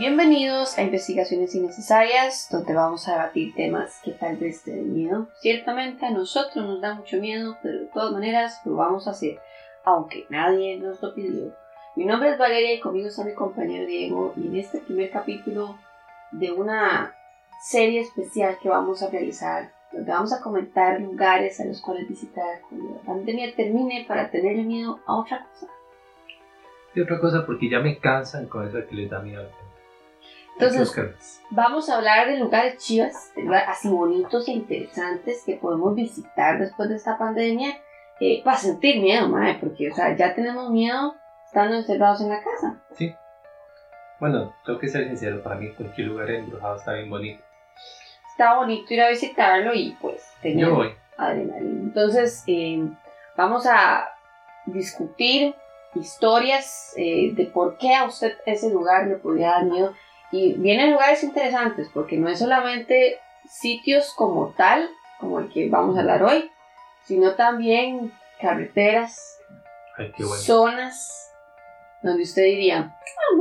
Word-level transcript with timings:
Bienvenidos 0.00 0.78
a 0.78 0.82
Investigaciones 0.82 1.54
Innecesarias, 1.54 2.48
donde 2.50 2.72
vamos 2.72 3.06
a 3.06 3.12
debatir 3.12 3.54
temas 3.54 4.00
que 4.02 4.12
tal 4.12 4.38
vez 4.38 4.62
te 4.62 4.70
den 4.70 4.94
miedo. 4.94 5.28
Ciertamente 5.40 6.06
a 6.06 6.10
nosotros 6.10 6.64
nos 6.64 6.80
da 6.80 6.94
mucho 6.94 7.18
miedo, 7.18 7.58
pero 7.62 7.80
de 7.80 7.86
todas 7.88 8.10
maneras 8.10 8.62
lo 8.64 8.76
vamos 8.76 9.06
a 9.06 9.10
hacer, 9.10 9.38
aunque 9.84 10.24
nadie 10.30 10.78
nos 10.78 11.02
lo 11.02 11.14
pidió. 11.14 11.54
Mi 11.96 12.06
nombre 12.06 12.30
es 12.30 12.38
Valeria 12.38 12.72
y 12.72 12.80
conmigo 12.80 13.08
está 13.08 13.24
mi 13.24 13.34
compañero 13.34 13.84
Diego 13.84 14.32
y 14.38 14.46
en 14.46 14.56
este 14.56 14.78
primer 14.78 15.10
capítulo 15.10 15.76
de 16.30 16.50
una 16.50 17.14
serie 17.62 18.00
especial 18.00 18.56
que 18.62 18.70
vamos 18.70 19.02
a 19.02 19.10
realizar, 19.10 19.70
donde 19.92 20.12
vamos 20.12 20.32
a 20.32 20.40
comentar 20.40 20.98
lugares 20.98 21.60
a 21.60 21.66
los 21.66 21.82
cuales 21.82 22.08
visitar 22.08 22.62
cuando 22.70 22.94
la 22.94 23.02
pandemia 23.02 23.54
termine 23.54 24.06
para 24.08 24.30
tenerle 24.30 24.62
miedo 24.62 24.98
a 25.06 25.16
otra 25.16 25.44
cosa. 25.44 25.70
Y 26.94 27.00
otra 27.02 27.20
cosa, 27.20 27.44
porque 27.44 27.68
ya 27.68 27.80
me 27.80 27.98
cansan 27.98 28.46
con 28.46 28.66
eso 28.66 28.78
que 28.88 28.94
les 28.94 29.10
da 29.10 29.20
miedo. 29.20 29.59
Entonces, 30.60 31.40
vamos 31.50 31.88
a 31.88 31.96
hablar 31.96 32.28
de 32.28 32.38
lugares 32.38 32.76
chivas, 32.78 33.32
de 33.34 33.42
lugares 33.42 33.68
así 33.68 33.88
bonitos 33.88 34.48
e 34.48 34.52
interesantes 34.52 35.42
que 35.44 35.56
podemos 35.56 35.94
visitar 35.94 36.58
después 36.58 36.88
de 36.88 36.96
esta 36.96 37.16
pandemia 37.18 37.78
eh, 38.20 38.42
para 38.44 38.56
sentir 38.56 39.00
miedo, 39.00 39.28
madre, 39.28 39.56
porque 39.60 39.90
o 39.90 39.94
sea, 39.94 40.14
ya 40.16 40.34
tenemos 40.34 40.70
miedo 40.70 41.14
estando 41.46 41.76
encerrados 41.76 42.20
en 42.20 42.28
la 42.28 42.42
casa. 42.42 42.80
Sí. 42.92 43.14
Bueno, 44.20 44.54
tengo 44.64 44.78
que 44.78 44.88
ser 44.88 45.06
sincero, 45.06 45.42
para 45.42 45.56
mí 45.56 45.70
cualquier 45.70 46.08
lugar 46.08 46.30
embrujado 46.30 46.76
está 46.76 46.92
bien 46.92 47.08
bonito. 47.08 47.42
Está 48.30 48.56
bonito 48.56 48.92
ir 48.92 49.00
a 49.00 49.08
visitarlo 49.08 49.74
y 49.74 49.96
pues 50.00 50.22
tener 50.42 50.66
Yo 50.66 50.74
voy. 50.74 50.94
adrenalina. 51.16 51.80
Entonces, 51.80 52.44
eh, 52.46 52.86
vamos 53.36 53.66
a 53.66 54.08
discutir 54.66 55.54
historias 55.94 56.92
eh, 56.96 57.32
de 57.34 57.46
por 57.46 57.76
qué 57.78 57.94
a 57.94 58.04
usted 58.04 58.36
ese 58.46 58.70
lugar 58.70 59.06
le 59.06 59.16
podría 59.16 59.52
dar 59.52 59.64
miedo. 59.64 59.94
Y 60.32 60.54
vienen 60.54 60.92
lugares 60.92 61.24
interesantes, 61.24 61.88
porque 61.92 62.16
no 62.16 62.28
es 62.28 62.38
solamente 62.38 63.18
sitios 63.48 64.14
como 64.14 64.50
tal, 64.50 64.88
como 65.18 65.40
el 65.40 65.48
que 65.52 65.68
vamos 65.68 65.96
a 65.96 66.00
hablar 66.00 66.22
hoy, 66.22 66.50
sino 67.04 67.34
también 67.34 68.12
carreteras, 68.40 69.38
Ay, 69.96 70.12
qué 70.16 70.24
bueno. 70.24 70.40
zonas 70.40 71.32
donde 72.02 72.22
usted 72.22 72.44
diría, 72.44 72.96
ah, 72.96 73.36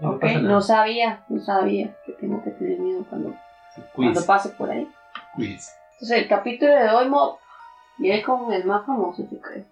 no, 0.00 0.18
No 0.18 0.40
no 0.40 0.60
sabía, 0.60 1.24
no 1.28 1.40
sabía 1.40 1.94
que 2.04 2.12
tengo 2.12 2.42
que 2.42 2.50
tener 2.50 2.78
miedo 2.78 3.04
cuando, 3.08 3.34
cuando 3.94 4.24
pase 4.24 4.48
por 4.50 4.70
ahí. 4.70 4.88
Entonces, 5.36 6.18
el 6.18 6.28
capítulo 6.28 6.72
de 6.72 6.88
hoy 6.90 7.08
viene 7.98 8.22
con 8.22 8.52
el 8.52 8.64
más 8.64 8.86
famoso, 8.86 9.24
yo 9.30 9.40
creo. 9.40 9.64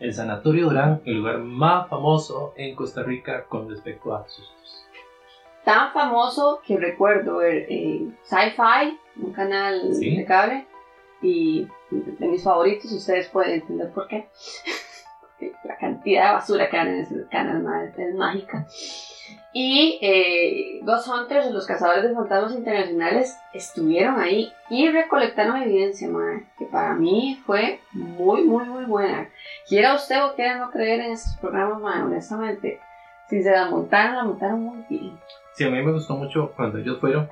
El 0.00 0.14
Sanatorio 0.14 0.64
Durán, 0.68 1.02
el 1.04 1.18
lugar 1.18 1.38
más 1.38 1.88
famoso 1.88 2.54
en 2.56 2.74
Costa 2.74 3.02
Rica 3.02 3.44
con 3.44 3.68
respecto 3.68 4.14
a 4.14 4.26
sustos. 4.26 4.86
Tan 5.64 5.92
famoso 5.92 6.60
que 6.66 6.78
recuerdo 6.78 7.36
ver 7.36 7.66
eh, 7.68 8.08
Sci-Fi, 8.24 8.98
un 9.22 9.32
canal 9.32 9.94
Sí. 9.94 10.16
de 10.16 10.24
cable, 10.24 10.66
y 11.22 11.68
de 11.90 12.26
mis 12.28 12.42
favoritos, 12.42 12.90
ustedes 12.92 13.28
pueden 13.28 13.60
entender 13.60 13.90
por 13.92 14.08
qué. 14.08 14.28
Porque 15.20 15.52
la 15.64 15.76
cantidad 15.76 16.28
de 16.28 16.32
basura 16.32 16.70
que 16.70 16.78
hay 16.78 16.88
en 16.88 16.94
ese 17.00 17.26
canal 17.30 17.92
es 17.96 18.14
mágica. 18.14 18.66
Y 19.52 19.98
eh, 20.00 20.80
Ghost 20.84 21.08
Hunters, 21.08 21.50
los 21.50 21.66
cazadores 21.66 22.04
de 22.04 22.14
fantasmas 22.14 22.52
internacionales, 22.52 23.36
estuvieron 23.52 24.20
ahí 24.20 24.52
y 24.68 24.88
recolectaron 24.90 25.60
evidencia, 25.60 26.08
madre, 26.08 26.46
que 26.56 26.66
para 26.66 26.94
mí 26.94 27.40
fue 27.44 27.80
muy, 27.92 28.44
muy, 28.44 28.64
muy 28.64 28.84
buena. 28.84 29.28
Quiera 29.68 29.94
usted 29.94 30.24
o 30.24 30.34
quiera 30.34 30.58
no 30.58 30.70
creer 30.70 31.00
en 31.00 31.12
estos 31.12 31.36
programas, 31.38 31.80
madre, 31.80 32.02
honestamente, 32.02 32.80
si 33.28 33.42
se 33.42 33.50
la 33.50 33.68
montaron, 33.68 34.16
la 34.16 34.24
montaron 34.24 34.60
muy 34.60 34.84
bien. 34.88 35.18
Sí, 35.54 35.64
a 35.64 35.70
mí 35.70 35.82
me 35.82 35.92
gustó 35.92 36.16
mucho 36.16 36.52
cuando 36.54 36.78
ellos 36.78 36.98
fueron. 37.00 37.28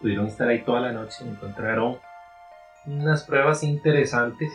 Pudieron 0.00 0.26
estar 0.26 0.48
ahí 0.48 0.62
toda 0.62 0.80
la 0.80 0.92
noche 0.92 1.24
y 1.24 1.28
encontraron 1.28 1.98
unas 2.86 3.24
pruebas 3.24 3.62
interesantes. 3.62 4.52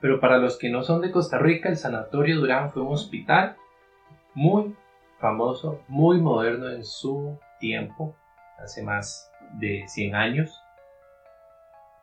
Pero 0.00 0.20
para 0.20 0.38
los 0.38 0.58
que 0.58 0.68
no 0.70 0.82
son 0.82 1.00
de 1.00 1.12
Costa 1.12 1.38
Rica, 1.38 1.68
el 1.68 1.76
Sanatorio 1.76 2.40
Durán 2.40 2.72
fue 2.72 2.82
un 2.82 2.92
hospital 2.92 3.56
muy 4.34 4.76
famoso, 5.18 5.80
muy 5.88 6.20
moderno 6.20 6.70
en 6.70 6.84
su 6.84 7.38
tiempo, 7.58 8.16
hace 8.58 8.82
más 8.82 9.30
de 9.54 9.84
100 9.86 10.14
años. 10.14 10.60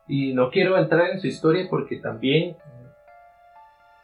Y 0.06 0.34
no 0.34 0.50
quiero 0.50 0.76
entrar 0.78 1.10
en 1.10 1.20
su 1.20 1.26
historia 1.26 1.66
porque 1.68 1.96
también 1.96 2.56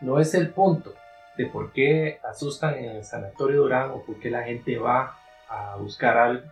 no 0.01 0.21
es 0.21 0.35
el 0.35 0.51
punto 0.51 0.93
de 1.37 1.47
por 1.47 1.73
qué 1.73 2.21
asustan 2.23 2.75
en 2.77 2.97
el 2.97 3.05
Sanatorio 3.05 3.63
Durán 3.63 3.91
o 3.91 4.03
por 4.05 4.19
qué 4.21 4.31
la 4.31 4.43
gente 4.43 4.79
va 4.79 5.17
a 5.49 5.77
buscar 5.77 6.17
algo. 6.17 6.47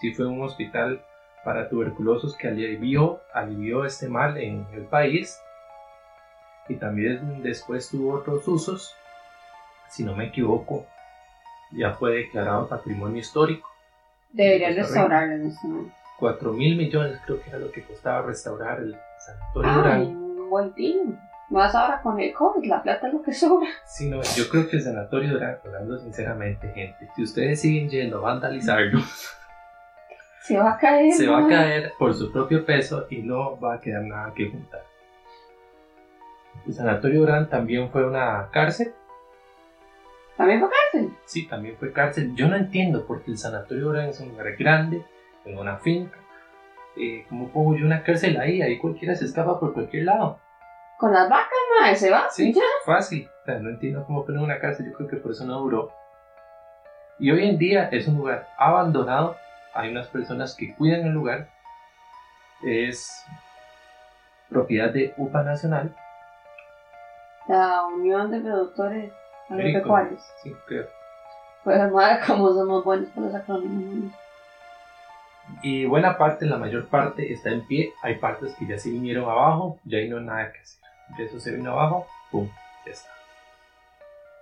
Si 0.00 0.12
fue 0.12 0.26
un 0.26 0.42
hospital 0.42 1.04
para 1.44 1.68
tuberculosos 1.68 2.36
que 2.36 2.48
alivió, 2.48 3.20
alivió 3.32 3.84
este 3.84 4.08
mal 4.08 4.36
en 4.38 4.66
el 4.72 4.84
país 4.84 5.40
y 6.68 6.76
también 6.76 7.42
después 7.42 7.90
tuvo 7.90 8.14
otros 8.14 8.46
usos. 8.46 8.94
Si 9.90 10.04
no 10.04 10.14
me 10.14 10.26
equivoco, 10.26 10.86
ya 11.72 11.92
fue 11.92 12.12
declarado 12.12 12.68
patrimonio 12.68 13.18
histórico. 13.20 13.68
Deberían 14.32 14.76
restaurarlo 14.76 15.34
en 15.34 15.46
este 15.48 15.66
momento. 15.66 15.94
4 16.18 16.52
mil 16.52 16.76
millones 16.76 17.18
creo 17.24 17.40
que 17.42 17.48
era 17.50 17.58
lo 17.58 17.72
que 17.72 17.82
costaba 17.82 18.22
restaurar 18.22 18.78
el 18.78 18.96
Sanatorio 19.18 19.70
Ay, 19.70 19.76
Durán. 19.76 20.00
un 20.02 20.50
buen 20.50 20.72
team. 20.74 21.18
Más 21.48 21.74
ahora 21.74 22.00
con 22.00 22.20
el 22.20 22.32
COVID, 22.32 22.64
la 22.68 22.82
plata 22.82 23.08
es 23.08 23.12
lo 23.14 23.22
que 23.22 23.32
sobra. 23.32 23.68
Sí, 23.84 24.08
no, 24.08 24.22
yo 24.22 24.48
creo 24.48 24.68
que 24.68 24.76
el 24.76 24.82
Sanatorio 24.82 25.32
Durán, 25.32 25.58
hablando 25.64 25.98
sinceramente, 25.98 26.68
gente, 26.72 27.08
si 27.16 27.22
ustedes 27.24 27.60
siguen 27.60 27.88
yendo 27.90 28.18
a 28.18 28.20
vandalizarlo, 28.20 29.00
Se 30.42 30.56
va 30.56 30.72
a 30.72 30.78
caer. 30.78 31.12
se 31.12 31.26
va 31.26 31.44
a 31.44 31.48
caer 31.48 31.92
por 31.98 32.14
su 32.14 32.32
propio 32.32 32.64
peso 32.64 33.06
y 33.10 33.18
no 33.18 33.58
va 33.60 33.74
a 33.74 33.80
quedar 33.80 34.02
nada 34.02 34.32
que 34.34 34.48
juntar. 34.48 34.82
El 36.66 36.72
Sanatorio 36.74 37.20
Durán 37.20 37.48
también 37.48 37.90
fue 37.90 38.06
una 38.06 38.48
cárcel. 38.52 38.92
También 40.40 40.58
fue 40.60 40.70
cárcel. 40.70 41.16
Sí, 41.26 41.46
también 41.46 41.76
fue 41.76 41.92
cárcel. 41.92 42.34
Yo 42.34 42.48
no 42.48 42.56
entiendo 42.56 43.04
porque 43.06 43.30
el 43.30 43.36
Sanatorio 43.36 43.84
Durán 43.88 44.08
es 44.08 44.20
un 44.20 44.30
lugar 44.30 44.56
grande, 44.56 45.04
en 45.44 45.58
una 45.58 45.76
finca. 45.76 46.16
Eh, 46.96 47.26
¿Cómo 47.28 47.48
pongo 47.50 47.76
yo 47.76 47.84
una 47.84 48.02
cárcel 48.02 48.40
ahí? 48.40 48.62
Ahí 48.62 48.78
cualquiera 48.78 49.14
se 49.14 49.26
escapa 49.26 49.60
por 49.60 49.74
cualquier 49.74 50.04
lado. 50.04 50.40
Con 50.98 51.12
las 51.12 51.28
vacas, 51.28 51.50
madre, 51.78 51.94
se 51.94 52.10
va. 52.10 52.30
Sí, 52.30 52.54
Ya. 52.54 52.62
fácil. 52.86 53.28
O 53.42 53.44
sea, 53.44 53.58
no 53.58 53.68
entiendo 53.68 54.02
cómo 54.06 54.24
poner 54.24 54.40
una 54.40 54.58
cárcel. 54.58 54.86
Yo 54.90 54.96
creo 54.96 55.08
que 55.10 55.16
por 55.16 55.32
eso 55.32 55.44
no 55.44 55.60
duró. 55.60 55.92
Y 57.18 57.30
hoy 57.30 57.46
en 57.46 57.58
día 57.58 57.90
es 57.92 58.08
un 58.08 58.16
lugar 58.16 58.48
abandonado. 58.56 59.36
Hay 59.74 59.90
unas 59.90 60.08
personas 60.08 60.56
que 60.56 60.74
cuidan 60.74 61.02
el 61.02 61.12
lugar. 61.12 61.50
Es 62.62 63.26
propiedad 64.48 64.88
de 64.90 65.12
UPA 65.18 65.42
Nacional. 65.42 65.94
La 67.46 67.84
Unión 67.88 68.30
de 68.30 68.40
Productores 68.40 69.12
Agropecuarios. 69.50 70.22
Sí, 70.42 70.54
creo. 70.66 70.86
Pues, 71.64 71.92
madre, 71.92 72.20
como 72.26 72.52
somos 72.52 72.84
buenos 72.84 73.08
con 73.10 73.24
los 73.24 73.34
acrónimos. 73.34 74.12
Y 75.62 75.84
buena 75.84 76.16
parte, 76.16 76.46
la 76.46 76.56
mayor 76.56 76.88
parte 76.88 77.32
está 77.32 77.50
en 77.50 77.66
pie. 77.66 77.92
Hay 78.02 78.16
partes 78.16 78.54
que 78.54 78.66
ya 78.66 78.78
se 78.78 78.90
vinieron 78.90 79.28
abajo. 79.28 79.78
Ya 79.84 79.98
no 80.08 80.18
hay 80.18 80.24
nada 80.24 80.52
que 80.52 80.60
hacer. 80.60 80.80
Ya 81.18 81.24
eso 81.24 81.40
se 81.40 81.54
vino 81.54 81.72
abajo. 81.72 82.06
¡Pum! 82.30 82.48
Ya 82.86 82.92
está. 82.92 83.10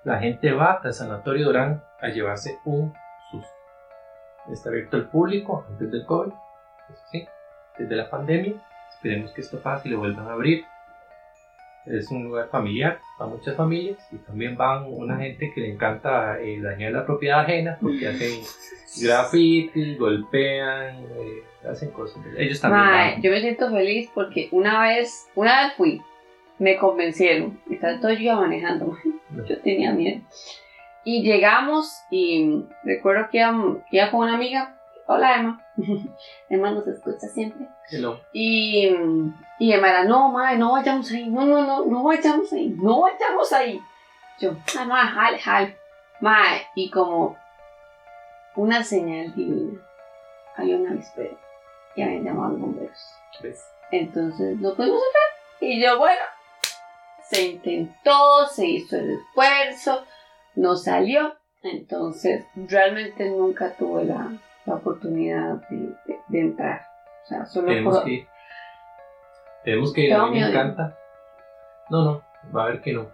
La 0.05 0.19
gente 0.19 0.53
va 0.53 0.81
al 0.83 0.95
Sanatorio 0.95 1.47
Durán 1.47 1.83
a 2.01 2.09
llevarse 2.09 2.59
un 2.65 2.93
susto. 3.31 3.49
Está 4.53 4.69
abierto 4.69 4.97
al 4.97 5.09
público 5.09 5.65
antes 5.69 5.91
del 5.91 6.05
COVID. 6.07 6.33
Eso 6.91 7.03
sí, 7.11 7.27
desde 7.79 7.97
la 7.97 8.09
pandemia. 8.09 8.55
Esperemos 8.91 9.33
que 9.33 9.41
esto 9.41 9.61
pase 9.61 9.89
y 9.89 9.93
lo 9.93 9.99
vuelvan 9.99 10.29
a 10.29 10.33
abrir. 10.33 10.65
Es 11.91 12.11
un 12.11 12.25
lugar 12.25 12.49
familiar 12.51 13.01
para 13.17 13.31
muchas 13.31 13.57
familias 13.57 13.99
y 14.13 14.17
también 14.17 14.57
van 14.57 14.85
una 14.89 15.17
gente 15.17 15.53
que 15.55 15.61
le 15.61 15.73
encanta 15.73 16.41
eh, 16.41 16.61
dañar 16.61 16.93
la 16.93 17.07
propiedad 17.07 17.41
ajena 17.41 17.79
porque 17.81 18.09
hacen 18.09 18.41
grafitis, 19.03 19.99
golpean, 19.99 20.97
eh, 20.97 21.69
hacen 21.69 21.91
cosas. 21.91 22.23
Ellos 22.37 22.61
también 22.61 22.85
van. 22.85 23.23
yo 23.23 23.31
me 23.31 23.41
siento 23.41 23.71
feliz 23.71 24.11
porque 24.15 24.49
una 24.53 24.83
vez, 24.83 25.29
una 25.35 25.65
vez 25.65 25.75
fui, 25.75 26.03
me 26.59 26.77
convencieron, 26.77 27.61
y 27.69 27.77
tanto 27.77 28.11
yo 28.11 28.19
iba 28.19 28.37
manejando, 28.37 28.97
yo 29.49 29.59
tenía 29.61 29.93
miedo. 29.93 30.21
Y 31.05 31.23
llegamos 31.23 32.03
y 32.11 32.65
recuerdo 32.85 33.29
que 33.31 33.39
iba, 33.39 33.55
que 33.91 33.97
iba 33.97 34.11
con 34.11 34.21
una 34.21 34.35
amiga, 34.35 34.78
hola 35.09 35.37
Emma, 35.37 35.67
Emma 36.51 36.71
nos 36.71 36.87
escucha 36.87 37.27
siempre. 37.29 37.67
Hello. 37.91 38.21
Y, 38.33 38.89
y 39.59 39.73
Emma 39.73 39.89
era, 39.89 40.05
no, 40.05 40.31
madre, 40.31 40.59
no 40.59 40.73
vayamos 40.73 41.11
ahí, 41.11 41.29
no, 41.29 41.47
no, 41.47 41.67
no, 41.67 41.85
no 41.87 42.05
vayamos 42.05 42.53
ahí, 42.53 42.69
no 42.69 43.01
vayamos 43.01 43.53
ahí. 43.53 43.81
Yo, 44.39 44.53
ah, 44.79 44.85
madre, 44.85 45.09
jale, 45.11 45.39
jale. 45.39 45.79
Madre, 46.21 46.67
y 46.75 46.91
como 46.91 47.37
una 48.55 48.85
señal 48.85 49.35
divina, 49.35 49.81
había 50.57 50.77
un 50.77 50.89
avispero 50.89 51.39
y 51.97 52.03
habían 52.03 52.25
llamado 52.25 52.49
a 52.49 52.51
los 52.51 52.61
bomberos. 52.61 52.99
¿Ves? 53.43 53.65
Entonces 53.91 54.59
no 54.59 54.75
pudimos 54.75 55.01
entrar. 55.01 55.71
Y 55.71 55.83
yo, 55.83 55.99
bueno, 55.99 56.21
se 57.31 57.43
intentó, 57.47 58.47
se 58.47 58.67
hizo 58.67 58.97
el 58.97 59.13
esfuerzo, 59.13 60.05
no 60.55 60.77
salió. 60.77 61.35
Entonces, 61.63 62.45
realmente 62.55 63.29
nunca 63.31 63.75
tuve 63.75 64.05
la, 64.05 64.39
la 64.69 64.75
oportunidad 64.77 65.57
de, 65.69 65.77
de- 66.07 66.19
de 66.29 66.41
entrar. 66.41 66.83
O 67.25 67.27
sea, 67.27 67.47
solo 67.47 67.69
Tenemos 67.69 68.01
que 68.05 68.11
ir. 68.13 68.29
Tenemos 69.65 69.93
que 69.93 70.01
ir, 70.03 70.15
a 70.15 70.27
mí 70.27 70.39
me 70.41 70.49
encanta. 70.49 70.97
No, 71.91 72.05
no, 72.05 72.23
va 72.55 72.65
a 72.65 72.67
ver 72.69 72.81
que 72.81 72.93
no. 72.93 73.09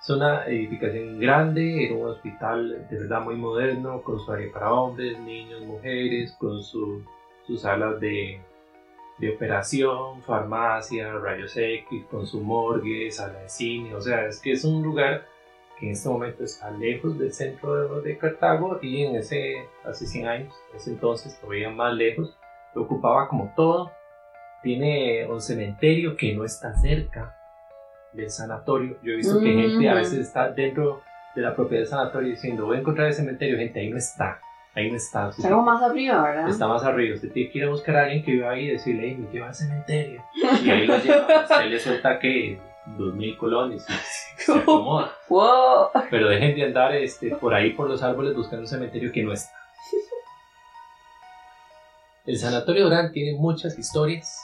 Es 0.00 0.10
una 0.10 0.44
edificación 0.46 1.18
grande, 1.18 1.86
era 1.86 1.94
un 1.96 2.06
hospital 2.08 2.86
de 2.88 2.98
verdad 2.98 3.20
muy 3.22 3.34
moderno, 3.34 4.02
con 4.02 4.20
su 4.20 4.30
área 4.30 4.52
para 4.52 4.72
hombres, 4.72 5.18
niños, 5.18 5.62
mujeres, 5.62 6.32
con 6.38 6.62
su- 6.62 7.02
sus 7.46 7.62
salas 7.62 7.98
de, 8.00 8.40
de 9.18 9.34
operación, 9.34 10.22
farmacia, 10.22 11.12
rayos 11.14 11.56
X, 11.56 12.04
con 12.10 12.26
su 12.26 12.40
morgue, 12.40 13.10
sala 13.10 13.40
de 13.40 13.48
cine. 13.48 13.94
O 13.94 14.00
sea, 14.00 14.26
es 14.26 14.40
que 14.40 14.52
es 14.52 14.64
un 14.64 14.82
lugar 14.82 15.24
que 15.78 15.86
en 15.86 15.92
este 15.92 16.08
momento 16.08 16.42
está 16.44 16.70
lejos 16.70 17.18
del 17.18 17.32
centro 17.32 18.00
de, 18.00 18.08
de 18.08 18.18
Cartago 18.18 18.78
y 18.82 19.04
en 19.04 19.16
ese, 19.16 19.54
hace 19.84 20.06
100 20.06 20.26
años, 20.26 20.54
ese 20.74 20.90
entonces 20.90 21.38
todavía 21.40 21.70
más 21.70 21.92
lejos, 21.94 22.36
lo 22.74 22.82
ocupaba 22.82 23.28
como 23.28 23.52
todo. 23.56 23.92
Tiene 24.62 25.26
un 25.26 25.40
cementerio 25.40 26.16
que 26.16 26.34
no 26.34 26.44
está 26.44 26.74
cerca 26.74 27.34
del 28.12 28.30
sanatorio. 28.30 28.96
Yo 29.02 29.12
he 29.12 29.16
visto 29.16 29.38
que 29.40 29.52
gente 29.52 29.88
a 29.88 29.92
Mm. 29.92 29.96
veces 29.96 30.18
está 30.20 30.50
dentro 30.50 31.02
de 31.34 31.42
la 31.42 31.54
propiedad 31.54 31.82
del 31.82 31.88
sanatorio 31.90 32.30
diciendo 32.30 32.64
voy 32.66 32.78
a 32.78 32.80
encontrar 32.80 33.08
el 33.08 33.12
cementerio, 33.14 33.58
gente, 33.58 33.78
ahí 33.78 33.90
no 33.90 33.98
está, 33.98 34.40
ahí 34.74 34.90
no 34.90 34.96
está. 34.96 35.28
Está 35.28 35.50
como 35.50 35.62
más 35.62 35.82
arriba, 35.82 36.22
¿verdad? 36.22 36.48
Está 36.48 36.66
más 36.66 36.82
arriba, 36.82 37.14
usted 37.14 37.30
tiene 37.30 37.50
que 37.50 37.58
ir 37.58 37.64
a 37.64 37.68
buscar 37.68 37.96
a 37.96 38.02
alguien 38.04 38.24
que 38.24 38.32
viva 38.32 38.50
ahí 38.50 38.64
y 38.64 38.70
decirle, 38.72 39.02
hey, 39.08 39.16
me 39.18 39.30
lleva 39.30 39.48
al 39.48 39.54
cementerio. 39.54 40.24
Y 40.64 40.70
ahí 40.70 40.86
lo 40.86 40.96
lleva, 40.98 41.26
usted 41.42 41.66
le 41.66 41.78
suelta 41.78 42.18
que 42.18 42.58
dos 42.96 43.14
mil 43.14 43.36
colones 43.36 43.84
se 44.46 44.58
acomoda. 44.58 45.12
¡Wow! 45.28 45.90
Pero 46.10 46.28
dejen 46.28 46.54
de 46.54 46.64
andar 46.64 46.94
este, 46.94 47.34
por 47.36 47.54
ahí 47.54 47.72
por 47.72 47.88
los 47.88 48.02
árboles 48.02 48.34
buscando 48.34 48.62
un 48.62 48.68
cementerio 48.68 49.12
que 49.12 49.22
no 49.22 49.32
está. 49.32 49.52
El 52.24 52.38
Sanatorio 52.38 52.84
Durán 52.84 53.12
tiene 53.12 53.38
muchas 53.38 53.78
historias, 53.78 54.42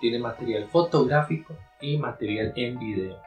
tiene 0.00 0.18
material 0.18 0.66
fotográfico 0.68 1.54
y 1.80 1.98
material 1.98 2.52
en 2.56 2.78
video. 2.78 3.20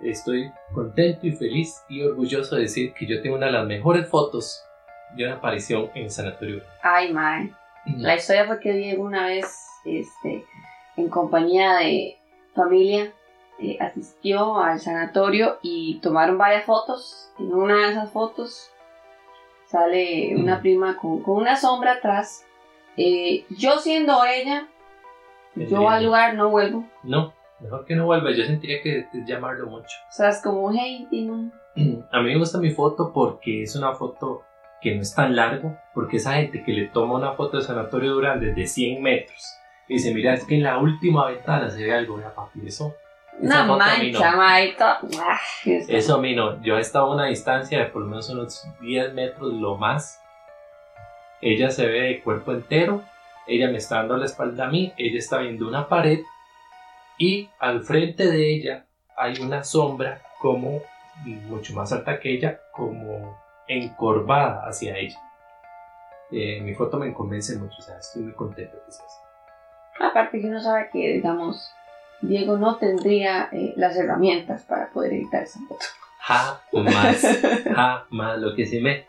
Estoy 0.00 0.50
contento 0.74 1.26
y 1.26 1.32
feliz 1.32 1.82
y 1.88 2.02
orgulloso 2.02 2.56
de 2.56 2.62
decir 2.62 2.92
que 2.94 3.06
yo 3.06 3.22
tengo 3.22 3.36
una 3.36 3.46
de 3.46 3.52
las 3.52 3.66
mejores 3.66 4.08
fotos 4.08 4.62
de 5.16 5.24
una 5.24 5.36
aparición 5.36 5.90
en 5.94 6.04
el 6.04 6.10
Sanatorio. 6.10 6.62
Ay, 6.82 7.12
mae. 7.12 7.52
La 7.96 8.16
historia 8.16 8.46
fue 8.46 8.60
que 8.60 8.72
Diego 8.72 9.04
una 9.04 9.26
vez, 9.26 9.46
este, 9.84 10.44
en 10.96 11.08
compañía 11.08 11.76
de 11.76 12.18
familia, 12.54 13.12
eh, 13.60 13.76
asistió 13.80 14.58
al 14.58 14.80
sanatorio 14.80 15.58
y 15.62 16.00
tomaron 16.00 16.38
varias 16.38 16.64
fotos. 16.64 17.30
En 17.38 17.52
una 17.52 17.86
de 17.86 17.92
esas 17.92 18.10
fotos 18.10 18.70
sale 19.66 20.34
una 20.36 20.60
prima 20.60 20.96
con, 20.96 21.22
con 21.22 21.36
una 21.36 21.56
sombra 21.56 21.92
atrás. 21.92 22.44
Eh, 22.96 23.44
yo 23.50 23.78
siendo 23.78 24.24
ella, 24.24 24.66
yo 25.54 25.88
al 25.88 26.04
lugar 26.04 26.34
no 26.34 26.50
vuelvo. 26.50 26.84
No, 27.02 27.32
mejor 27.60 27.84
que 27.84 27.96
no 27.96 28.06
vuelva, 28.06 28.30
yo 28.32 28.44
sentiría 28.44 28.82
que 28.82 29.06
llamarlo 29.26 29.66
mucho. 29.66 29.96
O 30.08 30.12
sea, 30.12 30.30
es 30.30 30.42
como, 30.42 30.72
hey, 30.72 31.06
Demon. 31.10 31.52
A 32.12 32.20
mí 32.20 32.32
me 32.32 32.38
gusta 32.38 32.58
mi 32.58 32.70
foto 32.70 33.12
porque 33.12 33.62
es 33.62 33.76
una 33.76 33.92
foto 33.92 34.42
que 34.80 34.94
no 34.94 35.02
es 35.02 35.14
tan 35.14 35.36
largo, 35.36 35.76
porque 35.94 36.16
esa 36.16 36.34
gente 36.34 36.62
que 36.64 36.72
le 36.72 36.88
toma 36.88 37.16
una 37.16 37.32
foto 37.32 37.58
de 37.58 37.62
Sanatorio 37.62 38.14
Durán 38.14 38.40
desde 38.40 38.66
100 38.66 39.02
metros 39.02 39.60
y 39.90 39.94
dice, 39.94 40.14
mira, 40.14 40.34
es 40.34 40.44
que 40.44 40.54
en 40.54 40.62
la 40.62 40.78
última 40.78 41.26
ventana 41.26 41.68
se 41.68 41.82
ve 41.82 41.92
algo, 41.92 42.16
mira 42.16 42.34
papi, 42.34 42.60
eso, 42.64 42.94
esa 43.42 43.64
no. 43.64 43.76
mancha, 43.78 44.36
mae. 44.36 44.72
to- 44.72 44.84
Ah, 45.20 45.38
es- 45.64 45.88
Eso 45.88 46.16
a 46.16 46.18
mí 46.20 46.34
no, 46.34 46.60
yo 46.62 46.76
he 46.78 46.80
estado 46.80 47.06
a 47.06 47.14
una 47.14 47.26
distancia 47.26 47.78
de 47.78 47.86
por 47.86 48.02
lo 48.02 48.08
menos 48.08 48.28
unos 48.30 48.66
10 48.80 49.12
metros 49.14 49.52
lo 49.54 49.76
más. 49.76 50.20
Ella 51.40 51.70
se 51.70 51.86
ve 51.86 52.00
de 52.02 52.22
cuerpo 52.22 52.52
entero, 52.52 53.02
ella 53.46 53.68
me 53.68 53.78
está 53.78 53.96
dando 53.96 54.16
la 54.16 54.26
espalda 54.26 54.66
a 54.66 54.70
mí, 54.70 54.92
ella 54.98 55.18
está 55.18 55.38
viendo 55.38 55.66
una 55.66 55.88
pared 55.88 56.20
y 57.18 57.48
al 57.58 57.82
frente 57.82 58.30
de 58.30 58.54
ella 58.54 58.84
hay 59.16 59.40
una 59.40 59.64
sombra 59.64 60.20
como 60.38 60.82
mucho 61.24 61.74
más 61.74 61.92
alta 61.92 62.18
que 62.20 62.32
ella, 62.34 62.60
como 62.72 63.38
encorvada 63.68 64.66
hacia 64.68 64.96
ella. 64.96 65.18
Eh, 66.30 66.60
mi 66.60 66.74
foto 66.74 66.96
me 66.98 67.12
convence 67.12 67.56
mucho, 67.58 67.76
o 67.78 67.82
sea, 67.82 67.98
estoy 67.98 68.22
muy 68.22 68.32
contento 68.34 68.76
que 68.86 68.92
sea 68.92 69.04
así. 69.04 69.18
Aparte 70.00 70.40
que 70.40 70.46
uno 70.46 70.60
sabe 70.60 70.88
que, 70.92 70.98
digamos, 71.14 71.70
Diego 72.22 72.58
no 72.58 72.76
tendría 72.76 73.48
eh, 73.52 73.72
las 73.76 73.96
herramientas 73.96 74.64
para 74.64 74.90
poder 74.90 75.12
editar 75.14 75.42
esa 75.42 75.60
foto. 75.68 75.84
Jamás, 76.18 77.22
jamás. 77.74 78.38
Lo 78.38 78.54
que 78.54 78.66
sí 78.66 78.80
me, 78.80 79.06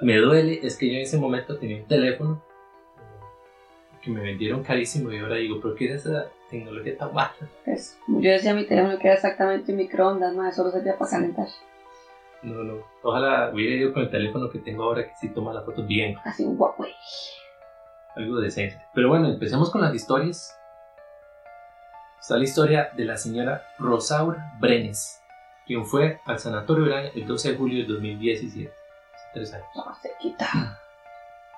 me 0.00 0.16
duele 0.16 0.60
es 0.62 0.76
que 0.76 0.88
yo 0.88 0.94
en 0.94 1.02
ese 1.02 1.18
momento 1.18 1.58
tenía 1.58 1.76
un 1.76 1.86
teléfono 1.86 2.42
que 4.02 4.10
me 4.10 4.20
vendieron 4.20 4.62
carísimo 4.62 5.12
y 5.12 5.18
ahora 5.18 5.36
digo, 5.36 5.60
¿pero 5.60 5.74
qué 5.74 5.86
es 5.86 6.06
esa 6.06 6.26
tecnología 6.48 6.96
tan 6.96 7.12
mala? 7.14 7.34
Pues, 7.64 7.98
yo 8.08 8.30
decía 8.30 8.54
mi 8.54 8.64
teléfono 8.64 8.98
que 8.98 9.06
era 9.06 9.14
exactamente 9.14 9.72
un 9.72 9.78
microondas, 9.78 10.34
no, 10.34 10.50
solo 10.52 10.70
servía 10.70 10.96
para 10.96 11.10
calentar. 11.10 11.46
No, 12.42 12.64
no. 12.64 12.82
Ojalá 13.02 13.50
hubiera 13.52 13.76
ido 13.76 13.92
con 13.92 14.02
el 14.04 14.10
teléfono 14.10 14.48
que 14.50 14.58
tengo 14.58 14.84
ahora 14.84 15.04
que 15.04 15.12
sí 15.20 15.28
toma 15.28 15.52
las 15.52 15.64
fotos 15.64 15.86
bien, 15.86 16.16
Así 16.24 16.42
un 16.44 16.58
Huawei. 16.58 16.90
algo 18.16 18.40
decente. 18.40 18.80
Pero 18.94 19.08
bueno, 19.08 19.28
empecemos 19.28 19.70
con 19.70 19.82
las 19.82 19.94
historias. 19.94 20.56
Está 22.30 22.38
la 22.38 22.44
historia 22.44 22.90
de 22.96 23.04
la 23.04 23.16
señora 23.16 23.66
Rosaura 23.76 24.52
Brenes, 24.60 25.20
quien 25.66 25.84
fue 25.84 26.20
al 26.24 26.38
Sanatorio 26.38 26.86
el 26.96 27.26
12 27.26 27.50
de 27.50 27.58
julio 27.58 27.82
de 27.82 27.92
2017, 27.92 28.72
hace 29.12 29.24
tres 29.34 29.52
años. 29.52 29.66
No, 29.74 29.92
se 30.00 30.12
quita. 30.20 30.80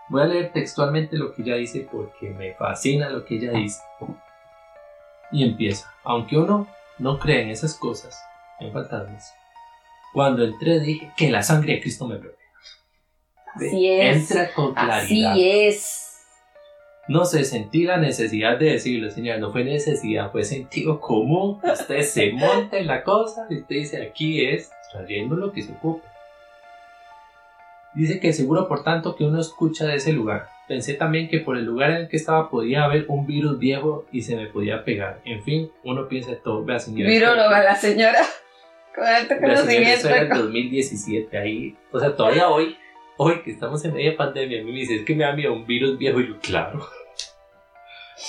Voy 0.09 0.23
a 0.23 0.25
leer 0.25 0.51
textualmente 0.55 1.19
lo 1.19 1.35
que 1.35 1.43
ella 1.43 1.57
dice 1.57 1.87
porque 1.93 2.31
me 2.31 2.55
fascina 2.55 3.11
lo 3.11 3.23
que 3.27 3.37
ella 3.37 3.53
dice. 3.53 3.83
Y 5.31 5.45
empieza. 5.45 5.93
Aunque 6.05 6.39
uno 6.39 6.67
no 6.97 7.19
cree 7.19 7.43
en 7.43 7.51
esas 7.51 7.75
cosas, 7.75 8.19
en 8.59 8.73
fantasmas, 8.73 9.35
cuando 10.15 10.43
entré 10.43 10.81
dije 10.81 11.13
que 11.19 11.31
la 11.31 11.43
sangre 11.43 11.75
de 11.75 11.81
Cristo 11.83 12.09
me 12.09 12.17
protege. 12.17 12.43
Así 13.55 13.91
es. 13.91 14.31
Entra 14.31 14.55
con 14.55 14.73
claridad. 14.73 15.33
Así 15.33 15.51
es. 15.51 16.12
No 17.13 17.27
sé, 17.27 17.45
sentí 17.45 17.85
la 17.85 17.99
necesidad 17.99 18.59
de 18.59 18.71
decirlo, 18.71 19.11
señora. 19.11 19.39
No 19.39 19.53
fue 19.53 19.65
necesidad, 19.65 20.33
fue 20.33 20.45
sentido 20.45 20.99
común. 20.99 21.61
Usted 21.63 22.01
se 22.05 22.33
monta 22.33 22.79
en 22.79 22.87
la 22.87 23.03
cosa 23.03 23.47
y 23.51 23.57
usted 23.57 23.77
dice 23.77 24.03
aquí 24.03 24.43
es 24.47 24.71
trayendo 24.91 25.37
lo 25.37 25.53
que 25.53 25.61
se 25.61 25.73
ocupa. 25.73 26.09
Dice 27.93 28.19
que 28.19 28.33
seguro 28.33 28.67
por 28.67 28.83
tanto 28.83 29.15
que 29.15 29.25
uno 29.25 29.39
escucha 29.39 29.87
de 29.87 29.97
ese 29.97 30.15
lugar. 30.15 30.47
Pensé 30.67 30.95
también 30.95 31.29
que 31.29 31.41
por 31.41 31.59
el 31.59 31.67
lugar 31.67 31.91
en 31.91 31.97
el 31.97 32.09
que 32.09 32.17
estaba 32.17 32.49
podía 32.49 32.85
haber 32.85 33.05
un 33.09 33.27
virus 33.27 33.59
viejo 33.59 34.07
y 34.11 34.23
se 34.23 34.35
me 34.35 34.47
podía 34.47 34.83
pegar. 34.83 35.21
En 35.27 35.43
fin, 35.43 35.71
uno 35.85 36.09
piensa 36.09 36.31
de 36.31 36.37
todo. 36.37 36.65
Vea, 36.65 36.79
señora. 36.79 37.11
Viróloga 37.11 37.63
la 37.63 37.75
señora. 37.75 38.21
Con 38.95 39.05
alto 39.05 39.35
señora, 39.35 39.93
eso 39.93 40.09
era 40.09 40.23
el 40.23 40.29
conocimiento. 40.29 40.45
2017. 40.45 41.37
Ahí, 41.37 41.77
o 41.91 42.01
sea, 42.01 42.17
todavía 42.17 42.49
hoy, 42.49 42.79
hoy 43.19 43.43
que 43.43 43.51
estamos 43.51 43.85
en 43.85 43.93
media 43.93 44.17
pandemia, 44.17 44.63
a 44.63 44.65
mí 44.65 44.73
me 44.73 44.79
dice, 44.79 44.97
es 44.97 45.05
que 45.05 45.15
me 45.15 45.25
da 45.25 45.35
miedo 45.35 45.53
un 45.53 45.67
virus 45.67 45.99
viejo. 45.99 46.19
Y 46.19 46.29
yo, 46.29 46.39
claro. 46.41 46.89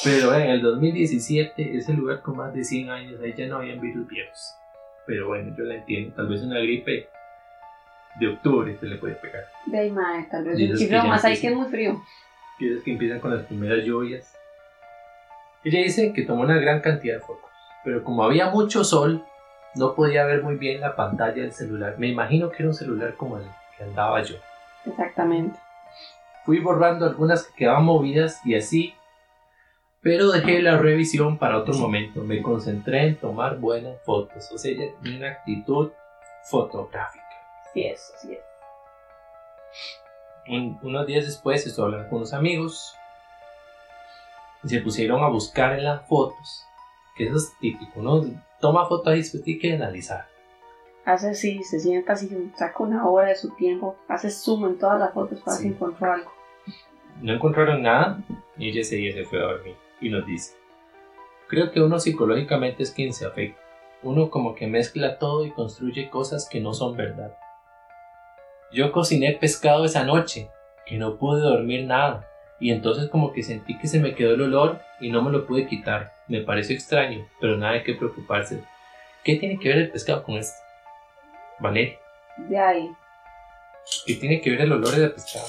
Pero 0.04 0.34
en 0.34 0.50
el 0.50 0.62
2017, 0.62 1.78
ese 1.78 1.94
lugar 1.94 2.22
con 2.22 2.38
más 2.38 2.54
de 2.54 2.64
100 2.64 2.90
años, 2.90 3.22
ahí 3.22 3.34
ya 3.38 3.48
no 3.48 3.58
habían 3.58 3.80
virus 3.80 4.08
viejos. 4.08 4.56
Pero 5.06 5.28
bueno, 5.28 5.54
yo 5.58 5.64
la 5.66 5.76
entiendo. 5.76 6.16
Tal 6.16 6.28
vez 6.28 6.42
una 6.42 6.60
gripe 6.60 7.10
de 8.20 8.28
octubre 8.28 8.78
se 8.80 8.86
le 8.86 8.98
puede 8.98 9.16
pegar. 9.16 9.46
De 9.66 9.80
ahí, 9.80 9.92
mae, 9.92 10.24
tal 10.30 10.46
vez 10.46 10.60
un 10.60 10.78
chiflón 10.78 11.08
más 11.08 11.24
ahí 11.26 11.40
que 11.40 11.48
es 11.48 11.56
muy 11.56 11.70
frío. 11.70 12.02
es 12.60 12.84
que 12.84 12.92
empiezan 12.92 13.20
con 13.20 13.36
las 13.36 13.46
primeras 13.46 13.84
lluvias. 13.84 14.34
Ella 15.64 15.80
dice 15.80 16.12
que 16.14 16.24
tomó 16.24 16.42
una 16.42 16.58
gran 16.58 16.82
cantidad 16.82 17.16
de 17.16 17.22
fotos, 17.22 17.50
pero 17.86 18.04
como 18.04 18.24
había 18.24 18.50
mucho 18.50 18.84
sol, 18.84 19.24
no 19.76 19.96
podía 19.96 20.26
ver 20.26 20.44
muy 20.44 20.56
bien 20.56 20.82
la 20.82 20.96
pantalla 20.96 21.42
del 21.42 21.54
celular. 21.54 21.96
Me 21.98 22.08
imagino 22.08 22.50
que 22.50 22.58
era 22.60 22.68
un 22.68 22.74
celular 22.74 23.16
como 23.16 23.38
el 23.38 23.46
que 23.78 23.84
andaba 23.84 24.22
yo. 24.22 24.36
Exactamente. 24.86 25.58
Fui 26.44 26.60
borrando 26.60 27.06
algunas 27.06 27.48
que 27.48 27.56
quedaban 27.56 27.86
movidas 27.86 28.42
y 28.46 28.56
así, 28.56 28.94
pero 30.04 30.32
dejé 30.32 30.62
la 30.62 30.78
revisión 30.78 31.38
para 31.38 31.58
otro 31.58 31.74
momento. 31.76 32.22
Me 32.24 32.42
concentré 32.42 33.08
en 33.08 33.16
tomar 33.20 33.58
buenas 33.58 34.00
fotos. 34.04 34.52
O 34.52 34.58
sea, 34.58 34.74
una 35.02 35.30
actitud 35.30 35.92
fotográfica. 36.50 37.24
Sí 37.74 37.84
es, 37.86 38.14
así 38.16 38.34
es. 38.34 38.40
Un- 40.48 40.78
unos 40.84 41.08
días 41.08 41.26
después 41.26 41.66
estuve 41.66 41.86
hablando 41.86 42.10
con 42.10 42.18
unos 42.18 42.34
amigos 42.34 42.94
y 44.64 44.70
se 44.70 44.82
pusieron 44.82 45.24
a 45.24 45.28
buscar 45.30 45.74
en 45.78 45.86
las 45.86 46.06
fotos, 46.08 46.66
que 47.18 47.26
eso 47.28 47.38
es 47.38 47.54
típico, 47.60 48.00
uno 48.00 48.24
toma 48.60 48.86
fotos 48.88 49.14
y 49.14 49.18
después 49.20 49.44
tiene 49.44 49.60
que 49.62 49.74
analizar. 49.74 50.26
Hace 51.06 51.30
así, 51.32 51.64
se 51.64 51.80
sienta 51.80 52.14
así, 52.14 52.52
saca 52.56 52.84
una 52.84 53.06
hora 53.08 53.30
de 53.30 53.36
su 53.36 53.52
tiempo, 53.56 53.98
hace 54.08 54.30
zoom 54.30 54.66
en 54.66 54.78
todas 54.78 55.00
las 55.00 55.14
fotos 55.14 55.40
para 55.42 55.58
Sí. 55.58 55.68
encontró 55.68 56.12
algo. 56.12 56.32
No 57.22 57.34
encontraron 57.34 57.82
nada 57.82 58.20
y 58.58 58.70
ella 58.70 58.82
ese 58.82 58.96
día 58.98 59.14
se 59.14 59.24
fue 59.26 59.40
a 59.40 59.44
dormir 59.48 59.76
y 60.04 60.10
nos 60.10 60.26
dice, 60.26 60.56
creo 61.48 61.72
que 61.72 61.82
uno 61.82 62.00
psicológicamente 62.00 62.84
es 62.84 62.92
quien 62.92 63.14
se 63.14 63.26
afecta, 63.26 63.62
uno 64.04 64.30
como 64.30 64.54
que 64.54 64.68
mezcla 64.68 65.18
todo 65.18 65.46
y 65.46 65.52
construye 65.52 66.10
cosas 66.10 66.48
que 66.50 66.60
no 66.60 66.74
son 66.74 66.98
verdad. 66.98 67.38
Yo 68.72 68.92
cociné 68.92 69.34
pescado 69.34 69.86
esa 69.86 70.04
noche, 70.04 70.50
que 70.86 70.98
no 70.98 71.18
pude 71.18 71.42
dormir 71.42 71.86
nada, 71.86 72.28
y 72.60 72.72
entonces 72.72 73.10
como 73.10 73.32
que 73.34 73.44
sentí 73.44 73.78
que 73.78 73.88
se 73.88 74.00
me 74.00 74.16
quedó 74.16 74.34
el 74.34 74.42
olor 74.42 74.82
y 75.00 75.12
no 75.12 75.22
me 75.22 75.32
lo 75.32 75.46
pude 75.46 75.68
quitar. 75.68 76.12
Me 76.28 76.42
pareció 76.42 76.76
extraño, 76.76 77.28
pero 77.40 77.58
nada 77.58 77.74
de 77.74 77.84
qué 77.84 77.94
preocuparse. 77.94 78.64
¿Qué 79.24 79.36
tiene 79.36 79.60
que 79.60 79.70
ver 79.70 79.78
el 79.78 79.92
pescado 79.92 80.24
con 80.24 80.36
esto? 80.36 80.58
Valeria, 81.60 81.98
De 82.50 82.58
ahí. 82.58 82.90
¿qué 84.06 84.16
tiene 84.16 84.42
que 84.42 84.50
ver 84.52 84.62
el 84.62 84.72
olor 84.72 84.92
del 84.92 85.12
pescado? 85.12 85.46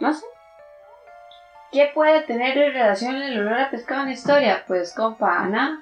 No 0.00 0.12
sé. 0.12 0.24
¿Qué 1.74 1.90
puede 1.92 2.20
tener 2.20 2.56
en 2.56 2.72
relación 2.72 3.16
el 3.16 3.40
olor 3.40 3.58
a 3.58 3.68
pescado 3.68 4.02
en 4.02 4.06
la 4.06 4.12
historia? 4.12 4.64
Pues, 4.64 4.94
compa, 4.94 5.44
nada. 5.48 5.80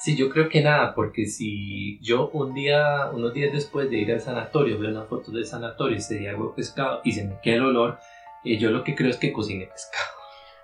Sí, 0.00 0.16
yo 0.16 0.28
creo 0.28 0.48
que 0.48 0.62
nada, 0.62 0.96
porque 0.96 1.26
si 1.26 2.00
yo 2.00 2.28
un 2.30 2.54
día, 2.54 3.08
unos 3.12 3.32
días 3.32 3.52
después 3.52 3.88
de 3.88 3.98
ir 3.98 4.10
al 4.10 4.20
sanatorio, 4.20 4.76
veo 4.80 4.90
una 4.90 5.04
foto 5.04 5.30
del 5.30 5.46
sanatorio, 5.46 5.96
ese 5.96 6.16
día 6.18 6.32
hago 6.32 6.56
pescado 6.56 7.02
y 7.04 7.12
se 7.12 7.22
me 7.22 7.38
queda 7.40 7.54
el 7.54 7.66
olor, 7.66 8.00
eh, 8.44 8.58
yo 8.58 8.72
lo 8.72 8.82
que 8.82 8.96
creo 8.96 9.10
es 9.10 9.16
que 9.16 9.32
cociné 9.32 9.66
pescado. 9.66 10.10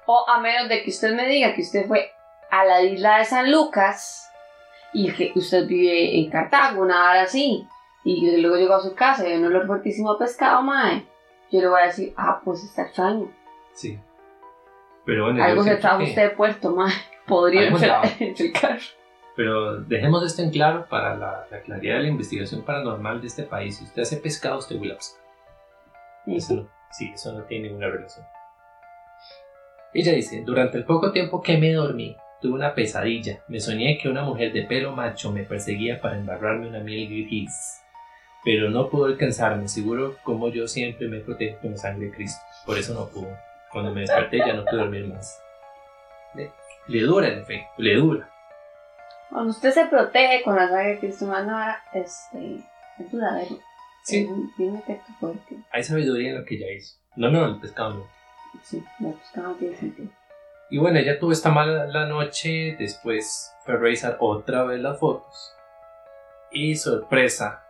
O 0.06 0.28
a 0.28 0.40
menos 0.40 0.68
de 0.68 0.82
que 0.82 0.90
usted 0.90 1.14
me 1.14 1.28
diga 1.28 1.54
que 1.54 1.62
usted 1.62 1.86
fue 1.86 2.10
a 2.50 2.64
la 2.64 2.82
isla 2.82 3.18
de 3.18 3.24
San 3.26 3.52
Lucas 3.52 4.28
y 4.92 5.12
que 5.12 5.30
usted 5.36 5.68
vive 5.68 6.18
en 6.18 6.28
Cartago, 6.30 6.82
una 6.82 7.12
hora 7.12 7.22
así, 7.22 7.64
y 8.02 8.36
luego 8.38 8.56
llegó 8.56 8.74
a 8.74 8.82
su 8.82 8.92
casa 8.96 9.22
y 9.22 9.30
hay 9.30 9.38
un 9.38 9.44
olor 9.44 9.68
fuertísimo 9.68 10.10
a 10.10 10.18
pescado, 10.18 10.62
mae. 10.62 11.06
Yo 11.52 11.60
le 11.60 11.68
voy 11.68 11.80
a 11.80 11.86
decir, 11.86 12.12
ah, 12.16 12.40
pues 12.44 12.64
está 12.64 12.82
extraño. 12.82 13.30
Sí. 13.80 13.98
Pero 15.06 15.24
bueno, 15.24 15.42
Algo 15.42 15.62
siento 15.62 15.80
trajo 15.80 15.98
que- 15.98 16.04
usted 16.04 16.22
de 16.22 16.30
puerto, 16.30 16.74
mae. 16.74 16.92
Podría 17.26 17.70
carro. 18.60 18.80
Pero 19.36 19.80
dejemos 19.80 20.24
esto 20.26 20.42
en 20.42 20.50
claro 20.50 20.86
para 20.88 21.16
la, 21.16 21.46
la 21.50 21.60
claridad 21.62 21.96
de 21.96 22.02
la 22.02 22.08
investigación 22.08 22.62
paranormal 22.62 23.20
de 23.20 23.28
este 23.28 23.44
país. 23.44 23.78
Si 23.78 23.84
usted 23.84 24.02
hace 24.02 24.16
pescado, 24.18 24.58
usted 24.58 24.76
huele 24.76 24.92
a 24.94 24.96
pescado. 24.96 25.24
Eso 26.26 26.54
no, 26.56 26.68
sí, 26.90 27.10
eso 27.14 27.32
no 27.32 27.44
tiene 27.44 27.68
ninguna 27.68 27.88
relación. 27.88 28.26
Ella 29.94 30.12
dice, 30.12 30.42
durante 30.44 30.78
el 30.78 30.84
poco 30.84 31.10
tiempo 31.12 31.40
que 31.40 31.56
me 31.56 31.72
dormí, 31.72 32.16
tuve 32.40 32.52
una 32.54 32.74
pesadilla. 32.74 33.40
Me 33.48 33.60
soñé 33.60 33.98
que 33.98 34.08
una 34.08 34.22
mujer 34.22 34.52
de 34.52 34.62
pelo 34.62 34.92
macho 34.92 35.32
me 35.32 35.44
perseguía 35.44 36.00
para 36.00 36.16
embarrarme 36.18 36.68
una 36.68 36.80
miel 36.80 37.08
gris. 37.08 37.80
Pero 38.44 38.70
no 38.70 38.88
pudo 38.88 39.06
alcanzarme, 39.06 39.68
seguro 39.68 40.16
como 40.22 40.48
yo 40.48 40.66
siempre 40.68 41.08
me 41.08 41.20
protejo 41.20 41.58
con 41.60 41.72
la 41.72 41.76
sangre 41.76 42.06
de 42.06 42.12
Cristo. 42.12 42.40
Por 42.66 42.78
eso 42.78 42.94
no 42.94 43.06
pudo. 43.08 43.28
Cuando 43.72 43.92
me 43.92 44.00
desperté 44.00 44.38
ya 44.38 44.52
no 44.54 44.64
pude 44.64 44.76
dormir 44.80 45.06
más. 45.06 45.40
Le, 46.34 46.52
le 46.88 47.00
dura 47.02 47.28
en 47.28 47.38
efecto, 47.40 47.70
le 47.78 47.94
dura. 47.94 48.28
Cuando 49.30 49.50
usted 49.50 49.70
se 49.70 49.86
protege 49.86 50.42
con 50.42 50.56
la 50.56 50.68
sangre 50.68 50.88
de 50.94 50.98
Cristo 50.98 51.24
humano, 51.26 51.56
este, 51.92 52.56
es 52.98 53.10
duradero. 53.12 53.58
Sí, 54.02 54.26
Tiene 54.56 54.72
un 54.72 54.78
efecto 54.78 55.12
fuerte. 55.20 55.56
hay 55.70 55.84
sabiduría 55.84 56.30
en 56.30 56.38
lo 56.38 56.44
que 56.44 56.56
ella 56.56 56.72
hizo. 56.72 56.96
No, 57.16 57.30
no, 57.30 57.44
el 57.46 57.60
pescado 57.60 57.94
no. 57.94 58.06
Sí, 58.62 58.82
no, 58.98 59.12
pescado 59.12 59.48
no 59.50 59.54
tiene 59.54 59.76
sentido. 59.76 60.08
Y 60.70 60.78
bueno, 60.78 60.98
ella 60.98 61.18
tuvo 61.18 61.32
esta 61.32 61.50
mala 61.50 61.86
la 61.86 62.06
noche, 62.06 62.76
después 62.78 63.52
fue 63.64 63.74
a 63.74 63.76
revisar 63.76 64.16
otra 64.20 64.64
vez 64.64 64.80
las 64.80 64.98
fotos. 64.98 65.54
Y 66.50 66.74
sorpresa, 66.76 67.64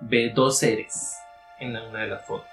ve 0.00 0.30
dos 0.34 0.58
seres 0.58 1.16
en 1.58 1.76
una 1.76 2.00
de 2.00 2.08
las 2.08 2.26
fotos. 2.26 2.46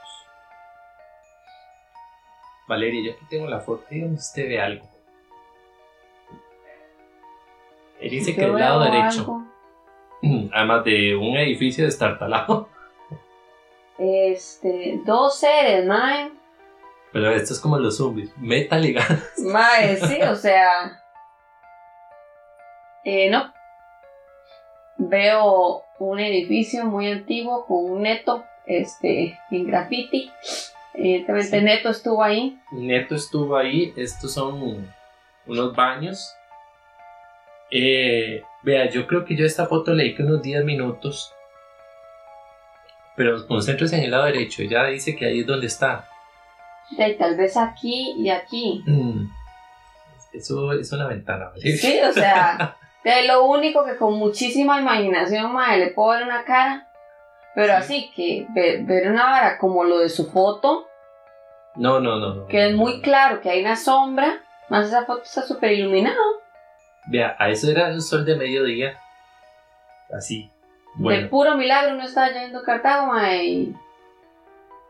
Valeria, 2.67 3.01
yo 3.01 3.11
aquí 3.13 3.25
tengo 3.29 3.47
la 3.47 3.59
foto, 3.61 3.85
dígame 3.89 4.15
usted 4.15 4.47
ve 4.49 4.59
algo. 4.59 4.85
Él 7.99 8.09
dice 8.09 8.35
que 8.35 8.41
del 8.41 8.55
lado 8.55 8.83
derecho, 8.83 9.21
algo. 9.21 9.43
además 10.53 10.83
de 10.83 11.15
un 11.15 11.37
edificio 11.37 11.85
destartalado. 11.85 12.69
Este, 13.97 15.01
dos 15.05 15.39
seres, 15.39 15.85
mae. 15.85 16.31
Pero 17.11 17.31
esto 17.31 17.53
es 17.53 17.59
como 17.59 17.79
los 17.79 17.97
zombies, 17.97 18.37
meta 18.37 18.77
legal. 18.77 19.23
Mae, 19.37 19.95
sí, 19.95 20.21
o 20.21 20.35
sea. 20.35 21.01
Eh, 23.03 23.29
no. 23.29 23.53
Veo 24.97 25.83
un 25.99 26.19
edificio 26.19 26.85
muy 26.85 27.09
antiguo 27.09 27.65
con 27.65 27.91
un 27.91 28.01
neto 28.03 28.43
este, 28.65 29.39
en 29.49 29.67
graffiti. 29.67 30.31
Evidentemente, 30.97 31.59
Sí. 31.59 31.63
Neto 31.63 31.89
estuvo 31.89 32.23
ahí. 32.23 32.59
Neto 32.71 33.15
estuvo 33.15 33.55
ahí. 33.55 33.93
Estos 33.95 34.33
son 34.33 34.91
unos 35.45 35.75
baños. 35.75 36.33
Eh, 37.71 38.41
vea, 38.63 38.89
yo 38.89 39.05
creo 39.07 39.23
que 39.25 39.35
yo 39.35 39.45
esta 39.45 39.67
foto 39.67 39.93
leí 39.93 40.15
que 40.15 40.23
unos 40.23 40.41
10 40.41 40.63
minutos. 40.65 41.31
Pero 43.15 43.45
concéntrese 43.47 43.97
en 43.97 44.03
el 44.03 44.11
lado 44.11 44.25
derecho. 44.25 44.61
Ella 44.63 44.85
dice 44.85 45.15
que 45.15 45.25
ahí 45.25 45.39
es 45.41 45.47
donde 45.47 45.67
está. 45.67 46.07
Y 46.91 47.13
tal 47.15 47.35
vez 47.35 47.57
aquí 47.57 48.13
y 48.17 48.29
aquí. 48.29 48.83
Mm, 48.85 49.27
Eso 50.33 50.71
es 50.73 50.91
una 50.91 51.07
ventana, 51.07 51.49
¿vale? 51.49 51.77
Sí, 51.77 51.99
o 52.07 52.13
sea, 52.13 52.75
de 53.03 53.23
lo 53.27 53.45
único 53.45 53.83
que 53.85 53.97
con 53.97 54.13
muchísima 54.15 54.79
imaginación, 54.79 55.51
mae, 55.53 55.79
le 55.79 55.87
puedo 55.91 56.11
ver 56.11 56.23
una 56.23 56.43
cara. 56.43 56.87
Pero 57.55 57.67
Sí. 57.67 57.79
así 57.79 58.11
que 58.15 58.45
ver, 58.53 58.83
ver 58.85 59.09
una 59.11 59.25
vara 59.25 59.57
como 59.57 59.83
lo 59.83 59.97
de 59.99 60.09
su 60.09 60.29
foto, 60.31 60.86
No, 61.77 61.99
no, 61.99 62.17
no, 62.19 62.33
no. 62.33 62.47
que 62.47 62.69
es 62.69 62.75
muy 62.75 63.01
claro 63.01 63.39
que 63.41 63.49
hay 63.49 63.61
una 63.61 63.75
sombra, 63.75 64.41
más 64.69 64.87
esa 64.87 65.05
foto 65.05 65.23
está 65.23 65.43
súper 65.43 65.73
iluminada. 65.73 66.17
Vea, 67.07 67.35
a 67.39 67.49
eso 67.49 67.69
era 67.71 67.87
un 67.89 68.01
sol 68.01 68.25
de 68.25 68.35
mediodía. 68.35 68.97
Así. 70.11 70.49
De 70.95 71.03
Bueno, 71.03 71.29
puro 71.29 71.55
milagro 71.55 71.95
no 71.95 72.03
estaba 72.03 72.29
lloviendo 72.29 72.63
Cartago, 72.63 73.13
y- 73.41 73.75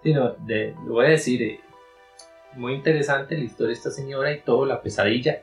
sí, 0.03 0.13
no, 0.13 0.31
de- 0.39 0.73
lo 0.85 0.93
voy 0.93 1.05
a 1.07 1.09
decir. 1.09 1.41
eh, 1.43 1.59
muy 2.53 2.73
interesante 2.73 3.37
la 3.37 3.43
historia 3.43 3.67
de 3.67 3.73
esta 3.73 3.91
señora 3.91 4.31
y 4.31 4.39
todo, 4.39 4.65
la 4.65 4.81
pesadilla. 4.81 5.41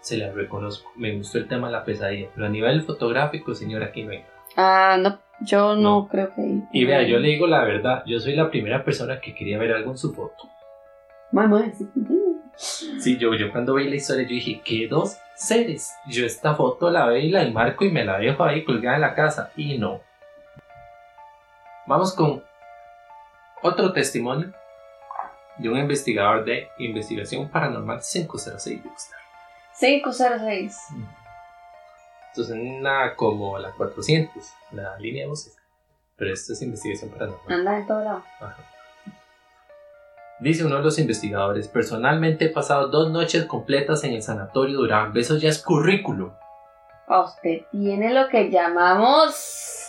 Se 0.00 0.16
la 0.16 0.32
reconozco. 0.32 0.90
Me 0.96 1.14
gustó 1.16 1.38
el 1.38 1.46
tema 1.46 1.68
de 1.68 1.72
la 1.74 1.84
pesadilla. 1.84 2.28
Pero 2.34 2.46
a 2.46 2.50
nivel 2.50 2.82
fotográfico, 2.82 3.54
señora, 3.54 3.86
aquí 3.86 4.02
no 4.02 4.10
hay 4.12 4.20
nada. 4.20 4.32
Ah, 4.56 4.96
no, 4.98 5.18
yo 5.40 5.74
no, 5.76 5.80
No. 6.00 6.08
creo 6.08 6.34
que. 6.34 6.62
Y 6.72 6.84
vea, 6.84 7.02
yo 7.02 7.18
le 7.18 7.28
digo 7.28 7.46
la 7.46 7.62
verdad. 7.64 8.02
Yo 8.06 8.18
soy 8.18 8.34
la 8.34 8.50
primera 8.50 8.82
persona 8.84 9.20
que 9.20 9.34
quería 9.34 9.58
ver 9.58 9.72
algo 9.72 9.90
en 9.92 9.98
su 9.98 10.12
foto. 10.14 10.48
Mae, 11.32 11.72
sí. 11.74 11.88
Sí, 12.98 13.18
yo, 13.18 13.34
yo 13.34 13.52
cuando 13.52 13.74
vi 13.74 13.88
la 13.88 13.96
historia, 13.96 14.24
yo 14.24 14.30
dije, 14.30 14.60
¿qué 14.64 14.88
dos 14.88 15.16
seres? 15.36 15.94
Yo 16.08 16.26
esta 16.26 16.54
foto 16.54 16.90
la 16.90 17.06
veo 17.06 17.18
y 17.18 17.30
la 17.30 17.42
enmarco 17.42 17.84
y 17.84 17.90
me 17.90 18.04
la 18.04 18.18
dejo 18.18 18.42
ahí 18.42 18.64
colgada 18.64 18.96
en 18.96 19.02
la 19.02 19.14
casa. 19.14 19.52
Y 19.56 19.78
no. 19.78 20.00
Vamos 21.86 22.14
con 22.14 22.42
otro 23.62 23.92
testimonio 23.92 24.52
de 25.58 25.68
un 25.68 25.78
investigador 25.78 26.44
de 26.44 26.68
investigación 26.78 27.48
paranormal 27.48 28.00
506 28.00 28.82
de 28.82 28.90
Costa 28.90 29.16
Rica. 29.16 29.28
506. 29.78 30.78
Entonces, 32.28 32.56
una 32.56 33.14
como 33.14 33.58
la 33.58 33.72
400, 33.72 34.44
la 34.72 34.98
línea 34.98 35.24
de 35.24 35.28
voces. 35.28 35.56
Pero 36.16 36.32
esto 36.32 36.52
es 36.52 36.62
investigación 36.62 37.10
paranormal. 37.10 37.52
Anda 37.52 37.78
en 37.78 37.86
todo 37.86 38.02
lado. 38.02 38.24
Ajá. 38.40 38.56
Dice 40.40 40.64
uno 40.64 40.76
de 40.76 40.82
los 40.82 40.98
investigadores, 40.98 41.66
personalmente 41.66 42.46
he 42.46 42.48
pasado 42.48 42.88
dos 42.88 43.10
noches 43.10 43.44
completas 43.46 44.04
en 44.04 44.12
el 44.12 44.22
sanatorio 44.22 44.78
Durán. 44.78 45.12
Eso 45.16 45.36
ya 45.36 45.48
es 45.48 45.62
currículum. 45.62 46.30
Usted 47.08 47.62
tiene 47.72 48.14
lo 48.14 48.28
que 48.28 48.50
llamamos 48.50 49.88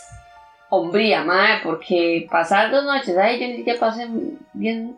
hombría, 0.69 1.23
madre, 1.23 1.61
porque 1.63 2.27
pasar 2.31 2.71
dos 2.71 2.83
noches 2.83 3.17
ahí 3.17 3.39
yo 3.39 3.47
ni 3.47 3.57
siquiera 3.57 3.79
pasé 3.79 4.07
bien. 4.53 4.97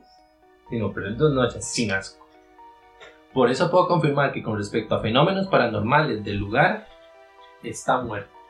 Sí, 0.70 0.77
no, 0.77 0.93
pero 0.93 1.10
es 1.10 1.17
dos 1.17 1.34
noches 1.34 1.65
sin 1.65 1.91
asco. 1.91 2.25
Por 3.34 3.50
eso 3.50 3.72
puedo 3.72 3.88
confirmar 3.88 4.31
que 4.31 4.43
con 4.43 4.58
respecto 4.58 4.96
a 4.96 5.01
fenómenos 5.01 5.48
paranormales 5.48 6.24
del 6.24 6.38
lugar, 6.38 6.88
está 7.63 8.01
muerto. 8.01 8.40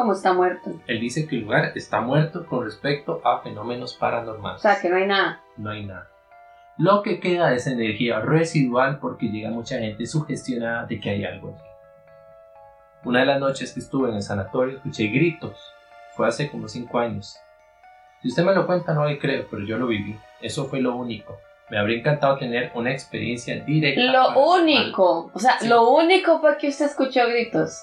Como 0.00 0.12
está 0.12 0.32
muerto. 0.32 0.70
Él 0.86 1.00
dice 1.00 1.26
que 1.28 1.36
el 1.36 1.42
lugar 1.42 1.72
está 1.74 2.00
muerto 2.00 2.46
con 2.46 2.64
respecto 2.64 3.20
a 3.24 3.40
fenómenos 3.40 3.96
O 3.96 3.98
paranormales. 3.98 4.62
sea, 4.62 4.80
que 4.80 4.88
no 4.88 4.96
hay 4.96 5.06
nada. 5.06 5.40
no 5.56 5.70
hay 5.70 5.84
nada. 5.86 6.08
Lo 6.78 7.02
que 7.02 7.20
queda 7.20 7.52
es 7.52 7.66
energía 7.66 8.20
residual 8.20 8.98
porque 9.00 9.26
llega 9.28 9.50
mucha 9.50 9.78
gente 9.78 10.06
sugestionada 10.06 10.86
de 10.86 10.98
que 10.98 11.10
hay 11.10 11.24
algo. 11.24 11.56
Una 13.04 13.20
de 13.20 13.26
las 13.26 13.40
noches 13.40 13.72
que 13.72 13.80
estuve 13.80 14.08
en 14.10 14.16
el 14.16 14.22
sanatorio 14.22 14.76
escuché 14.76 15.06
gritos. 15.08 15.58
Fue 16.16 16.26
hace 16.26 16.50
como 16.50 16.68
5 16.68 16.98
años. 16.98 17.36
Si 18.22 18.28
usted 18.28 18.44
me 18.44 18.54
lo 18.54 18.66
cuenta 18.66 18.92
no 18.94 19.06
le 19.06 19.18
creo, 19.18 19.46
pero 19.50 19.62
yo 19.64 19.78
lo 19.78 19.86
viví. 19.86 20.18
Eso 20.42 20.66
fue 20.66 20.80
lo 20.80 20.94
único. 20.96 21.38
Me 21.70 21.78
habría 21.78 21.98
encantado 21.98 22.36
tener 22.36 22.72
una 22.74 22.90
experiencia 22.90 23.62
directa. 23.64 24.00
Lo 24.12 24.38
único, 24.54 25.30
o 25.32 25.38
sea, 25.38 25.58
Sí. 25.60 25.68
lo 25.68 25.88
único 25.90 26.40
fue 26.40 26.58
que 26.58 26.68
usted 26.68 26.86
escuchó 26.86 27.26
gritos. 27.28 27.80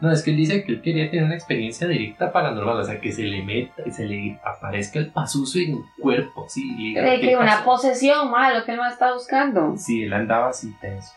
No, 0.00 0.12
es 0.12 0.22
que 0.22 0.30
él 0.30 0.36
dice 0.36 0.62
que 0.64 0.72
él 0.72 0.80
quería 0.82 1.10
tener 1.10 1.24
una 1.24 1.34
experiencia 1.34 1.88
directa 1.88 2.30
paranormal, 2.30 2.78
o 2.78 2.84
sea, 2.84 3.00
que 3.00 3.10
se 3.10 3.22
le 3.24 3.42
meta, 3.42 3.82
se 3.90 4.04
le 4.06 4.38
aparezca 4.44 4.98
el 5.00 5.10
pasuso 5.10 5.58
en 5.58 5.72
el 5.72 5.82
cuerpo, 6.00 6.46
sí. 6.48 6.62
y 6.78 6.88
diga, 6.90 7.02
Cree 7.02 7.20
"¿Qué 7.20 7.26
que 7.28 7.36
una 7.36 7.46
pasó?". 7.56 7.64
posesión, 7.64 8.30
madre, 8.30 8.58
lo 8.60 8.64
que 8.64 8.72
él 8.72 8.78
más 8.78 8.92
está 8.92 9.12
buscando. 9.12 9.76
Sí, 9.76 10.04
él 10.04 10.12
andaba 10.12 10.50
así 10.50 10.72
tenso. 10.80 11.12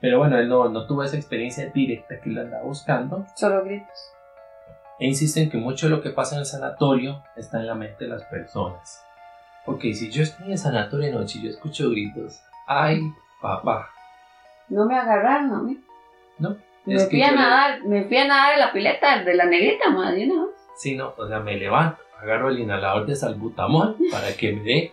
Pero 0.00 0.18
bueno, 0.18 0.38
él 0.38 0.48
no, 0.48 0.68
no 0.68 0.86
tuvo 0.86 1.04
esa 1.04 1.16
experiencia 1.16 1.66
directa 1.70 2.20
que 2.20 2.30
él 2.30 2.38
andaba 2.38 2.64
buscando. 2.64 3.26
Solo 3.36 3.64
gritos. 3.64 4.12
e 5.00 5.06
insiste 5.06 5.40
en 5.42 5.48
que 5.50 5.58
mucho 5.58 5.86
de 5.86 5.90
lo 5.90 6.02
que 6.02 6.10
pasa 6.10 6.34
en 6.34 6.40
el 6.40 6.46
sanatorio 6.46 7.22
está 7.36 7.58
en 7.60 7.68
la 7.68 7.74
mente 7.76 8.04
de 8.04 8.10
las 8.10 8.24
personas. 8.24 9.04
Ok, 9.66 9.82
si 9.94 10.10
yo 10.10 10.24
estoy 10.24 10.46
en 10.46 10.52
el 10.52 10.58
sanatorio 10.58 11.06
de 11.06 11.12
noche 11.12 11.38
y 11.38 11.44
yo 11.44 11.50
escucho 11.50 11.90
gritos, 11.90 12.40
ay, 12.66 13.00
papá. 13.40 13.88
No 14.68 14.84
me 14.86 14.96
agarraron 14.96 15.52
a 15.54 15.62
mí. 15.62 15.78
No. 16.38 16.56
Me 16.94 17.06
fui, 17.06 17.22
a 17.22 17.30
le- 17.30 17.36
nadar, 17.36 17.84
me 17.84 18.04
fui 18.04 18.16
a 18.16 18.26
nadar 18.26 18.52
en 18.54 18.58
la 18.60 18.72
pileta 18.72 19.22
de 19.22 19.34
la 19.34 19.44
negrita, 19.46 19.90
madre, 19.90 20.26
¿no? 20.26 20.48
Sí, 20.76 20.96
no, 20.96 21.12
o 21.16 21.26
sea, 21.28 21.40
me 21.40 21.56
levanto, 21.56 22.00
agarro 22.20 22.48
el 22.50 22.58
inhalador 22.60 23.06
de 23.06 23.16
salbutamol 23.16 23.96
para 24.10 24.32
que 24.34 24.52
me 24.52 24.62
dé 24.62 24.92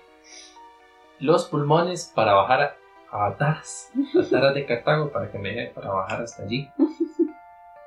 los 1.19 1.45
pulmones 1.45 2.11
para 2.13 2.33
bajar 2.33 2.75
a, 3.11 3.25
a 3.27 3.37
Taras, 3.37 3.91
a 4.19 4.29
Taras 4.29 4.53
de 4.55 4.65
Cartago, 4.65 5.11
para 5.11 5.31
que 5.31 5.37
me 5.39 5.53
dé 5.53 5.67
para 5.73 5.89
bajar 5.91 6.21
hasta 6.23 6.43
allí. 6.43 6.69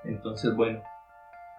Entonces, 0.04 0.54
bueno, 0.54 0.82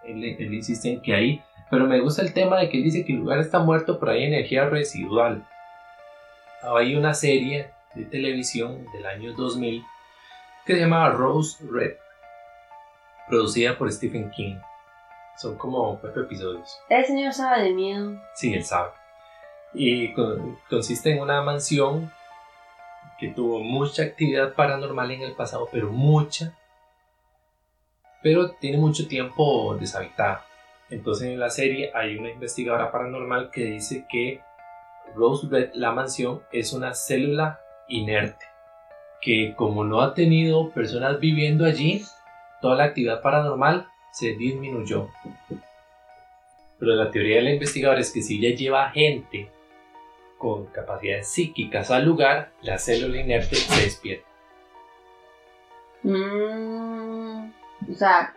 él, 0.04 0.24
él 0.24 0.54
insiste 0.54 0.88
en 0.92 1.02
que 1.02 1.14
ahí, 1.14 1.42
pero 1.70 1.86
me 1.86 2.00
gusta 2.00 2.22
el 2.22 2.32
tema 2.32 2.58
de 2.58 2.68
que 2.68 2.78
él 2.78 2.84
dice 2.84 3.04
que 3.04 3.12
el 3.12 3.18
lugar 3.20 3.38
está 3.38 3.60
muerto, 3.60 4.00
pero 4.00 4.12
hay 4.12 4.24
energía 4.24 4.64
residual. 4.68 5.46
Hay 6.62 6.94
una 6.96 7.14
serie 7.14 7.70
de 7.94 8.04
televisión 8.06 8.86
del 8.92 9.06
año 9.06 9.32
2000 9.34 9.84
que 10.66 10.74
se 10.74 10.80
llama 10.80 11.08
Rose 11.10 11.64
Red, 11.70 11.92
producida 13.30 13.78
por 13.78 13.90
Stephen 13.90 14.30
King. 14.30 14.56
Son 15.38 15.56
como 15.56 15.98
cuatro 16.00 16.22
episodios. 16.24 16.78
El 16.90 17.04
señor 17.06 17.32
sabe 17.32 17.62
de 17.62 17.70
miedo. 17.72 18.20
Sí, 18.34 18.52
él 18.52 18.64
sabe. 18.64 18.90
Y 19.72 20.12
con- 20.12 20.58
consiste 20.68 21.12
en 21.12 21.22
una 21.22 21.40
mansión 21.42 22.12
que 23.18 23.28
tuvo 23.28 23.60
mucha 23.60 24.02
actividad 24.02 24.52
paranormal 24.54 25.10
en 25.12 25.22
el 25.22 25.32
pasado, 25.34 25.68
pero 25.72 25.90
mucha. 25.90 26.54
Pero 28.22 28.50
tiene 28.52 28.76
mucho 28.78 29.08
tiempo 29.08 29.76
deshabitada. 29.78 30.44
Entonces 30.90 31.28
en 31.28 31.38
la 31.40 31.50
serie 31.50 31.90
hay 31.94 32.16
una 32.16 32.30
investigadora 32.30 32.90
paranormal 32.90 33.50
que 33.50 33.64
dice 33.64 34.04
que 34.10 34.40
Rose 35.14 35.46
Red, 35.50 35.70
la 35.74 35.92
mansión, 35.92 36.42
es 36.52 36.72
una 36.72 36.92
célula 36.94 37.60
inerte. 37.88 38.44
Que 39.22 39.54
como 39.56 39.84
no 39.84 40.00
ha 40.00 40.14
tenido 40.14 40.70
personas 40.70 41.20
viviendo 41.20 41.64
allí, 41.64 42.04
toda 42.60 42.76
la 42.76 42.84
actividad 42.84 43.22
paranormal 43.22 43.88
se 44.12 44.34
disminuyó. 44.34 45.08
Pero 46.78 46.94
la 46.94 47.10
teoría 47.10 47.36
de 47.36 47.42
la 47.42 47.50
investigadora 47.50 48.00
es 48.00 48.12
que 48.12 48.22
si 48.22 48.38
ella 48.38 48.56
lleva 48.56 48.90
gente 48.90 49.50
con 50.38 50.66
capacidades 50.66 51.28
psíquicas 51.28 51.90
al 51.90 52.06
lugar, 52.06 52.52
la 52.62 52.78
célula 52.78 53.20
inerte 53.20 53.56
se 53.56 53.82
despierta. 53.82 54.26
Mm, 56.02 57.50
o 57.90 57.94
sea, 57.94 58.34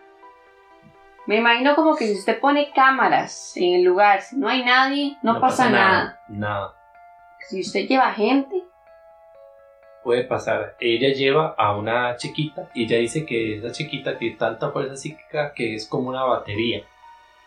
me 1.26 1.36
imagino 1.36 1.74
como 1.74 1.96
que 1.96 2.06
si 2.06 2.18
usted 2.18 2.38
pone 2.38 2.70
cámaras 2.72 3.56
en 3.56 3.74
el 3.76 3.84
lugar, 3.84 4.20
si 4.20 4.36
no 4.36 4.48
hay 4.48 4.62
nadie, 4.62 5.16
no, 5.22 5.40
pasa, 5.40 5.70
nada. 5.70 6.20
Nada. 6.28 6.74
Si 7.48 7.60
usted 7.60 7.86
lleva 7.86 8.12
gente, 8.12 8.62
Puede 10.04 10.24
pasar. 10.24 10.76
Ella 10.80 11.14
lleva 11.14 11.54
a 11.56 11.76
una 11.76 12.16
chiquita 12.16 12.68
y 12.74 12.84
ella 12.84 12.98
dice 12.98 13.24
que 13.24 13.56
esa 13.56 13.72
chiquita 13.72 14.18
tiene 14.18 14.36
tanta 14.36 14.70
fuerza 14.70 14.96
psíquica 14.96 15.54
que 15.54 15.74
es 15.74 15.88
como 15.88 16.10
una 16.10 16.22
batería. 16.24 16.82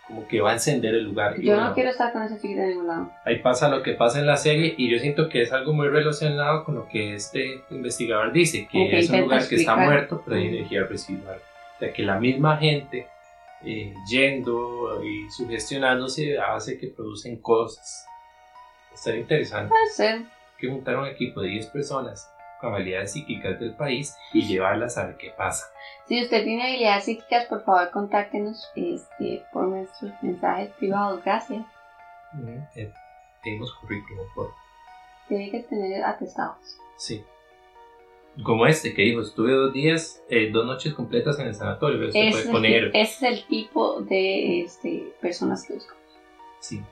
Como 0.08 0.28
que 0.28 0.42
va 0.42 0.52
a 0.52 0.54
encender 0.54 0.96
el 0.96 1.04
lugar. 1.04 1.40
Yo 1.40 1.54
bueno, 1.54 1.70
no 1.70 1.74
quiero 1.76 1.92
estar 1.92 2.12
con 2.12 2.24
esa 2.24 2.36
chiquita 2.40 2.62
de 2.62 2.70
ningún 2.70 2.88
lado. 2.88 3.12
Ahí 3.26 3.40
pasa 3.40 3.70
lo 3.70 3.84
que 3.84 3.94
pasa 3.94 4.20
en 4.20 4.26
la 4.26 4.38
serie 4.38 4.74
y 4.76 4.90
yo 4.90 4.98
siento 5.00 5.30
que 5.30 5.44
es 5.44 5.52
algo 5.54 5.74
muy 5.74 5.88
relacionado 5.88 6.64
con 6.64 6.76
lo 6.76 6.88
que 6.88 7.14
este 7.14 7.62
investigador 7.70 8.32
dice, 8.32 8.68
que 8.72 8.98
es 8.98 9.10
un 9.10 9.22
lugar 9.22 9.48
que 9.48 9.56
está 9.56 9.76
muerto, 9.76 10.24
pero 10.26 10.38
hay 10.38 10.48
energía 10.48 10.84
residual. 10.86 11.38
O 11.76 11.80
sea, 11.80 11.94
que 11.94 12.02
la 12.04 12.20
misma 12.20 12.58
gente 12.58 13.08
eh, 13.64 13.94
yendo 14.10 15.04
y 15.04 15.30
sugestionándose 15.30 16.40
hace 16.40 16.80
que 16.80 16.88
producen 16.88 17.38
cosas. 17.38 18.08
Estaría 18.94 19.22
interesante 19.22 19.70
Puede 19.70 19.90
ser. 19.90 20.22
que 20.58 20.68
juntar 20.70 20.98
un 20.98 21.06
equipo 21.06 21.42
de 21.42 21.50
10 21.50 21.68
personas 21.68 22.32
con 22.62 22.74
habilidades 22.74 23.12
psíquicas 23.14 23.60
del 23.60 23.74
país 23.76 24.16
y 24.34 24.48
llevarlas 24.48 24.98
a 24.98 25.08
ver 25.08 25.18
qué 25.18 25.32
pasa. 25.32 25.66
Si 26.08 26.22
usted 26.24 26.44
tiene 26.44 26.64
habilidades 26.68 27.06
psíquicas, 27.06 27.46
por 27.46 27.64
favor, 27.64 27.90
contáctenos 27.92 28.68
este, 28.76 29.44
por 29.54 29.68
nuestros 29.68 30.12
mensajes 30.22 30.70
privados. 30.80 31.24
Gracias. 31.24 31.64
Eh, 32.76 32.92
tenemos 33.44 33.74
currículum, 33.76 34.26
por 34.36 34.52
Tiene 35.28 35.50
que 35.52 35.60
tener 35.62 36.04
atestados. 36.04 36.78
Sí. 36.98 37.24
Como 38.44 38.68
este 38.68 38.94
que 38.94 39.02
dijo, 39.02 39.22
estuve 39.22 39.52
dos 39.52 39.74
días, 39.74 40.22
eh, 40.30 40.52
dos 40.52 40.66
noches 40.66 40.94
completas 40.94 41.40
en 41.40 41.48
el 41.48 41.56
sanatorio, 41.56 41.98
pero 41.98 42.08
usted 42.10 42.30
puede 42.30 42.40
es, 42.42 42.46
el, 42.46 42.52
poner, 42.52 42.92
ti- 42.92 43.00
ese 43.00 43.28
es 43.28 43.40
el 43.40 43.48
tipo 43.48 44.02
de 44.02 44.62
este, 44.62 45.14
personas 45.22 45.66
que 45.66 45.74
buscamos. 45.74 46.04
sí. 46.60 46.84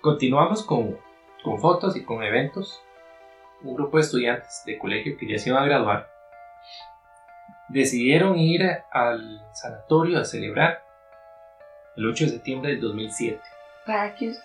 Continuamos 0.00 0.64
con, 0.64 0.98
con 1.44 1.60
fotos 1.60 1.96
y 1.96 2.04
con 2.04 2.22
eventos. 2.24 2.80
Un 3.64 3.74
grupo 3.74 3.96
de 3.96 4.02
estudiantes 4.02 4.62
de 4.66 4.78
colegio 4.78 5.16
que 5.18 5.28
ya 5.28 5.38
se 5.38 5.50
iban 5.50 5.62
a 5.62 5.66
graduar 5.66 6.08
decidieron 7.68 8.38
ir 8.38 8.62
al 8.92 9.40
sanatorio 9.52 10.18
a 10.18 10.24
celebrar 10.24 10.82
el 11.96 12.06
8 12.06 12.24
de 12.24 12.30
septiembre 12.30 12.70
del 12.72 12.80
2007. 12.80 13.40
Para 13.86 14.14
que 14.14 14.30
usted... 14.30 14.44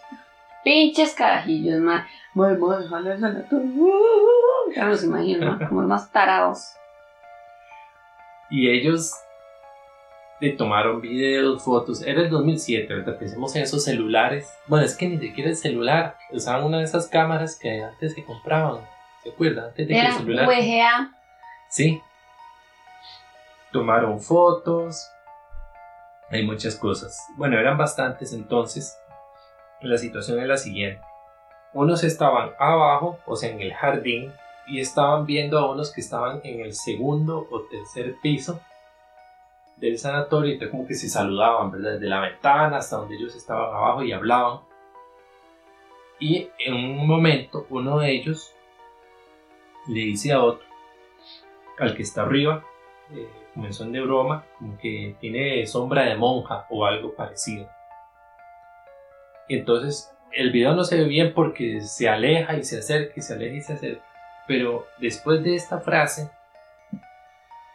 Pinches 0.63 1.13
carajillos, 1.13 1.79
man. 1.79 2.05
Muy, 2.33 2.51
ojalá 2.59 3.13
el 3.13 3.19
sanatorio. 3.19 3.67
Uh, 3.67 4.71
Ya 4.75 4.85
los 4.85 5.03
imagino, 5.03 5.57
¿no? 5.57 5.67
Como 5.69 5.81
los 5.81 5.89
más 5.89 6.11
tarados. 6.11 6.73
Y 8.49 8.69
ellos 8.69 9.13
le 10.41 10.51
tomaron 10.51 10.99
videos, 10.99 11.63
fotos. 11.63 12.01
Era 12.01 12.21
el 12.21 12.29
2007, 12.29 12.93
¿verdad? 12.93 13.17
Pensemos 13.17 13.55
en 13.55 13.63
esos 13.63 13.83
celulares. 13.83 14.53
Bueno, 14.67 14.85
es 14.85 14.95
que 14.97 15.07
ni 15.07 15.17
siquiera 15.19 15.49
el 15.49 15.55
celular. 15.55 16.17
Usaban 16.31 16.65
una 16.65 16.79
de 16.79 16.83
esas 16.83 17.07
cámaras 17.07 17.57
que 17.57 17.81
antes 17.81 18.13
se 18.13 18.25
compraban. 18.25 18.81
¿Se 19.27 19.33
acuerdan? 19.33 19.65
Antes 19.65 19.87
de 19.87 19.93
que 19.93 19.99
el 19.99 20.13
celular. 20.13 20.47
VGA. 20.47 21.11
Sí. 21.69 22.01
Tomaron 23.73 24.21
fotos. 24.21 25.09
Hay 26.29 26.45
muchas 26.45 26.77
cosas. 26.77 27.27
Bueno, 27.35 27.59
eran 27.59 27.77
bastantes 27.77 28.31
entonces. 28.31 28.97
La 29.81 29.97
situación 29.97 30.39
es 30.39 30.47
la 30.47 30.55
siguiente. 30.55 31.01
Unos 31.73 32.05
estaban 32.05 32.51
abajo, 32.57 33.19
o 33.25 33.35
sea, 33.35 33.49
en 33.49 33.59
el 33.59 33.73
jardín, 33.73 34.31
y 34.65 34.79
estaban 34.79 35.25
viendo 35.25 35.59
a 35.59 35.69
unos 35.69 35.91
que 35.91 35.99
estaban 35.99 36.39
en 36.45 36.61
el 36.61 36.73
segundo 36.73 37.47
o 37.51 37.61
tercer 37.63 38.15
piso 38.21 38.61
del 39.75 39.97
sanatorio, 39.97 40.53
entonces 40.53 40.71
como 40.71 40.87
que 40.87 40.95
se 40.95 41.09
saludaban, 41.09 41.69
¿verdad? 41.71 41.93
Desde 41.93 42.07
la 42.07 42.21
ventana 42.21 42.77
hasta 42.77 42.95
donde 42.95 43.15
ellos 43.15 43.35
estaban 43.35 43.75
abajo 43.75 44.03
y 44.03 44.13
hablaban. 44.13 44.61
Y 46.17 46.49
en 46.59 46.75
un 46.75 47.05
momento 47.05 47.67
uno 47.69 47.99
de 47.99 48.11
ellos 48.11 48.53
le 49.87 50.01
dice 50.01 50.31
a 50.33 50.43
otro, 50.43 50.65
al 51.79 51.95
que 51.95 52.03
está 52.03 52.23
arriba, 52.23 52.63
eh, 53.11 53.29
como 53.53 53.67
en 53.67 53.91
de 53.91 54.01
broma, 54.01 54.45
como 54.57 54.77
que 54.77 55.15
tiene 55.19 55.65
sombra 55.65 56.03
de 56.03 56.15
monja 56.15 56.65
o 56.69 56.85
algo 56.85 57.15
parecido. 57.15 57.69
Entonces 59.49 60.13
el 60.31 60.51
video 60.51 60.73
no 60.75 60.83
se 60.83 60.97
ve 60.97 61.05
bien 61.05 61.33
porque 61.33 61.81
se 61.81 62.09
aleja 62.09 62.55
y 62.57 62.63
se 62.63 62.79
acerca 62.79 63.13
y 63.15 63.21
se 63.21 63.33
aleja 63.33 63.55
y 63.55 63.61
se 63.61 63.73
acerca. 63.73 64.03
Pero 64.47 64.87
después 64.99 65.43
de 65.43 65.55
esta 65.55 65.79
frase, 65.79 66.29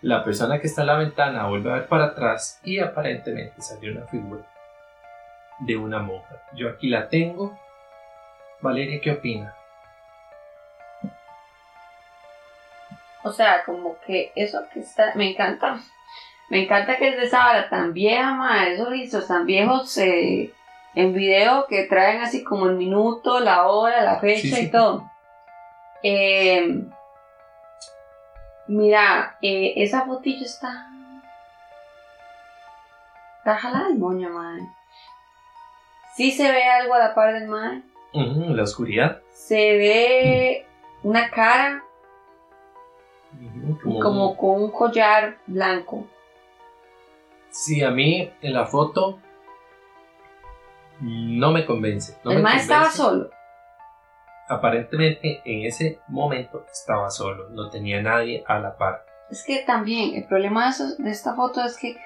la 0.01 0.25
persona 0.25 0.61
que 0.61 0.67
está 0.67 0.83
en 0.83 0.87
la 0.89 0.99
ventana 0.99 1.47
vuelve 1.47 1.71
a 1.71 1.75
ver 1.75 1.89
para 1.89 2.07
atrás 2.07 2.61
y 2.65 2.79
aparentemente 2.79 3.61
salió 3.61 3.93
una 3.93 4.07
figura 4.07 4.45
de 5.61 5.77
una 5.77 6.01
monja. 6.01 6.43
Yo 6.55 6.69
aquí 6.69 6.89
la 6.89 7.09
tengo. 7.09 7.59
Valeria, 8.61 9.01
¿qué 9.01 9.13
opina? 9.13 9.55
O 13.25 13.33
sea, 13.33 13.63
como 13.65 13.97
que 14.07 14.33
eso 14.35 14.61
que 14.73 14.81
está. 14.81 15.13
Me 15.15 15.31
encanta. 15.31 15.79
Me 16.51 16.65
encanta 16.65 16.97
que 16.97 17.09
es 17.09 17.17
de 17.17 17.25
esa 17.25 17.49
hora 17.49 17.69
tan 17.69 17.93
vieja, 17.93 18.35
ma. 18.35 18.67
Esos 18.67 18.91
listos 18.91 19.27
tan 19.29 19.47
viejos 19.47 19.97
eh, 19.99 20.53
en 20.95 21.15
video 21.15 21.67
que 21.67 21.85
traen 21.85 22.21
así 22.21 22.43
como 22.43 22.67
el 22.67 22.77
minuto, 22.77 23.41
la 23.41 23.67
hora, 23.69 24.03
la 24.03 24.19
fecha 24.19 24.43
Sí, 24.43 24.51
sí. 24.53 24.63
y 24.67 24.71
todo. 24.71 25.11
Eh, 26.03 26.83
mira, 28.67 29.37
eh, 29.43 29.75
esa 29.77 30.03
fotillo 30.05 30.45
está. 30.45 30.89
Está 33.39 33.57
jalada 33.57 33.89
el 33.89 33.99
moño, 33.99 34.29
madre. 34.31 34.63
Sí 36.15 36.31
se 36.33 36.51
ve 36.51 36.63
algo 36.65 36.95
a 36.95 36.99
la 36.99 37.15
par 37.15 37.33
del 37.35 37.49
madre. 37.49 37.83
Ujú, 38.13 38.55
la 38.55 38.63
oscuridad. 38.65 39.21
Se 39.33 39.77
ve 39.77 40.67
una 41.03 41.31
cara 41.31 41.83
Como 43.83 44.37
con 44.37 44.63
un 44.63 44.71
collar 44.71 45.39
blanco. 45.47 46.07
Sí, 47.51 47.83
a 47.83 47.91
mí 47.91 48.31
en 48.41 48.53
la 48.55 48.67
foto 48.67 49.19
no 51.01 51.51
me 51.53 51.65
convence. 51.67 52.17
no 52.25 52.31
el 52.33 52.47
estaba 52.47 52.91
solo. 52.91 53.31
Aparentemente 54.49 55.41
en 55.45 55.65
ese 55.67 56.01
momento 56.09 56.67
estaba 56.71 57.11
solo, 57.11 57.49
no 57.51 57.71
tenía 57.71 58.03
nadie 58.03 58.45
a 58.47 58.59
la 58.59 58.77
par. 58.77 59.05
Es 59.31 59.45
que 59.45 59.61
también 59.61 60.15
el 60.15 60.25
problema 60.27 60.65
de, 60.65 60.71
eso- 60.71 60.97
de 60.99 61.11
esta 61.11 61.35
foto 61.35 61.65
es 61.65 61.79
que 61.79 61.97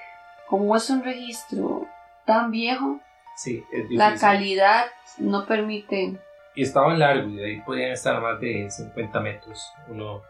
como 0.47 0.75
es 0.75 0.89
un 0.89 1.03
registro 1.03 1.85
tan 2.25 2.51
viejo, 2.51 2.99
Sí, 3.35 3.63
la 3.91 4.15
calidad 4.15 4.85
no 5.19 5.45
permite. 5.45 6.17
Y 6.55 6.63
estaban 6.63 6.97
largos 6.97 7.31
y 7.33 7.35
de 7.35 7.45
ahí 7.45 7.61
podían 7.61 7.91
estar 7.91 8.15
a 8.15 8.19
más 8.19 8.39
de 8.41 8.67
50 8.71 9.19
metros 9.19 9.71
uno 9.89 10.23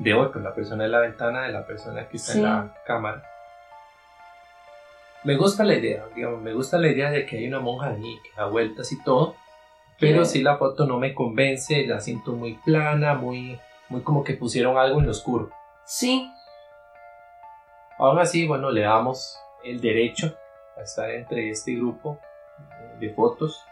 de 0.00 0.14
otro, 0.14 0.40
la 0.40 0.54
persona 0.54 0.84
en 0.86 0.92
la 0.92 1.00
ventana 1.00 1.42
de 1.42 1.52
la 1.52 1.66
persona 1.66 2.08
que 2.08 2.16
está 2.16 2.32
Sí. 2.32 2.38
en 2.38 2.44
la 2.44 2.74
cámara. 2.86 3.22
Me 5.24 5.36
gusta 5.36 5.64
la 5.64 5.74
idea, 5.74 6.06
digamos, 6.14 6.40
me 6.40 6.54
gusta 6.54 6.78
la 6.78 6.88
idea 6.88 7.10
de 7.10 7.26
que 7.26 7.36
hay 7.36 7.46
una 7.46 7.60
monja 7.60 7.88
ahí 7.88 8.18
que 8.24 8.30
da 8.36 8.46
vueltas 8.46 8.90
y 8.92 9.02
todo, 9.04 9.36
pero 9.98 10.24
Sí. 10.24 10.38
si 10.38 10.42
la 10.42 10.56
foto 10.56 10.86
no 10.86 10.98
me 10.98 11.14
convence, 11.14 11.86
la 11.86 12.00
siento 12.00 12.32
muy 12.32 12.54
plana, 12.54 13.14
muy, 13.14 13.60
muy 13.90 14.00
como 14.02 14.24
que 14.24 14.32
pusieron 14.34 14.78
algo 14.78 14.98
en 15.00 15.04
lo 15.06 15.12
oscuro. 15.12 15.50
Sí, 15.84 16.30
Aún 17.98 18.18
así, 18.18 18.46
bueno, 18.46 18.70
le 18.70 18.80
damos 18.80 19.38
el 19.62 19.78
derecho 19.82 20.34
a 20.78 20.80
estar 20.80 21.10
entre 21.10 21.50
este 21.50 21.74
grupo 21.74 22.18
eh, 22.58 22.96
de 22.98 23.10
fotos. 23.10 23.62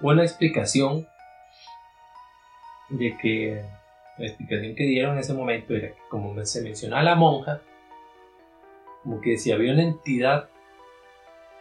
Una 0.00 0.22
explicación 0.22 1.06
de 2.88 3.18
que 3.18 3.66
la 4.18 4.26
explicación 4.26 4.74
que 4.74 4.84
dieron 4.84 5.14
en 5.14 5.20
ese 5.20 5.34
momento 5.34 5.74
era 5.74 5.88
que 5.88 6.00
como 6.08 6.44
se 6.44 6.62
menciona 6.62 7.00
a 7.00 7.02
la 7.02 7.14
monja, 7.14 7.60
como 9.02 9.20
que 9.20 9.36
si 9.36 9.52
había 9.52 9.72
una 9.72 9.82
entidad 9.82 10.48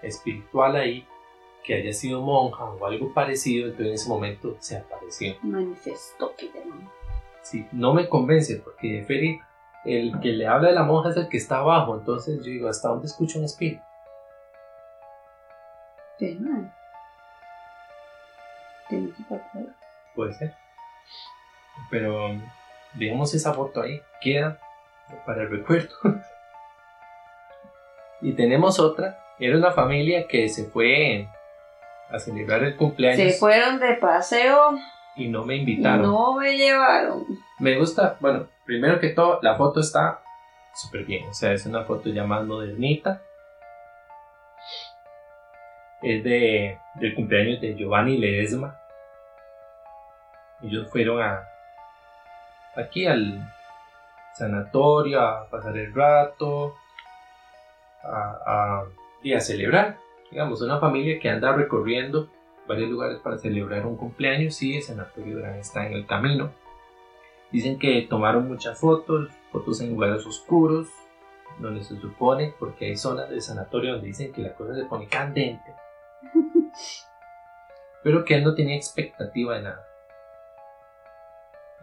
espiritual 0.01 0.75
ahí 0.75 1.05
que 1.63 1.75
haya 1.75 1.93
sido 1.93 2.21
monja 2.21 2.65
o 2.65 2.85
algo 2.85 3.13
parecido, 3.13 3.67
entonces 3.67 3.87
en 3.87 3.93
ese 3.93 4.09
momento 4.09 4.57
se 4.59 4.77
apareció. 4.77 5.35
manifestó 5.41 6.35
que 6.35 6.47
llaman. 6.47 6.89
Sí, 7.41 7.65
no 7.71 7.93
me 7.93 8.07
convence 8.07 8.57
porque 8.57 9.03
Feri, 9.07 9.39
el 9.85 10.19
que 10.19 10.29
le 10.29 10.47
habla 10.47 10.69
de 10.69 10.75
la 10.75 10.83
monja 10.83 11.09
es 11.09 11.17
el 11.17 11.29
que 11.29 11.37
está 11.37 11.59
abajo, 11.59 11.95
entonces 11.97 12.37
yo 12.39 12.51
digo, 12.51 12.67
¿hasta 12.67 12.89
dónde 12.89 13.07
escucho 13.07 13.39
un 13.39 13.45
espíritu? 13.45 13.81
Pasar. 19.29 19.65
Puede 20.15 20.33
ser. 20.33 20.62
Pero 21.89 22.29
dejemos 22.93 23.33
esa 23.33 23.53
foto 23.53 23.81
ahí, 23.81 24.01
queda 24.21 24.59
para 25.25 25.43
el 25.43 25.49
recuerdo. 25.49 25.93
y 28.21 28.33
tenemos 28.33 28.79
otra, 28.79 29.19
era 29.39 29.57
una 29.57 29.71
familia 29.71 30.27
que 30.27 30.49
se 30.49 30.65
fue 30.65 31.27
a 32.09 32.19
celebrar 32.19 32.63
el 32.63 32.75
cumpleaños 32.75 33.33
Se 33.33 33.39
fueron 33.39 33.79
de 33.79 33.95
paseo 33.95 34.77
y 35.15 35.27
no 35.27 35.45
me 35.45 35.57
invitaron. 35.57 36.03
no 36.03 36.35
me 36.35 36.55
llevaron. 36.57 37.25
Me 37.59 37.77
gusta, 37.77 38.17
bueno, 38.19 38.47
primero 38.65 38.99
que 38.99 39.09
todo, 39.09 39.39
la 39.41 39.55
foto 39.55 39.79
está 39.79 40.21
súper 40.73 41.05
bien. 41.05 41.27
O 41.29 41.33
sea, 41.33 41.53
es 41.53 41.65
una 41.65 41.83
foto 41.83 42.09
ya 42.09 42.23
más 42.23 42.45
modernita. 42.45 43.21
Es 46.01 46.23
de, 46.23 46.77
del 46.95 47.15
cumpleaños 47.15 47.61
de 47.61 47.75
Giovanni 47.75 48.17
Ledesma. 48.17 48.77
Ellos 50.61 50.89
fueron 50.91 51.21
a 51.21 51.47
aquí 52.75 53.05
al 53.05 53.49
sanatorio 54.35 55.21
a 55.21 55.49
pasar 55.49 55.77
el 55.77 55.93
rato, 55.93 56.75
a, 58.03 58.39
a- 58.45 58.85
y 59.21 59.33
a 59.33 59.39
celebrar. 59.39 59.97
Digamos, 60.31 60.61
una 60.61 60.79
familia 60.79 61.19
que 61.19 61.29
anda 61.29 61.53
recorriendo 61.53 62.27
varios 62.67 62.89
lugares 62.89 63.19
para 63.19 63.37
celebrar 63.37 63.85
un 63.85 63.95
cumpleaños. 63.97 64.55
Sí, 64.55 64.75
el 64.77 64.83
sanatorio 64.83 65.35
Durán 65.37 65.55
está 65.55 65.85
en 65.85 65.93
el 65.93 66.05
camino. 66.05 66.51
Dicen 67.51 67.77
que 67.77 68.01
tomaron 68.09 68.47
muchas 68.47 68.79
fotos, 68.79 69.29
fotos 69.51 69.79
en 69.81 69.91
lugares 69.91 70.25
oscuros, 70.25 70.87
donde 71.59 71.83
se 71.83 71.95
supone, 71.99 72.55
porque 72.57 72.85
hay 72.85 72.97
zonas 72.97 73.29
del 73.29 73.41
sanatorio 73.43 73.91
donde 73.93 74.07
dicen 74.07 74.33
que 74.33 74.41
la 74.41 74.53
cosa 74.55 74.73
se 74.73 74.85
pone 74.85 75.07
candente. 75.07 75.75
Pero 78.03 78.25
que 78.25 78.35
él 78.35 78.43
no 78.43 78.55
tenía 78.55 78.75
expectativa 78.75 79.55
de 79.55 79.61
nada. 79.61 79.87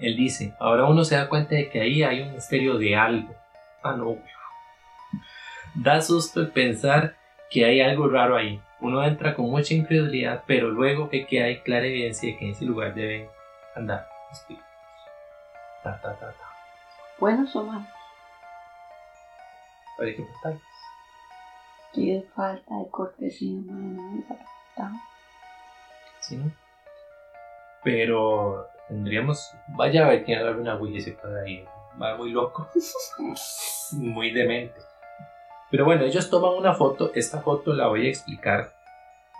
Él 0.01 0.17
dice, 0.17 0.55
ahora 0.59 0.87
uno 0.87 1.05
se 1.05 1.17
da 1.17 1.29
cuenta 1.29 1.55
de 1.55 1.69
que 1.69 1.81
ahí 1.81 2.03
hay 2.03 2.23
un 2.23 2.33
misterio 2.33 2.79
de 2.79 2.97
algo. 2.97 3.35
Ah, 3.83 3.95
no. 3.97 4.19
Da 5.75 6.01
susto 6.01 6.41
el 6.41 6.51
pensar 6.51 7.17
que 7.51 7.65
hay 7.65 7.81
algo 7.81 8.09
raro 8.09 8.37
ahí. 8.37 8.61
Uno 8.81 9.05
entra 9.05 9.35
con 9.35 9.51
mucha 9.51 9.75
incredulidad, 9.75 10.45
pero 10.47 10.71
luego 10.71 11.09
ve 11.09 11.27
que 11.27 11.43
hay 11.43 11.61
clara 11.61 11.87
evidencia 11.87 12.31
de 12.31 12.39
que 12.39 12.45
en 12.47 12.51
ese 12.53 12.65
lugar 12.65 12.95
deben 12.95 13.29
andar 13.75 14.09
espíritus. 14.33 14.67
Ta, 15.83 16.01
ta, 16.01 16.15
ta, 16.15 16.33
ta. 16.33 16.51
Buenos 17.19 17.55
o 17.57 17.65
malos. 17.65 17.87
Que 19.99 20.13
preguntarles. 20.13 20.63
Qué 21.93 22.25
falta 22.35 22.77
de 22.79 22.89
cortesía, 22.91 23.61
puta. 24.29 24.93
¿sí? 26.21 26.37
no? 26.37 26.51
Pero 27.83 28.70
tendríamos. 28.91 29.55
Vaya 29.69 30.05
a 30.05 30.11
ver 30.11 30.25
quién 30.25 30.39
agarra 30.39 30.61
una 30.61 30.77
Wii 30.77 31.01
se 31.01 31.17
queda 31.17 31.43
ahí. 31.43 31.65
Va 32.01 32.17
muy 32.17 32.31
loco. 32.31 32.69
muy 33.93 34.33
demente. 34.33 34.79
Pero 35.71 35.85
bueno, 35.85 36.05
ellos 36.05 36.29
toman 36.29 36.55
una 36.55 36.75
foto. 36.75 37.13
Esta 37.15 37.41
foto 37.41 37.73
la 37.73 37.87
voy 37.87 38.07
a 38.07 38.11
explicar. 38.11 38.73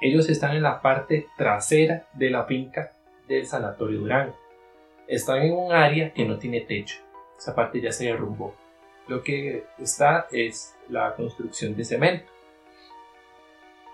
Ellos 0.01 0.31
están 0.31 0.57
en 0.57 0.63
la 0.63 0.81
parte 0.81 1.27
trasera 1.37 2.07
de 2.15 2.31
la 2.31 2.45
finca 2.45 2.93
del 3.29 3.45
Sanatorio 3.47 4.01
Durán. 4.01 4.35
Están 5.07 5.43
en 5.43 5.53
un 5.53 5.73
área 5.73 6.15
que 6.15 6.25
no 6.25 6.39
tiene 6.39 6.63
techo. 6.63 7.01
Esa 7.37 7.55
parte 7.55 7.81
ya 7.81 7.93
se 7.93 8.07
derrumbó. 8.07 8.55
Lo 9.09 9.23
que 9.23 9.65
está 9.79 10.29
es 10.31 10.77
la 10.89 11.15
construcción 11.15 11.77
de 11.77 11.85
cemento. 11.85 12.31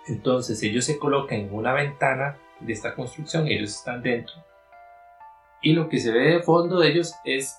Entonces 0.06 0.62
ellos 0.62 0.84
se 0.84 0.98
colocan 0.98 1.38
en 1.40 1.54
una 1.54 1.72
ventana 1.72 2.38
de 2.60 2.72
esta 2.72 2.94
construcción, 2.94 3.48
ellos 3.48 3.70
están 3.70 4.02
dentro. 4.02 4.34
Y 5.66 5.72
lo 5.72 5.88
que 5.88 5.98
se 5.98 6.12
ve 6.12 6.34
de 6.34 6.42
fondo 6.44 6.78
de 6.78 6.90
ellos 6.90 7.16
es 7.24 7.58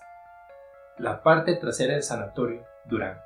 la 0.98 1.22
parte 1.24 1.58
trasera 1.58 1.92
del 1.92 2.04
sanatorio 2.04 2.66
Durán. 2.86 3.20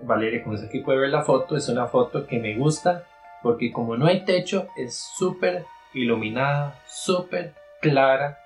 Valeria, 0.00 0.42
como 0.42 0.56
aquí 0.56 0.80
puede 0.80 0.98
ver 0.98 1.10
la 1.10 1.22
foto, 1.22 1.56
es 1.56 1.68
una 1.68 1.86
foto 1.86 2.26
que 2.26 2.40
me 2.40 2.56
gusta 2.56 3.04
porque 3.40 3.70
como 3.70 3.96
no 3.96 4.06
hay 4.06 4.24
techo, 4.24 4.66
es 4.76 4.98
súper 5.16 5.64
iluminada, 5.94 6.74
súper 6.88 7.54
clara. 7.80 8.36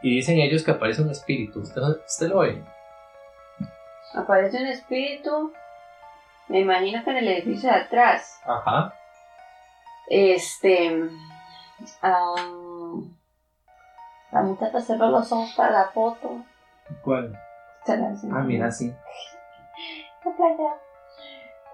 Y 0.00 0.14
dicen 0.16 0.38
ellos 0.38 0.64
que 0.64 0.70
aparece 0.70 1.02
un 1.02 1.10
espíritu. 1.10 1.60
¿Usted, 1.60 1.82
usted 1.82 2.28
lo 2.28 2.38
ve? 2.38 2.64
Aparece 4.14 4.56
un 4.56 4.68
espíritu. 4.68 5.52
Me 6.48 6.60
imagino 6.60 7.04
que 7.04 7.10
en 7.10 7.16
el 7.18 7.28
edificio 7.28 7.68
de 7.68 7.76
atrás. 7.76 8.40
Ajá. 8.46 8.94
Este. 10.08 11.10
am, 12.00 12.73
la 14.34 14.42
muchacha 14.42 14.80
cerró 14.80 15.08
los 15.10 15.30
ojos 15.32 15.54
para 15.56 15.70
la 15.70 15.84
foto. 15.86 16.44
¿Cuál? 17.02 17.38
Se 17.86 17.96
la 17.96 18.08
enseñó. 18.08 18.36
Ah, 18.36 18.42
mira, 18.42 18.70
sí. 18.70 18.92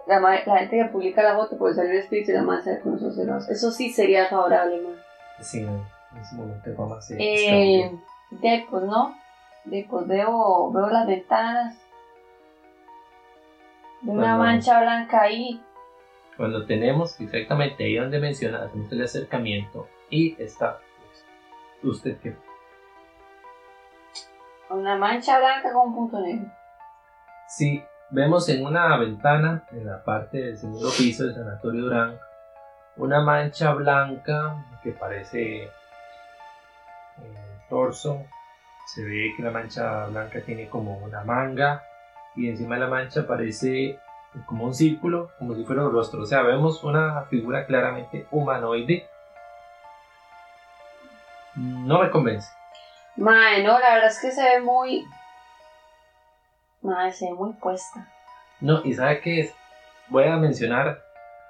La, 0.07 0.19
ma- 0.19 0.41
la 0.45 0.57
gente 0.59 0.77
que 0.79 0.85
publica 0.87 1.23
la 1.23 1.37
foto 1.37 1.57
puede 1.57 1.75
salir 1.75 1.93
el 1.93 1.99
espíritu 1.99 2.33
y 2.33 2.35
la 2.35 2.43
madre 2.43 2.81
con 2.81 2.93
los 2.93 3.03
ojos 3.03 3.17
cerrados. 3.17 3.49
Eso 3.49 3.71
sí 3.71 3.91
sería 3.91 4.27
favorable, 4.27 4.81
man. 4.81 4.97
Sí, 5.41 5.61
en 5.61 5.85
ese 6.21 6.35
momento 6.35 6.71
a 6.95 6.99
hacer. 6.99 7.17
Eh, 7.21 7.93
de, 8.31 8.67
pues 8.69 8.83
no. 8.85 9.15
De, 9.65 9.87
pues 9.89 10.07
veo, 10.09 10.73
veo 10.73 10.87
las 10.89 11.07
ventanas. 11.07 11.77
Veo 14.01 14.15
una 14.17 14.37
mancha 14.37 14.81
blanca 14.81 15.21
ahí. 15.23 15.63
Cuando 16.37 16.65
tenemos 16.67 17.21
exactamente 17.21 17.85
ahí 17.85 17.97
donde 17.97 18.19
menciona, 18.19 18.65
hacemos 18.65 18.91
el 18.91 19.03
acercamiento 19.05 19.87
y 20.09 20.43
está. 20.43 20.79
pues, 21.83 21.95
usted 21.97 22.19
que 22.19 22.35
Una 24.71 24.97
mancha 24.97 25.39
blanca 25.39 25.73
con 25.73 25.89
un 25.89 25.95
punto 25.95 26.21
negro. 26.21 26.51
Si 27.49 27.85
vemos 28.11 28.49
en 28.49 28.65
una 28.65 28.97
ventana 28.97 29.65
en 29.73 29.87
la 29.87 30.03
parte 30.03 30.39
del 30.39 30.57
segundo 30.57 30.91
piso 30.97 31.25
del 31.25 31.35
Sanatorio 31.35 31.83
Durán 31.83 32.19
una 32.97 33.21
mancha 33.21 33.73
blanca 33.73 34.65
que 34.83 34.93
parece 34.93 35.65
eh, 35.65 35.71
torso. 37.69 38.27
Se 38.87 39.03
ve 39.05 39.33
que 39.37 39.43
la 39.43 39.51
mancha 39.51 40.07
blanca 40.07 40.41
tiene 40.43 40.69
como 40.69 40.99
una 40.99 41.25
manga 41.25 41.83
y 42.37 42.49
encima 42.49 42.75
de 42.75 42.83
la 42.83 42.89
mancha 42.89 43.27
parece 43.27 43.99
como 44.47 44.65
un 44.65 44.75
círculo, 44.75 45.31
como 45.39 45.55
si 45.55 45.65
fuera 45.65 45.85
un 45.85 45.93
rostro. 45.93 46.23
O 46.23 46.27
sea, 46.27 46.43
vemos 46.43 46.85
una 46.85 47.23
figura 47.23 47.67
claramente 47.67 48.27
humanoide. 48.31 49.09
No 51.57 52.01
me 52.01 52.11
convence. 52.11 52.60
Mae, 53.17 53.63
no, 53.63 53.79
la 53.79 53.95
verdad 53.95 54.09
es 54.11 54.19
que 54.21 54.31
se 54.33 54.43
ve 54.43 54.61
muy. 54.61 55.05
Mae, 56.83 57.13
se 57.13 57.27
ve 57.27 57.33
muy 57.35 57.53
puesta. 57.55 58.09
No, 58.61 58.83
y 58.85 58.95
¿sabe 58.95 59.21
qué 59.21 59.41
es? 59.41 59.55
Voy 60.09 60.25
a 60.25 60.37
mencionar 60.37 61.03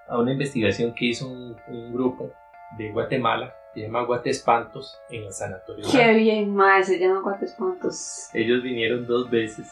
a 0.09 0.18
una 0.18 0.33
investigación 0.33 0.94
que 0.94 1.07
hizo 1.07 1.27
un, 1.29 1.57
un 1.68 1.92
grupo 1.92 2.31
de 2.77 2.90
Guatemala, 2.90 3.55
se 3.75 3.81
llama 3.81 4.03
Guate 4.03 4.31
Espantos, 4.31 4.99
en 5.11 5.25
el 5.25 5.33
sanatorio. 5.33 5.87
Qué 5.90 6.12
bien, 6.14 6.55
mae, 6.55 6.83
se 6.83 6.99
llama 6.99 7.20
cuatro 7.23 7.46
espantos. 7.46 8.29
Ellos 8.35 8.62
vinieron 8.62 9.07
dos 9.07 9.31
veces. 9.31 9.70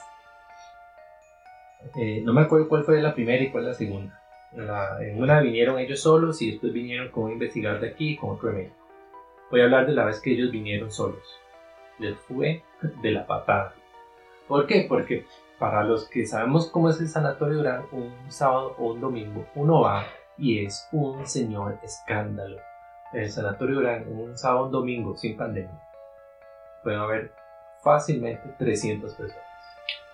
eh, 2.00 2.20
no 2.24 2.32
me 2.32 2.42
acuerdo 2.42 2.68
cuál 2.68 2.84
fue 2.84 3.00
la 3.00 3.14
primera 3.14 3.42
y 3.42 3.50
cuál 3.50 3.66
la 3.66 3.74
segunda. 3.74 4.20
La- 4.52 4.98
en 5.02 5.20
una 5.22 5.40
vinieron 5.40 5.78
ellos 5.78 6.00
solos 6.00 6.40
y 6.42 6.50
después 6.52 6.72
vinieron 6.72 7.10
con 7.10 7.24
un 7.24 7.32
investigador 7.32 7.80
de 7.80 7.90
aquí 7.90 8.10
y 8.10 8.16
con 8.16 8.30
otro 8.30 8.48
de 8.48 8.54
México. 8.56 8.76
Voy 9.50 9.60
a 9.60 9.64
hablar 9.64 9.86
de 9.86 9.92
la 9.92 10.04
vez 10.04 10.20
que 10.20 10.32
ellos 10.32 10.50
vinieron 10.50 10.90
solos. 10.90 11.22
Les 11.98 12.16
fue 12.16 12.62
de 13.02 13.10
la 13.10 13.26
patada. 13.26 13.74
¿Por 14.46 14.66
qué? 14.66 14.86
Porque 14.88 15.26
para 15.58 15.82
los 15.82 16.08
que 16.08 16.26
sabemos 16.26 16.70
cómo 16.70 16.88
es 16.90 17.00
el 17.00 17.08
Sanatorio 17.08 17.58
Durán, 17.58 17.82
un 17.92 18.12
sábado 18.28 18.74
o 18.78 18.92
un 18.92 19.00
domingo, 19.00 19.44
uno 19.54 19.80
va 19.80 20.06
y 20.36 20.64
es 20.64 20.88
un 20.92 21.26
señor 21.26 21.78
escándalo. 21.82 22.58
En 23.12 23.22
el 23.24 23.30
Sanatorio 23.30 23.76
Durán, 23.76 24.06
un 24.08 24.38
sábado 24.38 24.62
o 24.62 24.66
un 24.66 24.72
domingo, 24.72 25.16
sin 25.16 25.36
pandemia, 25.36 25.82
pueden 26.82 27.00
haber 27.00 27.32
fácilmente 27.82 28.48
300 28.58 29.14
personas. 29.14 29.44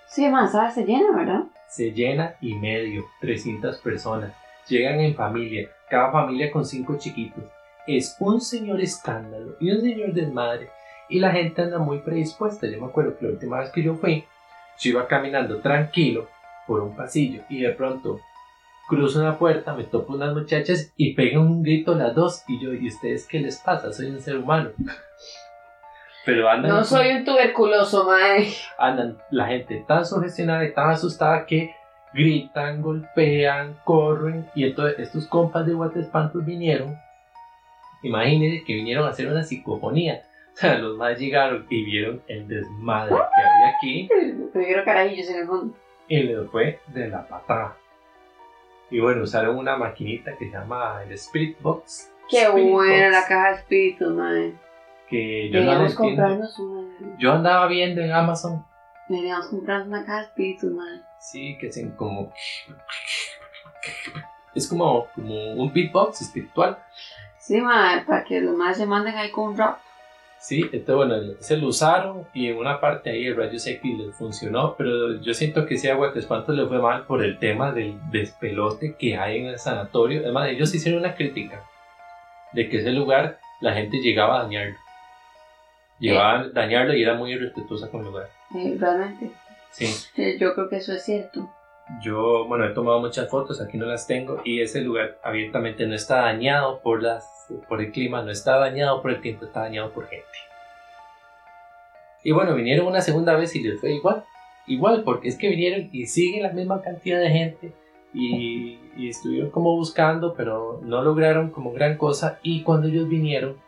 Sí, 0.06 0.28
más. 0.28 0.52
Se 0.72 0.84
llena, 0.84 1.16
¿verdad? 1.16 1.42
Se 1.68 1.90
llena 1.90 2.36
y 2.40 2.54
medio, 2.54 3.04
300 3.20 3.78
personas. 3.78 4.32
Llegan 4.68 5.00
en 5.00 5.14
familia, 5.14 5.68
cada 5.90 6.10
familia 6.12 6.50
con 6.50 6.64
cinco 6.64 6.96
chiquitos. 6.96 7.44
Es 7.86 8.16
un 8.20 8.40
señor 8.40 8.80
escándalo 8.80 9.56
y 9.60 9.70
un 9.70 9.80
señor 9.82 10.14
desmadre. 10.14 10.70
Y 11.08 11.20
la 11.20 11.30
gente 11.32 11.62
anda 11.62 11.78
muy 11.78 11.98
predispuesta. 11.98 12.66
Yo 12.66 12.80
me 12.80 12.86
acuerdo 12.86 13.16
que 13.16 13.26
la 13.26 13.32
última 13.32 13.60
vez 13.60 13.70
que 13.70 13.82
yo 13.82 13.94
fui, 13.94 14.24
yo 14.78 14.90
iba 14.90 15.06
caminando 15.06 15.60
tranquilo 15.60 16.28
por 16.66 16.80
un 16.80 16.96
pasillo 16.96 17.42
y 17.48 17.60
de 17.60 17.70
pronto 17.70 18.20
cruzo 18.88 19.20
una 19.20 19.38
puerta, 19.38 19.74
me 19.74 19.84
topo 19.84 20.14
unas 20.14 20.34
muchachas 20.34 20.92
y 20.96 21.14
pegan 21.14 21.42
un 21.42 21.62
grito 21.62 21.94
las 21.94 22.14
dos. 22.14 22.44
Y 22.48 22.60
yo, 22.60 22.72
¿y 22.72 22.88
ustedes 22.88 23.26
qué 23.26 23.40
les 23.40 23.58
pasa? 23.58 23.92
Soy 23.92 24.06
un 24.06 24.20
ser 24.20 24.36
humano. 24.36 24.70
Pero 26.24 26.48
andan 26.48 26.70
No 26.70 26.84
soy 26.84 27.10
un 27.10 27.24
tuberculoso, 27.24 28.04
mae. 28.04 28.48
andan 28.78 29.18
la 29.30 29.46
gente 29.46 29.84
tan 29.86 30.06
sugestionada 30.06 30.64
y 30.64 30.72
tan 30.72 30.90
asustada 30.90 31.44
que 31.44 31.74
gritan, 32.14 32.80
golpean, 32.80 33.76
corren 33.84 34.48
y 34.54 34.64
entonces 34.64 35.00
estos 35.00 35.26
compas 35.26 35.66
de 35.66 35.74
Guatespantos 35.74 36.44
vinieron 36.44 36.96
imagínense 38.04 38.64
que 38.64 38.74
vinieron 38.74 39.06
a 39.06 39.10
hacer 39.10 39.26
una 39.26 39.42
psicofonía 39.42 40.22
los 40.80 40.96
más 40.96 41.18
llegaron 41.18 41.66
y 41.68 41.84
vieron 41.84 42.22
el 42.26 42.46
desmadre 42.48 43.14
que 43.14 43.42
había 43.42 43.76
aquí 43.76 44.08
Tuvieron 44.52 44.84
carajillos 44.84 45.28
en 45.30 45.40
el 45.40 45.46
fondo. 45.46 45.76
y 46.08 46.22
les 46.22 46.50
fue 46.50 46.80
de 46.88 47.08
la 47.08 47.26
patada 47.26 47.76
y 48.90 49.00
bueno, 49.00 49.22
usaron 49.22 49.56
una 49.56 49.76
maquinita 49.76 50.36
que 50.36 50.44
se 50.46 50.52
llama 50.52 51.02
el 51.04 51.12
Spirit 51.12 51.60
Box 51.60 52.12
Qué 52.28 52.42
Spirit 52.44 52.70
buena 52.70 53.06
Box, 53.06 53.12
la 53.12 53.26
caja 53.26 53.48
de 53.50 53.54
espíritus, 53.56 54.14
mae. 54.14 54.54
que 55.08 55.50
yo 55.50 55.62
no 55.62 55.94
comprarnos 55.94 56.58
una. 56.58 57.16
yo 57.18 57.32
andaba 57.32 57.66
viendo 57.66 58.00
en 58.02 58.12
Amazon 58.12 58.64
Deberíamos 59.08 59.48
comprarnos 59.48 59.88
una 59.88 60.04
caja 60.04 60.18
de 60.18 60.24
espíritus, 60.24 60.70
mae. 60.72 61.00
Sí, 61.18 61.58
que 61.58 61.68
hacen 61.68 61.90
como. 61.92 62.32
Es 64.54 64.68
como, 64.68 65.08
como 65.14 65.52
un 65.54 65.72
beatbox 65.72 66.22
espiritual. 66.22 66.78
Sí, 67.38 67.60
mae, 67.60 68.02
para 68.04 68.24
que 68.24 68.40
los 68.40 68.54
más 68.56 68.76
se 68.76 68.86
manden 68.86 69.14
ahí 69.16 69.30
con 69.30 69.48
un 69.50 69.58
rap. 69.58 69.78
Sí, 70.44 70.60
entonces 70.72 70.94
bueno, 70.94 71.34
se 71.38 71.56
lo 71.56 71.68
usaron 71.68 72.26
y 72.34 72.48
en 72.48 72.58
una 72.58 72.78
parte 72.78 73.08
ahí 73.08 73.28
el 73.28 73.34
rayo 73.34 73.56
X 73.56 73.80
les 73.98 74.14
funcionó, 74.14 74.76
pero 74.76 75.18
yo 75.22 75.32
siento 75.32 75.64
que 75.64 75.76
ese 75.76 75.90
agua 75.90 76.10
de 76.10 76.20
espanto 76.20 76.52
le 76.52 76.66
fue 76.66 76.82
mal 76.82 77.06
por 77.06 77.24
el 77.24 77.38
tema 77.38 77.72
del 77.72 77.98
despelote 78.10 78.94
que 78.98 79.16
hay 79.16 79.38
en 79.38 79.46
el 79.46 79.58
sanatorio. 79.58 80.20
Además, 80.20 80.50
ellos 80.50 80.74
hicieron 80.74 81.00
una 81.00 81.14
crítica 81.14 81.64
de 82.52 82.68
que 82.68 82.80
ese 82.80 82.92
lugar 82.92 83.38
la 83.62 83.72
gente 83.72 84.02
llegaba 84.02 84.38
a 84.38 84.42
dañarlo. 84.42 84.76
Llegaban 85.98 86.42
a 86.42 86.48
dañarlo 86.50 86.94
y 86.94 87.02
era 87.02 87.14
muy 87.14 87.32
irrespetuosa 87.32 87.88
con 87.88 88.00
el 88.00 88.08
lugar. 88.08 88.28
Eh, 88.54 88.76
realmente. 88.78 89.30
Sí. 89.70 89.86
Sí, 89.86 90.36
Yo 90.38 90.52
creo 90.52 90.68
que 90.68 90.76
eso 90.76 90.92
es 90.92 91.06
cierto. 91.06 91.50
Yo, 92.00 92.46
bueno, 92.46 92.64
he 92.64 92.70
tomado 92.70 92.98
muchas 93.00 93.28
fotos, 93.28 93.60
aquí 93.60 93.76
no 93.76 93.84
las 93.84 94.06
tengo, 94.06 94.40
y 94.42 94.62
ese 94.62 94.80
lugar 94.80 95.18
abiertamente 95.22 95.86
no 95.86 95.94
está 95.94 96.22
dañado 96.22 96.80
por, 96.80 97.02
las, 97.02 97.46
por 97.68 97.82
el 97.82 97.92
clima, 97.92 98.22
no 98.22 98.30
está 98.30 98.56
dañado 98.56 99.02
por 99.02 99.10
el 99.10 99.20
tiempo, 99.20 99.44
está 99.44 99.60
dañado 99.60 99.92
por 99.92 100.06
gente. 100.06 100.24
Y 102.22 102.32
bueno, 102.32 102.54
vinieron 102.54 102.86
una 102.86 103.02
segunda 103.02 103.36
vez 103.36 103.54
y 103.54 103.62
les 103.62 103.80
fue 103.80 103.92
igual, 103.92 104.24
igual, 104.66 105.02
porque 105.04 105.28
es 105.28 105.36
que 105.36 105.50
vinieron 105.50 105.90
y 105.92 106.06
sigue 106.06 106.40
la 106.40 106.52
misma 106.52 106.80
cantidad 106.80 107.20
de 107.20 107.28
gente 107.28 107.74
y, 108.14 108.78
y 108.96 109.10
estuvieron 109.10 109.50
como 109.50 109.76
buscando, 109.76 110.32
pero 110.32 110.80
no 110.82 111.02
lograron 111.02 111.50
como 111.50 111.72
gran 111.72 111.98
cosa, 111.98 112.38
y 112.42 112.62
cuando 112.62 112.88
ellos 112.88 113.08
vinieron, 113.10 113.60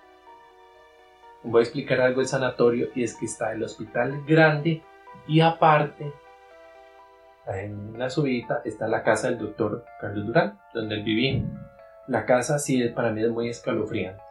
voy 1.43 1.61
a 1.61 1.65
explicar 1.65 2.01
algo 2.01 2.21
del 2.21 2.29
sanatorio, 2.29 2.89
y 2.95 3.03
es 3.03 3.15
que 3.15 3.27
está 3.27 3.53
el 3.53 3.63
hospital 3.63 4.25
grande, 4.27 4.81
y 5.29 5.41
aparte 5.41 6.13
en 7.49 7.95
una 7.95 8.11
subida 8.11 8.61
está 8.65 8.89
la 8.89 9.03
casa 9.03 9.29
del 9.29 9.39
doctor 9.39 9.85
Carlos 10.01 10.27
Durán, 10.27 10.59
donde 10.75 10.97
él 10.97 11.03
vivía. 11.05 11.43
La 12.09 12.25
casa 12.25 12.59
sí 12.59 12.83
es- 12.83 12.93
para 12.93 13.11
mí 13.11 13.23
es 13.23 13.31
muy 13.31 13.49
escalofriante, 13.49 14.23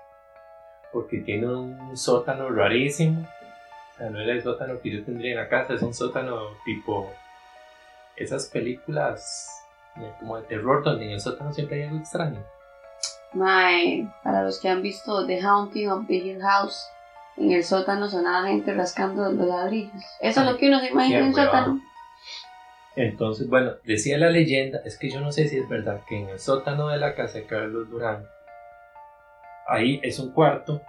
porque 0.92 1.20
tiene 1.20 1.48
un 1.48 1.96
sótano 1.98 2.50
rarísimo. 2.50 3.22
O 3.22 3.98
sea, 3.98 4.10
no 4.10 4.20
era 4.20 4.34
el 4.34 4.44
sótano 4.44 4.80
que 4.82 4.92
yo 4.92 5.04
tendría 5.06 5.32
en 5.32 5.38
la 5.38 5.48
casa, 5.48 5.74
es 5.74 5.82
un 5.82 5.94
sótano 5.94 6.38
tipo 6.66 7.10
esas 8.18 8.48
películas 8.50 9.50
como 10.20 10.38
de 10.38 10.44
terror, 10.44 10.84
donde 10.84 11.06
en 11.06 11.12
el 11.12 11.20
sótano 11.22 11.54
siempre 11.54 11.78
hay 11.82 11.88
algo 11.88 12.00
extraño. 12.00 12.44
Mae, 13.34 14.08
para 14.24 14.44
los 14.44 14.60
que 14.60 14.70
han 14.70 14.82
visto 14.82 15.26
The 15.26 15.42
Haunting 15.42 15.90
of 15.90 16.08
the 16.08 16.16
Hill 16.16 16.42
House, 16.42 16.86
en 17.38 17.52
el 17.52 17.64
sótano 17.64 18.08
sonaba 18.08 18.48
gente 18.48 18.74
rascando 18.74 19.30
los 19.32 19.48
ladrillos. 19.48 20.04
Eso 20.22 20.42
es 20.42 20.46
lo 20.52 20.58
que 20.58 20.68
uno 20.70 20.80
se 20.80 20.90
imagina 20.92 21.20
en 21.20 21.34
hueva. 21.34 21.46
sótano. 21.46 21.82
Entonces, 22.96 23.50
bueno, 23.50 23.74
decía 23.84 24.18
la 24.18 24.30
leyenda, 24.30 24.80
es 24.86 24.98
que 24.98 25.10
yo 25.10 25.20
no 25.20 25.32
sé 25.32 25.48
si 25.48 25.58
es 25.58 25.68
verdad, 25.68 26.02
que 26.08 26.18
en 26.18 26.30
el 26.30 26.40
sótano 26.40 26.88
de 26.88 26.98
la 26.98 27.14
casa 27.14 27.40
de 27.40 27.46
Carlos 27.46 27.90
Durán, 27.90 28.26
ahí 29.68 30.00
es 30.02 30.18
un 30.20 30.32
cuarto, 30.32 30.82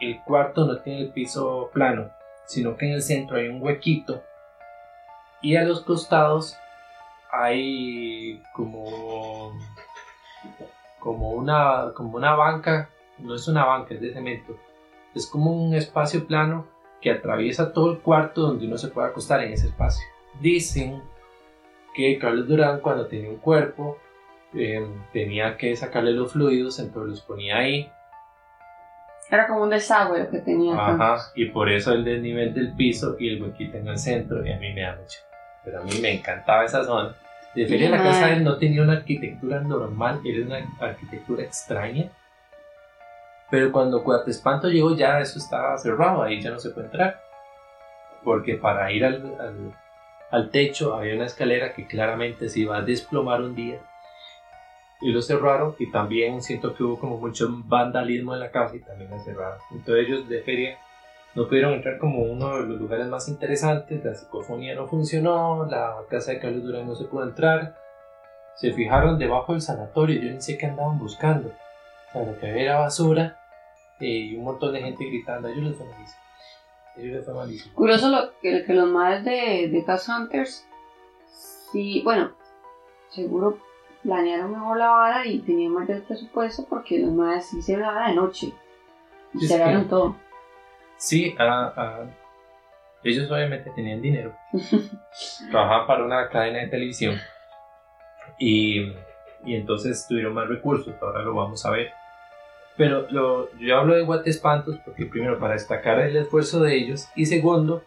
el 0.00 0.20
cuarto 0.24 0.66
no 0.66 0.80
tiene 0.80 1.00
el 1.00 1.12
piso 1.12 1.70
plano, 1.72 2.10
sino 2.46 2.76
que 2.76 2.86
en 2.86 2.92
el 2.92 3.02
centro 3.02 3.36
hay 3.36 3.48
un 3.48 3.62
huequito 3.62 4.22
y 5.40 5.56
a 5.56 5.62
los 5.62 5.82
costados 5.82 6.56
hay 7.32 8.42
como 8.52 9.52
como 10.98 11.30
una 11.30 11.92
como 11.94 12.16
una 12.16 12.34
banca, 12.34 12.90
no 13.18 13.34
es 13.34 13.48
una 13.48 13.64
banca, 13.64 13.94
es 13.94 14.00
de 14.00 14.12
cemento. 14.12 14.56
Es 15.14 15.26
como 15.26 15.52
un 15.52 15.74
espacio 15.74 16.26
plano 16.26 16.66
que 17.00 17.10
atraviesa 17.10 17.72
todo 17.72 17.92
el 17.92 18.00
cuarto 18.00 18.42
donde 18.42 18.66
uno 18.66 18.76
se 18.76 18.88
puede 18.88 19.08
acostar 19.08 19.42
en 19.42 19.52
ese 19.52 19.68
espacio. 19.68 20.04
Dicen 20.40 21.02
que 21.94 22.18
Carlos 22.18 22.48
Durán 22.48 22.80
cuando 22.80 23.06
tenía 23.06 23.30
un 23.30 23.38
cuerpo 23.38 23.98
eh, 24.54 24.86
tenía 25.12 25.56
que 25.56 25.76
sacarle 25.76 26.12
los 26.12 26.32
fluidos, 26.32 26.78
entonces 26.78 27.10
los 27.10 27.20
ponía 27.22 27.58
ahí. 27.58 27.90
Era 29.30 29.46
como 29.46 29.62
un 29.62 29.70
desagüe 29.70 30.24
lo 30.24 30.30
que 30.30 30.40
tenía. 30.40 30.74
Ajá, 30.74 31.18
y 31.36 31.46
por 31.46 31.70
eso 31.70 31.92
el 31.92 32.04
desnivel 32.04 32.52
del 32.52 32.74
piso 32.74 33.16
y 33.18 33.28
el 33.28 33.42
huequito 33.42 33.76
en 33.76 33.86
el 33.86 33.98
centro, 33.98 34.44
y 34.44 34.52
a 34.52 34.58
mí 34.58 34.72
me 34.72 34.82
da 34.82 34.96
mucho. 34.96 35.20
Pero 35.64 35.80
a 35.80 35.84
mí 35.84 35.92
me 36.00 36.14
encantaba 36.14 36.64
esa 36.64 36.82
zona. 36.82 37.14
De 37.54 37.66
feria 37.66 37.90
la 37.90 38.02
casa 38.02 38.26
de 38.26 38.34
él 38.34 38.44
no 38.44 38.58
tenía 38.58 38.82
una 38.82 38.94
arquitectura 38.94 39.60
normal, 39.60 40.20
era 40.24 40.46
una 40.46 40.58
arquitectura 40.80 41.42
extraña. 41.42 42.10
Pero 43.50 43.72
cuando 43.72 44.04
Cuatro 44.04 44.30
Espanto 44.30 44.68
llegó 44.68 44.96
ya 44.96 45.20
eso 45.20 45.38
estaba 45.38 45.76
cerrado, 45.76 46.22
ahí 46.22 46.40
ya 46.40 46.50
no 46.50 46.58
se 46.58 46.70
puede 46.70 46.86
entrar. 46.86 47.20
Porque 48.22 48.54
para 48.54 48.90
ir 48.92 49.04
al, 49.04 49.36
al, 49.40 49.74
al 50.30 50.50
techo 50.50 50.94
había 50.94 51.14
una 51.14 51.26
escalera 51.26 51.72
que 51.74 51.86
claramente 51.86 52.48
se 52.48 52.60
iba 52.60 52.76
a 52.76 52.82
desplomar 52.82 53.42
un 53.42 53.54
día. 53.54 53.80
Y 55.02 55.12
lo 55.12 55.22
cerraron 55.22 55.74
y 55.78 55.90
también 55.90 56.42
siento 56.42 56.74
que 56.74 56.84
hubo 56.84 56.98
como 56.98 57.16
mucho 57.16 57.48
vandalismo 57.64 58.34
en 58.34 58.40
la 58.40 58.50
casa 58.50 58.76
y 58.76 58.80
también 58.80 59.10
la 59.10 59.18
cerraron. 59.18 59.58
Entonces 59.72 60.06
ellos 60.06 60.28
de 60.28 60.42
feria 60.42 60.78
no 61.34 61.46
pudieron 61.46 61.74
entrar 61.74 61.98
como 61.98 62.22
uno 62.22 62.56
de 62.56 62.66
los 62.66 62.80
lugares 62.80 63.06
más 63.06 63.28
interesantes, 63.28 64.04
la 64.04 64.14
psicofonía 64.14 64.74
no 64.74 64.86
funcionó, 64.88 65.66
la 65.66 65.96
casa 66.08 66.32
de 66.32 66.40
Carlos 66.40 66.64
Durán 66.64 66.86
no 66.86 66.94
se 66.96 67.04
pudo 67.04 67.22
entrar, 67.22 67.76
se 68.56 68.72
fijaron 68.72 69.18
debajo 69.18 69.52
del 69.52 69.62
sanatorio, 69.62 70.20
yo 70.20 70.30
ni 70.32 70.40
sé 70.40 70.58
qué 70.58 70.66
andaban 70.66 70.98
buscando, 70.98 71.48
o 71.48 72.12
sea, 72.12 72.24
lo 72.24 72.38
que 72.38 72.50
había 72.50 72.62
era 72.62 72.78
basura 72.80 73.38
eh, 74.00 74.06
y 74.08 74.36
un 74.36 74.44
montón 74.44 74.72
de 74.72 74.82
gente 74.82 75.04
gritando, 75.04 75.48
ellos 75.48 75.76
fue 75.76 75.86
fue 77.24 77.34
malísimo. 77.34 77.74
Curioso 77.74 78.08
lo 78.08 78.38
que, 78.40 78.64
que 78.64 78.74
los 78.74 78.88
madres 78.88 79.24
de, 79.24 79.68
de 79.68 79.82
Ghost 79.86 80.08
Hunters, 80.08 80.66
sí, 81.72 82.02
bueno, 82.04 82.32
seguro 83.08 83.58
planearon 84.02 84.52
mejor 84.52 84.78
la 84.78 84.88
vara 84.88 85.26
y 85.26 85.40
tenían 85.40 85.72
más 85.72 85.86
del 85.86 86.02
presupuesto 86.02 86.66
porque 86.68 86.98
los 86.98 87.12
madres 87.12 87.52
hicieron 87.52 87.86
la 87.86 87.92
vara 87.92 88.08
de 88.08 88.14
noche 88.14 88.52
y 89.34 89.44
Es 89.44 89.48
cerraron 89.48 89.88
todo. 89.88 90.16
Sí, 90.96 91.34
ah, 91.38 91.72
ah, 91.76 92.04
ellos 93.02 93.30
obviamente 93.30 93.70
tenían 93.74 94.02
dinero, 94.02 94.34
trabajaban 95.50 95.86
para 95.86 96.04
una 96.04 96.28
cadena 96.28 96.58
de 96.58 96.68
televisión 96.68 97.16
y, 98.38 98.92
y 99.44 99.54
entonces 99.54 100.06
tuvieron 100.08 100.34
más 100.34 100.48
recursos, 100.48 100.94
ahora 101.00 101.22
lo 101.22 101.34
vamos 101.34 101.64
a 101.64 101.70
ver. 101.70 101.99
Pero 102.76 103.06
lo, 103.10 103.52
yo 103.58 103.78
hablo 103.78 103.94
de 103.94 104.02
Guatespantos 104.02 104.76
porque 104.84 105.06
primero 105.06 105.38
para 105.38 105.54
destacar 105.54 106.00
el 106.00 106.16
esfuerzo 106.16 106.60
de 106.60 106.76
ellos 106.76 107.08
y 107.14 107.26
segundo 107.26 107.84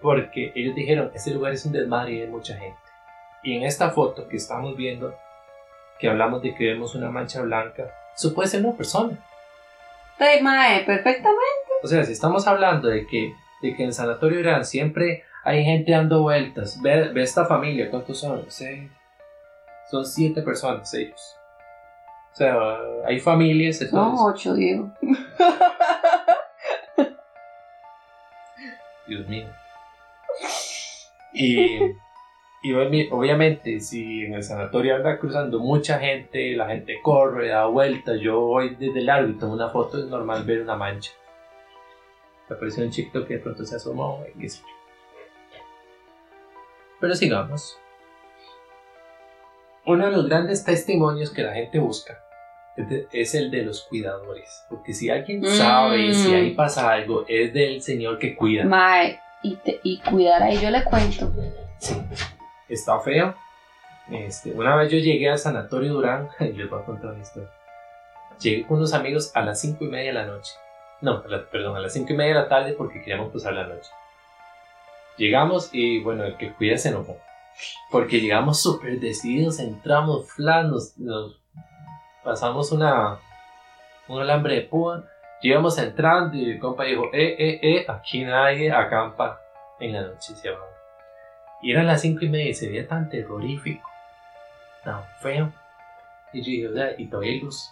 porque 0.00 0.52
ellos 0.54 0.74
dijeron, 0.74 1.10
este 1.14 1.30
lugar 1.30 1.52
es 1.52 1.64
un 1.64 1.72
desmadre 1.72 2.12
y 2.12 2.20
hay 2.20 2.28
mucha 2.28 2.56
gente. 2.56 2.76
Y 3.42 3.56
en 3.56 3.62
esta 3.62 3.90
foto 3.90 4.28
que 4.28 4.36
estamos 4.36 4.76
viendo, 4.76 5.14
que 5.98 6.08
hablamos 6.08 6.42
de 6.42 6.54
que 6.54 6.64
vemos 6.66 6.94
una 6.94 7.10
mancha 7.10 7.40
blanca, 7.40 7.90
eso 8.14 8.34
puede 8.34 8.48
ser 8.48 8.64
una 8.64 8.76
persona. 8.76 9.18
Sí, 10.18 10.42
mae, 10.42 10.84
perfectamente. 10.84 11.40
O 11.82 11.86
sea, 11.86 12.04
si 12.04 12.12
estamos 12.12 12.46
hablando 12.46 12.88
de 12.88 13.06
que, 13.06 13.32
de 13.62 13.74
que 13.74 13.82
en 13.82 13.88
el 13.88 13.94
Sanatorio 13.94 14.40
Irán 14.40 14.64
siempre 14.64 15.24
hay 15.42 15.64
gente 15.64 15.92
dando 15.92 16.22
vueltas, 16.22 16.80
ve, 16.82 17.08
ve 17.08 17.22
esta 17.22 17.44
familia, 17.44 17.90
¿cuántos 17.90 18.20
son? 18.20 18.44
Seis. 18.48 18.90
Son 19.90 20.04
siete 20.04 20.42
personas 20.42 20.92
ellos. 20.94 21.36
O 22.34 22.36
sea, 22.36 22.56
hay 23.06 23.18
familias, 23.20 23.78
Son 23.78 23.86
entonces... 23.88 24.20
ocho, 24.26 24.54
Diego. 24.54 24.90
Dios 29.06 29.28
mío. 29.28 29.46
Y, 31.32 31.76
y 32.62 32.72
obvi- 32.72 33.08
obviamente, 33.12 33.78
si 33.80 34.24
en 34.24 34.34
el 34.34 34.42
sanatorio 34.42 34.96
anda 34.96 35.16
cruzando 35.18 35.60
mucha 35.60 35.98
gente, 36.00 36.56
la 36.56 36.66
gente 36.68 37.00
corre, 37.02 37.48
da 37.50 37.66
vueltas, 37.66 38.18
yo 38.20 38.40
voy 38.40 38.74
desde 38.76 39.02
largo 39.02 39.28
y 39.30 39.38
tomo 39.38 39.52
una 39.52 39.68
foto, 39.70 39.98
es 39.98 40.06
normal 40.06 40.42
ver 40.44 40.62
una 40.62 40.74
mancha. 40.76 41.12
Apareció 42.50 42.82
un 42.84 42.90
chico 42.90 43.24
que 43.26 43.34
de 43.34 43.40
pronto 43.40 43.64
se 43.64 43.76
asomó, 43.76 44.24
y. 44.38 44.46
Pero 47.00 47.14
sigamos. 47.14 47.78
Uno 49.86 50.06
de 50.06 50.12
los 50.12 50.26
grandes 50.28 50.64
testimonios 50.64 51.30
que 51.30 51.42
la 51.42 51.52
gente 51.52 51.78
busca 51.78 52.23
es, 52.76 52.88
de- 52.88 53.06
es 53.12 53.34
el 53.34 53.50
de 53.50 53.62
los 53.62 53.82
cuidadores. 53.82 54.64
Porque 54.68 54.92
si 54.94 55.10
alguien 55.10 55.40
Mm. 55.40 55.46
sabe 55.46 56.12
si 56.14 56.34
ahí 56.34 56.50
pasa 56.54 56.90
algo, 56.92 57.24
es 57.28 57.52
del 57.52 57.80
señor 57.82 58.18
que 58.18 58.34
cuida. 58.34 58.64
Mae, 58.64 59.18
y, 59.42 59.56
te- 59.56 59.80
y 59.82 60.00
cuidar 60.00 60.42
ahí, 60.42 60.58
yo 60.60 60.70
le 60.70 60.82
cuento. 60.84 61.32
Sí, 61.78 61.94
está 62.68 62.98
feo. 63.00 63.34
Este, 64.10 64.50
una 64.52 64.76
vez 64.76 64.92
yo 64.92 64.98
llegué 64.98 65.30
al 65.30 65.38
sanatorio 65.38 65.92
Durán, 65.94 66.28
y 66.40 66.52
les 66.52 66.68
voy 66.68 66.80
a 66.80 66.84
contar 66.84 67.12
una 67.12 67.22
historia. 67.22 67.50
Llegué 68.40 68.66
con 68.66 68.78
unos 68.78 68.92
amigos 68.92 69.30
a 69.34 69.40
las 69.42 69.60
5 69.60 69.84
y 69.84 69.88
media 69.88 70.08
de 70.08 70.14
la 70.14 70.26
noche. 70.26 70.52
No, 71.00 71.22
a 71.24 71.28
la- 71.28 71.48
perdón, 71.48 71.76
a 71.76 71.80
las 71.80 71.92
5 71.92 72.12
y 72.12 72.16
media 72.16 72.34
de 72.34 72.40
la 72.40 72.48
tarde 72.48 72.72
porque 72.72 73.00
queríamos 73.00 73.32
pasar 73.32 73.52
la 73.54 73.66
noche. 73.66 73.90
Llegamos 75.16 75.70
y 75.72 76.00
bueno, 76.02 76.24
el 76.24 76.36
que 76.36 76.52
cuida 76.52 76.76
se 76.76 76.88
enojó. 76.88 77.16
Porque 77.90 78.20
llegamos 78.20 78.60
súper 78.60 78.98
decididos, 78.98 79.60
entramos 79.60 80.28
flanos, 80.32 80.98
nos 80.98 81.40
pasamos 82.24 82.72
una, 82.72 83.18
un 84.08 84.20
alambre 84.20 84.56
de 84.56 84.60
púa. 84.62 85.04
Llegamos 85.40 85.78
entrando 85.78 86.36
y 86.36 86.52
el 86.52 86.58
compa 86.58 86.84
dijo, 86.84 87.10
eh, 87.12 87.36
eh, 87.38 87.60
eh, 87.62 87.86
aquí 87.86 88.24
nadie 88.24 88.72
acampa 88.72 89.40
en 89.78 89.92
la 89.92 90.02
noche, 90.02 90.34
se 90.34 90.50
va. 90.50 90.58
Y 91.60 91.72
eran 91.72 91.86
las 91.86 92.00
cinco 92.00 92.24
y 92.24 92.28
media 92.28 92.50
y 92.50 92.54
se 92.54 92.68
veía 92.68 92.88
tan 92.88 93.08
terrorífico, 93.08 93.88
tan 94.82 95.04
feo. 95.20 95.52
Y 96.32 96.40
yo 96.40 96.46
dije, 96.46 96.68
o 96.68 96.72
sea, 96.72 96.94
y 96.98 97.06
todavía 97.06 97.32
hay 97.32 97.40
luz. 97.40 97.70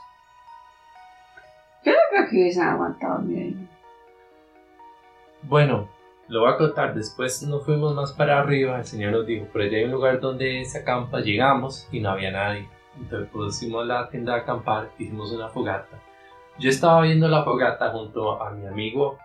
Yo 1.85 1.93
no 1.93 1.99
creo 2.11 2.29
que 2.29 2.37
hubiesen 2.37 2.63
aguantado 2.63 3.19
bien. 3.23 3.69
Bueno, 5.43 5.89
lo 6.29 6.41
voy 6.41 6.53
a 6.53 6.57
contar. 6.57 6.95
Después 6.95 7.43
nos 7.43 7.65
fuimos 7.65 7.95
más 7.95 8.13
para 8.13 8.39
arriba. 8.39 8.79
El 8.79 8.85
señor 8.85 9.13
nos 9.13 9.27
dijo, 9.27 9.47
por 9.47 9.63
allá 9.63 9.79
hay 9.79 9.85
un 9.85 9.91
lugar 9.91 10.21
donde 10.21 10.65
se 10.65 10.79
acampa. 10.79 11.21
Llegamos 11.21 11.89
y 11.91 12.01
no 12.01 12.11
había 12.11 12.31
nadie. 12.31 12.69
Entonces 12.97 13.29
pusimos 13.31 13.87
la 13.87 14.09
tienda 14.09 14.35
de 14.35 14.41
acampar, 14.41 14.91
hicimos 14.99 15.33
una 15.33 15.49
fogata. 15.49 15.99
Yo 16.59 16.69
estaba 16.71 17.01
viendo 17.03 17.29
la 17.29 17.43
fogata 17.45 17.91
junto 17.91 18.41
a 18.43 18.51
mi 18.51 18.67
amigo 18.67 19.19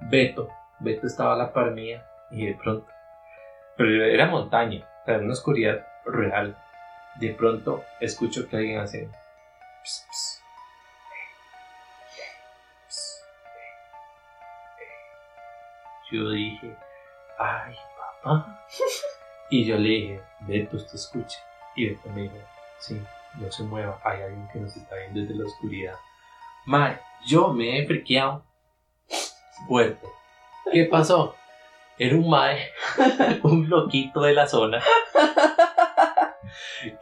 Beto. 0.00 0.48
Beto 0.78 1.06
estaba 1.06 1.34
a 1.34 1.36
la 1.36 1.52
par 1.52 1.72
mía 1.72 2.06
y 2.30 2.46
de 2.46 2.54
pronto, 2.54 2.86
pero 3.76 4.04
era 4.04 4.26
montaña, 4.26 4.86
o 5.02 5.04
sea, 5.04 5.18
una 5.18 5.32
oscuridad 5.32 5.84
real. 6.04 6.56
De 7.16 7.30
pronto 7.34 7.82
escucho 8.00 8.48
que 8.48 8.56
alguien 8.56 8.78
hace. 8.78 9.08
"Ps, 9.82 10.06
ps, 10.08 10.42
ps". 12.86 13.24
Yo 16.12 16.30
dije, 16.30 16.76
ay, 17.38 17.74
papá. 18.22 18.60
Y 19.50 19.64
yo 19.64 19.76
le 19.78 19.88
dije, 19.88 20.22
Beto, 20.40 20.76
usted 20.76 20.94
escucha. 20.94 21.38
Y 21.74 21.88
Beto 21.88 22.08
me 22.10 22.22
dijo, 22.22 22.36
sí, 22.78 23.00
no 23.38 23.50
se 23.50 23.62
mueva, 23.62 24.00
hay 24.04 24.22
alguien 24.22 24.48
que 24.52 24.60
nos 24.60 24.76
está 24.76 24.96
viendo 24.96 25.20
desde 25.20 25.34
la 25.34 25.44
oscuridad. 25.44 25.94
Mae, 26.66 26.98
yo 27.26 27.52
me 27.52 27.78
he 27.78 27.86
friqueado 27.86 28.44
fuerte. 29.66 30.06
¿Qué 30.72 30.84
pasó? 30.84 31.34
Era 31.98 32.14
un 32.14 32.28
mae, 32.28 32.70
un 33.42 33.68
loquito 33.68 34.22
de 34.22 34.34
la 34.34 34.46
zona, 34.46 34.80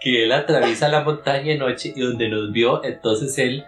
que 0.00 0.24
él 0.24 0.32
atraviesa 0.32 0.88
la 0.88 1.02
montaña 1.02 1.52
de 1.52 1.58
noche 1.58 1.92
y 1.94 2.00
donde 2.00 2.28
nos 2.28 2.50
vio, 2.52 2.82
entonces 2.82 3.36
él 3.38 3.66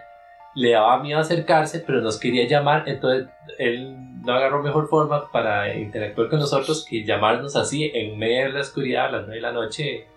le 0.55 0.71
daba 0.71 1.01
miedo 1.01 1.19
acercarse, 1.19 1.79
pero 1.79 2.01
nos 2.01 2.19
quería 2.19 2.47
llamar, 2.47 2.89
entonces 2.89 3.29
él 3.59 3.95
no 4.23 4.33
agarró 4.33 4.63
mejor 4.63 4.89
forma 4.89 5.31
para 5.31 5.75
interactuar 5.75 6.29
con 6.29 6.39
nosotros 6.39 6.85
que 6.89 7.05
llamarnos 7.05 7.55
así 7.55 7.91
en 7.93 8.17
medio 8.17 8.45
de 8.45 8.53
la 8.53 8.61
oscuridad 8.61 9.05
a 9.07 9.11
las 9.11 9.21
9 9.27 9.35
de 9.35 9.41
la 9.41 9.51
noche 9.51 10.07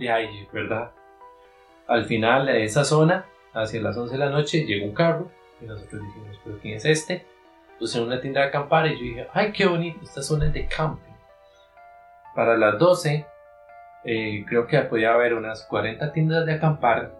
de 0.00 0.10
ahí, 0.10 0.48
¿verdad? 0.52 0.90
Al 1.86 2.06
final 2.06 2.46
de 2.46 2.64
esa 2.64 2.84
zona, 2.84 3.26
hacia 3.52 3.82
las 3.82 3.96
11 3.96 4.14
de 4.14 4.18
la 4.18 4.30
noche, 4.30 4.64
llegó 4.64 4.86
un 4.86 4.94
carro 4.94 5.30
y 5.60 5.66
nosotros 5.66 6.02
dijimos, 6.02 6.40
¿pero 6.42 6.58
quién 6.58 6.76
es 6.76 6.84
este? 6.86 7.26
Puse 7.78 7.98
en 7.98 8.04
una 8.04 8.20
tienda 8.20 8.40
de 8.40 8.46
acampar 8.48 8.86
y 8.86 8.96
yo 8.96 9.02
dije, 9.02 9.28
ay, 9.32 9.52
qué 9.52 9.66
bonito, 9.66 10.00
esta 10.02 10.22
zona 10.22 10.46
es 10.46 10.54
de 10.54 10.66
camping. 10.66 11.12
Para 12.34 12.56
las 12.56 12.78
12, 12.78 13.26
eh, 14.04 14.44
creo 14.48 14.66
que 14.66 14.78
podía 14.80 15.12
haber 15.12 15.34
unas 15.34 15.64
40 15.64 16.12
tiendas 16.12 16.46
de 16.46 16.54
acampar. 16.54 17.12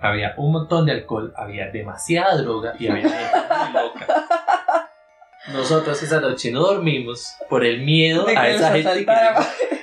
Había 0.00 0.34
un 0.36 0.52
montón 0.52 0.84
de 0.84 0.92
alcohol, 0.92 1.32
había 1.36 1.70
demasiada 1.70 2.36
droga 2.36 2.74
y 2.78 2.88
había 2.88 3.08
gente 3.08 3.38
muy 3.48 3.82
loca. 3.82 4.06
Nosotros 5.52 6.02
esa 6.02 6.20
noche 6.20 6.50
no 6.50 6.60
dormimos 6.60 7.34
por 7.48 7.64
el 7.64 7.82
miedo 7.82 8.26
a 8.26 8.48
esa 8.48 8.72
gente 8.72 9.06
que. 9.06 9.73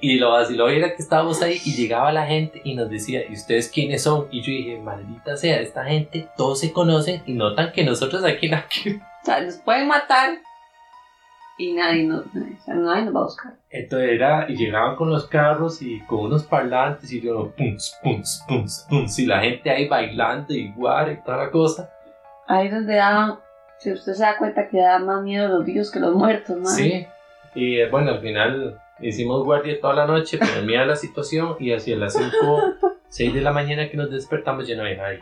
Y 0.00 0.18
lo 0.18 0.32
vaciló 0.32 0.68
era 0.68 0.94
que 0.94 1.02
estábamos 1.02 1.42
ahí 1.42 1.60
y 1.64 1.74
llegaba 1.74 2.12
la 2.12 2.26
gente 2.26 2.60
y 2.64 2.74
nos 2.74 2.88
decía, 2.88 3.22
¿y 3.28 3.32
ustedes 3.32 3.70
quiénes 3.70 4.02
son? 4.02 4.28
Y 4.30 4.40
yo 4.40 4.52
dije, 4.52 4.78
maldita 4.78 5.36
sea, 5.36 5.60
esta 5.60 5.84
gente, 5.84 6.28
todos 6.36 6.60
se 6.60 6.72
conocen 6.72 7.22
y 7.26 7.34
notan 7.34 7.72
que 7.72 7.84
nosotros 7.84 8.24
aquí 8.24 8.48
la 8.48 8.66
que... 8.68 8.96
O 8.96 9.24
sea, 9.24 9.40
nos 9.40 9.56
pueden 9.56 9.88
matar 9.88 10.38
y 11.58 11.72
nadie 11.74 12.04
nos, 12.04 12.24
nadie, 12.34 13.04
nos 13.04 13.14
va 13.14 13.20
a 13.20 13.24
buscar. 13.24 13.52
Entonces 13.70 14.10
era, 14.10 14.46
y 14.48 14.56
llegaban 14.56 14.96
con 14.96 15.10
los 15.10 15.26
carros 15.26 15.82
y 15.82 16.00
con 16.00 16.20
unos 16.20 16.44
parlantes 16.44 17.12
y 17.12 17.20
yo, 17.20 17.52
pums, 17.56 17.98
pums, 18.02 18.44
pums, 18.48 18.86
pums, 18.88 19.18
y 19.18 19.26
la 19.26 19.40
gente 19.40 19.70
ahí 19.70 19.88
bailando 19.88 20.54
y 20.54 20.72
guar 20.72 21.12
y 21.12 21.22
toda 21.22 21.38
la 21.38 21.50
cosa. 21.50 21.90
Ahí 22.48 22.68
donde 22.68 22.94
daban, 22.96 23.38
si 23.78 23.92
usted 23.92 24.12
se 24.12 24.22
da 24.22 24.36
cuenta 24.38 24.68
que 24.68 24.78
da 24.78 24.98
más 24.98 25.22
miedo 25.22 25.48
los 25.48 25.64
vivos 25.64 25.90
que 25.90 26.00
los 26.00 26.14
muertos, 26.14 26.56
¿no? 26.56 26.68
Sí, 26.68 27.06
y 27.54 27.78
eh, 27.78 27.88
bueno, 27.88 28.12
al 28.12 28.20
final 28.20 28.81
hicimos 29.02 29.44
guardia 29.44 29.80
toda 29.80 29.94
la 29.94 30.06
noche, 30.06 30.38
pero 30.40 30.62
mira 30.64 30.86
la 30.86 30.96
situación 30.96 31.56
y 31.58 31.72
hacia 31.72 31.96
las 31.96 32.14
5, 32.14 32.30
6 33.08 33.34
de 33.34 33.40
la 33.40 33.52
mañana 33.52 33.88
que 33.88 33.96
nos 33.96 34.10
despertamos 34.10 34.66
ya 34.66 34.76
no 34.76 34.82
había 34.82 34.96
nadie. 34.96 35.20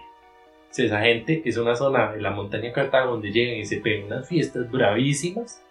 Esa 0.77 1.01
gente 1.01 1.43
es 1.45 1.57
una 1.57 1.75
zona 1.75 2.13
de 2.13 2.21
la 2.21 2.31
montaña 2.31 2.65
de 2.65 2.73
Cartago 2.73 3.13
donde 3.13 3.33
llegan 3.33 3.57
y 3.57 3.65
se 3.65 3.79
pegan 3.79 4.07
unas 4.07 4.29
fiestas 4.29 4.71
bravísimas. 4.71 5.63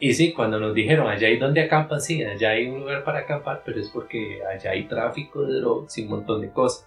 Y 0.00 0.12
sí, 0.14 0.32
cuando 0.32 0.58
nos 0.58 0.74
dijeron 0.74 1.08
allá 1.08 1.28
hay 1.28 1.38
donde 1.38 1.62
acampan, 1.62 2.00
sí, 2.00 2.22
allá 2.22 2.50
hay 2.50 2.68
un 2.68 2.80
lugar 2.80 3.04
para 3.04 3.20
acampar, 3.20 3.62
pero 3.64 3.80
es 3.80 3.90
porque 3.90 4.40
allá 4.44 4.72
hay 4.72 4.86
tráfico 4.86 5.42
de 5.42 5.60
drogas 5.60 5.96
y 5.98 6.02
un 6.02 6.10
montón 6.10 6.40
de 6.40 6.50
cosas. 6.50 6.86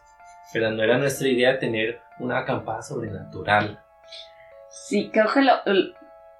Pero 0.53 0.71
no 0.71 0.83
era 0.83 0.97
nuestra 0.97 1.27
idea 1.27 1.59
tener 1.59 2.01
una 2.19 2.39
acampada 2.39 2.81
sobrenatural. 2.81 3.79
Sí, 4.69 5.09
creo 5.11 5.27
que 5.33 5.41
lo, 5.41 5.53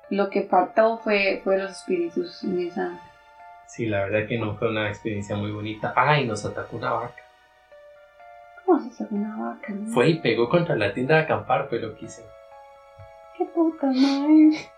lo 0.09 0.30
que 0.30 0.43
faltó 0.43 0.97
fue, 0.97 1.41
fue 1.43 1.57
los 1.57 1.72
espíritus 1.72 2.43
en 2.43 2.67
esa. 2.67 2.99
Sí, 3.72 3.86
la 3.86 4.03
verdad 4.03 4.28
que 4.28 4.38
no 4.38 4.57
fue 4.57 4.69
una 4.69 4.89
experiencia 4.89 5.34
muy 5.38 5.49
bonita. 5.49 5.93
Ay, 5.95 6.28
nos 6.28 6.43
atacó 6.43 6.76
una 6.76 6.91
vaca. 6.91 7.24
¿Cómo 8.65 8.82
se 8.82 8.89
hace 8.89 9.15
una 9.15 9.38
vaca? 9.38 9.72
no? 9.72 9.93
Fue 9.93 10.09
y 10.09 10.19
pegó 10.19 10.49
contra 10.49 10.76
la 10.76 10.93
tienda 10.93 11.15
de 11.15 11.22
acampar, 11.22 11.69
fue 11.69 11.80
lo 11.80 11.95
que. 11.95 12.05
Qué 13.38 13.45
puta 13.45 13.88
madre. 13.88 14.69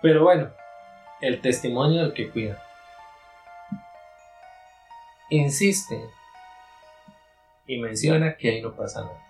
Pero 0.00 0.24
bueno, 0.24 0.50
el 1.20 1.40
testimonio 1.40 2.02
del 2.02 2.14
que 2.14 2.30
cuida. 2.30 2.60
Insiste 5.30 6.10
y 7.68 7.78
menciona 7.78 8.36
que 8.36 8.50
ahí 8.50 8.60
no 8.60 8.72
pasa 8.74 9.02
nada. 9.02 9.22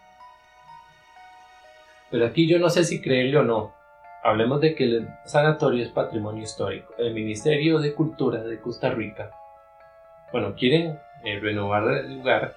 Pero 2.10 2.24
aquí 2.24 2.48
yo 2.48 2.58
no 2.58 2.70
sé 2.70 2.82
si 2.84 3.02
creerle 3.02 3.36
o 3.36 3.42
no. 3.42 3.81
Hablemos 4.24 4.60
de 4.60 4.74
que 4.74 4.84
el 4.84 5.08
sanatorio 5.24 5.82
es 5.82 5.90
patrimonio 5.90 6.42
histórico. 6.44 6.94
El 6.98 7.12
Ministerio 7.12 7.80
de 7.80 7.92
Cultura 7.94 8.42
de 8.42 8.60
Costa 8.60 8.90
Rica, 8.90 9.32
bueno, 10.32 10.54
quieren 10.54 10.98
eh, 11.24 11.40
renovar 11.40 11.88
el 11.88 12.18
lugar 12.18 12.54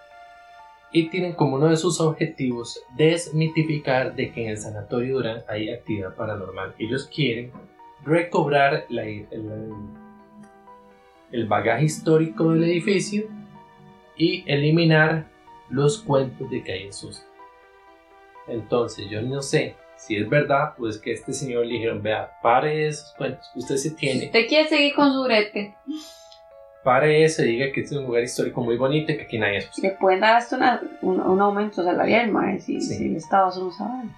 y 0.91 1.09
tienen 1.09 1.33
como 1.33 1.55
uno 1.55 1.67
de 1.69 1.77
sus 1.77 1.99
objetivos 1.99 2.79
desmitificar 2.95 4.15
de 4.15 4.31
que 4.31 4.43
en 4.43 4.49
el 4.51 4.57
sanatorio 4.57 5.15
Durán 5.15 5.43
hay 5.47 5.69
actividad 5.69 6.15
paranormal. 6.15 6.75
Ellos 6.77 7.09
quieren 7.13 7.51
recobrar 8.05 8.85
la- 8.89 9.03
el, 9.03 9.73
el 11.31 11.47
bagaje 11.47 11.85
histórico 11.85 12.51
del 12.51 12.63
edificio 12.63 13.23
y 14.15 14.43
eliminar 14.49 15.25
los 15.69 15.97
cuentos 16.03 16.49
de 16.51 16.63
que 16.63 16.71
hay 16.71 16.83
en 16.83 16.93
susto. 16.93 17.25
Entonces, 18.47 19.09
yo 19.09 19.21
no 19.23 19.41
sé 19.41 19.75
si 19.97 20.15
es 20.17 20.27
verdad 20.29 20.73
o 20.79 20.87
es 20.87 20.97
que 20.99 21.13
este 21.13 21.33
señor 21.33 21.65
le 21.65 21.73
dijeron, 21.73 22.01
vea, 22.03 22.31
pare 22.41 22.87
esos 22.87 23.13
cuentos 23.17 23.49
que 23.53 23.59
usted 23.59 23.75
se 23.77 23.91
tiene. 23.91 24.25
¿Usted 24.25 24.47
quiere 24.47 24.67
seguir 24.69 24.93
con 24.93 25.11
su 25.11 25.23
brete? 25.23 25.75
Pare 26.83 27.23
eso 27.23 27.43
y 27.43 27.47
diga 27.47 27.71
que 27.71 27.81
este 27.81 27.95
es 27.95 27.99
un 27.99 28.05
lugar 28.05 28.23
histórico 28.23 28.61
muy 28.61 28.77
bonito 28.77 29.11
y 29.11 29.17
que 29.17 29.23
aquí 29.23 29.39
nadie 29.39 29.57
es 29.57 29.77
Le 29.79 29.91
pueden 29.91 30.19
dar 30.19 30.35
hasta 30.35 30.55
una- 30.57 30.81
un, 31.01 31.19
un 31.19 31.41
aumento 31.41 31.83
salarial, 31.83 32.29
mae, 32.31 32.59
si, 32.59 32.79
Sí. 32.79 32.93
si 32.95 33.05
el 33.07 33.15
Estado 33.15 33.47
hace 33.47 33.59
un 33.59 33.73
salario. 33.73 34.11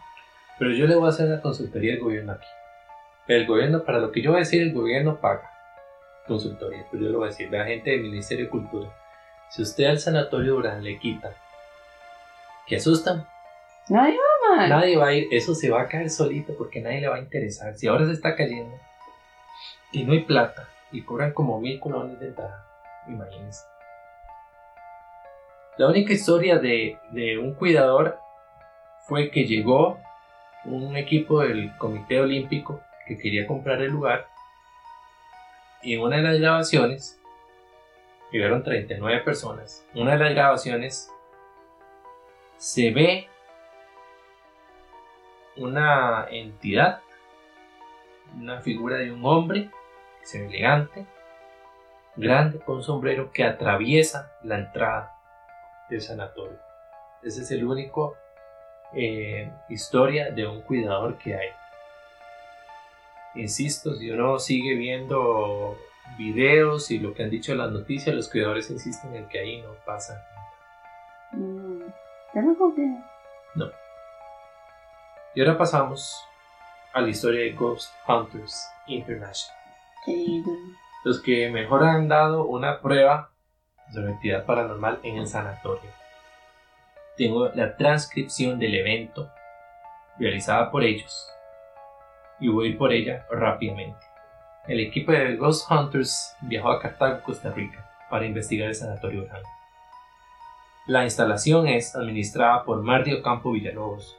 Pero 0.59 0.71
yo 0.71 0.85
le 0.87 0.95
voy 0.95 1.05
a 1.05 1.09
hacer 1.09 1.29
la 1.29 1.39
consultoría 1.41 1.93
del 1.93 2.01
gobierno 2.01 2.33
aquí. 2.33 2.47
El 3.27 3.45
gobierno, 3.45 3.83
para 3.83 3.99
lo 3.99 4.11
que 4.11 4.21
yo 4.21 4.31
voy 4.31 4.37
a 4.37 4.43
decir, 4.43 4.61
el 4.61 4.73
gobierno 4.73 5.17
paga 5.21 5.49
consultoría. 6.27 6.85
Pero 6.91 7.03
yo 7.03 7.09
le 7.11 7.15
voy 7.17 7.25
a 7.25 7.29
decir, 7.29 7.49
la 7.51 7.63
gente 7.65 7.91
del 7.91 8.01
Ministerio 8.01 8.45
de 8.45 8.51
Cultura, 8.51 8.89
si 9.49 9.61
usted 9.61 9.85
al 9.85 9.99
Sanatorio 9.99 10.53
Durán 10.55 10.83
le 10.83 10.99
quita, 10.99 11.33
que 12.65 12.75
asustan, 12.75 13.25
Nadie 13.89 14.17
va, 14.17 14.36
nadie 14.55 14.97
va 14.97 15.07
a 15.07 15.13
ir, 15.13 15.27
eso 15.31 15.53
se 15.53 15.69
va 15.69 15.81
a 15.81 15.87
caer 15.87 16.09
solito 16.09 16.55
porque 16.57 16.81
nadie 16.81 17.01
le 17.01 17.07
va 17.07 17.17
a 17.17 17.19
interesar. 17.19 17.75
Si 17.75 17.87
ahora 17.87 18.05
se 18.05 18.13
está 18.13 18.35
cayendo 18.35 18.75
y 19.91 20.03
no 20.03 20.13
hay 20.13 20.23
plata 20.23 20.69
y 20.91 21.01
cobran 21.01 21.33
como 21.33 21.59
mil 21.59 21.79
colones 21.79 22.19
de 22.19 22.27
entrada, 22.27 22.65
imagínense. 23.07 23.63
La 25.77 25.87
única 25.87 26.11
historia 26.11 26.57
de, 26.57 26.97
un 27.39 27.53
cuidador 27.53 28.17
fue 29.07 29.29
que 29.29 29.45
llegó 29.45 29.99
un 30.65 30.97
equipo 30.97 31.41
del 31.41 31.75
Comité 31.77 32.19
Olímpico 32.19 32.81
que 33.05 33.17
quería 33.17 33.45
comprar 33.45 33.81
el 33.81 33.91
lugar 33.91 34.27
y 35.83 35.93
en 35.93 36.01
una 36.01 36.17
de 36.17 36.23
las 36.23 36.39
grabaciones 36.39 37.21
llegaron 38.31 38.63
39 38.63 39.21
personas. 39.21 39.85
Una 39.93 40.13
de 40.13 40.17
las 40.17 40.31
grabaciones 40.31 41.11
se 42.57 42.89
ve 42.91 43.29
una 45.57 46.27
entidad, 46.29 47.01
una 48.35 48.61
figura 48.61 48.97
de 48.97 49.11
un 49.11 49.25
hombre, 49.25 49.69
que 50.19 50.25
se 50.25 50.39
ve 50.39 50.47
elegante, 50.47 51.05
grande, 52.15 52.59
con 52.59 52.83
sombrero, 52.83 53.31
que 53.31 53.43
atraviesa 53.43 54.31
la 54.43 54.59
entrada 54.59 55.15
del 55.89 56.01
sanatorio. 56.01 56.59
Ese 57.23 57.41
es 57.41 57.51
el 57.51 57.65
único 57.65 58.15
eh, 58.93 59.51
historia 59.69 60.31
de 60.31 60.47
un 60.47 60.61
cuidador 60.61 61.17
que 61.17 61.35
hay. 61.35 61.49
Insisto, 63.35 63.95
si 63.95 64.09
uno 64.09 64.39
sigue 64.39 64.75
viendo 64.75 65.77
videos 66.17 66.89
y 66.89 66.99
lo 66.99 67.13
que 67.13 67.23
han 67.23 67.29
dicho 67.29 67.53
las 67.53 67.71
noticias, 67.71 68.15
los 68.15 68.29
cuidadores 68.29 68.69
insisten 68.69 69.15
en 69.15 69.27
que 69.27 69.39
ahí 69.39 69.61
no 69.61 69.73
pasa. 69.85 70.25
Mm, 71.33 71.81
Yo 72.33 72.41
no 72.41 72.57
confío. 72.57 73.03
Y 75.37 75.41
ahora 75.41 75.55
pasamos 75.55 76.25
a 76.93 76.99
la 76.99 77.09
historia 77.09 77.41
de 77.41 77.51
Ghost 77.51 77.93
Hunters 78.07 78.67
International. 78.87 79.55
Los 81.03 81.21
que 81.21 81.51
mejor 81.51 81.83
han 81.83 82.07
dado 82.07 82.45
una 82.45 82.81
prueba 82.81 83.29
sobre 83.93 84.13
actividad 84.13 84.47
paranormal 84.47 84.99
en 85.03 85.17
el 85.17 85.27
sanatorio. 85.27 85.91
Tengo 87.17 87.49
la 87.49 87.77
transcripción 87.77 88.57
del 88.57 88.73
evento 88.73 89.29
realizada 90.17 90.71
por 90.71 90.83
ellos 90.83 91.29
y 92.39 92.47
voy 92.47 92.65
a 92.65 92.71
ir 92.71 92.77
por 92.79 92.91
ella 92.91 93.27
rápidamente. 93.29 94.07
El 94.67 94.79
equipo 94.79 95.11
de 95.11 95.35
Ghost 95.35 95.69
Hunters 95.69 96.35
viajó 96.41 96.71
a 96.71 96.81
Cartago, 96.81 97.21
Costa 97.21 97.51
Rica, 97.51 97.87
para 98.09 98.25
investigar 98.25 98.69
el 98.69 98.75
sanatorio 98.75 99.25
Orán. 99.25 99.43
La 100.87 101.03
instalación 101.03 101.67
es 101.67 101.95
administrada 101.95 102.63
por 102.63 102.81
Mardio 102.81 103.21
Campo 103.21 103.51
Villalobos. 103.51 104.17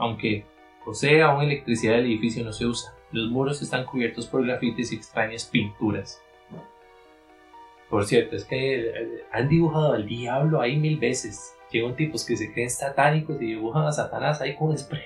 Aunque 0.00 0.44
posee 0.84 1.22
aún 1.22 1.42
electricidad, 1.42 1.98
el 1.98 2.06
edificio 2.06 2.42
no 2.44 2.52
se 2.52 2.66
usa. 2.66 2.92
Los 3.12 3.30
muros 3.30 3.60
están 3.62 3.84
cubiertos 3.84 4.26
por 4.26 4.44
grafitis 4.44 4.92
y 4.92 4.96
extrañas 4.96 5.44
pinturas. 5.44 6.20
Por 7.88 8.04
cierto, 8.06 8.36
es 8.36 8.44
que 8.44 8.80
eh, 8.88 9.24
han 9.32 9.48
dibujado 9.48 9.92
al 9.92 10.06
diablo 10.06 10.60
ahí 10.60 10.76
mil 10.76 10.98
veces. 10.98 11.54
Llegan 11.70 11.96
tipos 11.96 12.24
que 12.24 12.36
se 12.36 12.52
creen 12.52 12.70
satánicos 12.70 13.40
y 13.42 13.46
dibujan 13.46 13.84
a 13.84 13.92
Satanás 13.92 14.40
ahí 14.40 14.56
con 14.56 14.76
spray. 14.76 15.02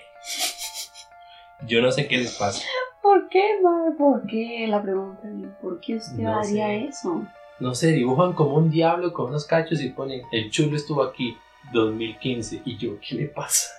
Yo 1.67 1.81
no 1.81 1.91
sé 1.91 2.07
qué 2.07 2.19
les 2.19 2.37
pasa. 2.37 2.63
¿Por 3.03 3.29
qué, 3.29 3.43
mae? 3.63 3.93
¿Por 3.97 4.27
qué? 4.27 4.67
La 4.69 4.83
pregunta 4.83 5.23
es, 5.29 5.49
¿por 5.63 5.81
qué 5.81 5.97
usted 5.97 6.23
No 6.23 6.39
haría 6.39 6.67
sé. 6.67 6.85
eso? 6.87 7.27
No 7.59 7.75
sé, 7.75 7.93
dibujan 7.93 8.33
como 8.35 8.57
un 8.57 8.71
diablo 8.71 9.13
con 9.13 9.27
unos 9.31 9.47
cachos 9.47 9.81
y 9.81 9.89
ponen 9.91 10.23
el 10.33 10.51
chulo 10.51 10.77
estuvo 10.77 11.03
aquí 11.03 11.37
2015. 11.73 12.63
Y 12.65 12.77
yo, 12.77 12.99
¿qué 13.01 13.15
le 13.15 13.27
pasa? 13.27 13.71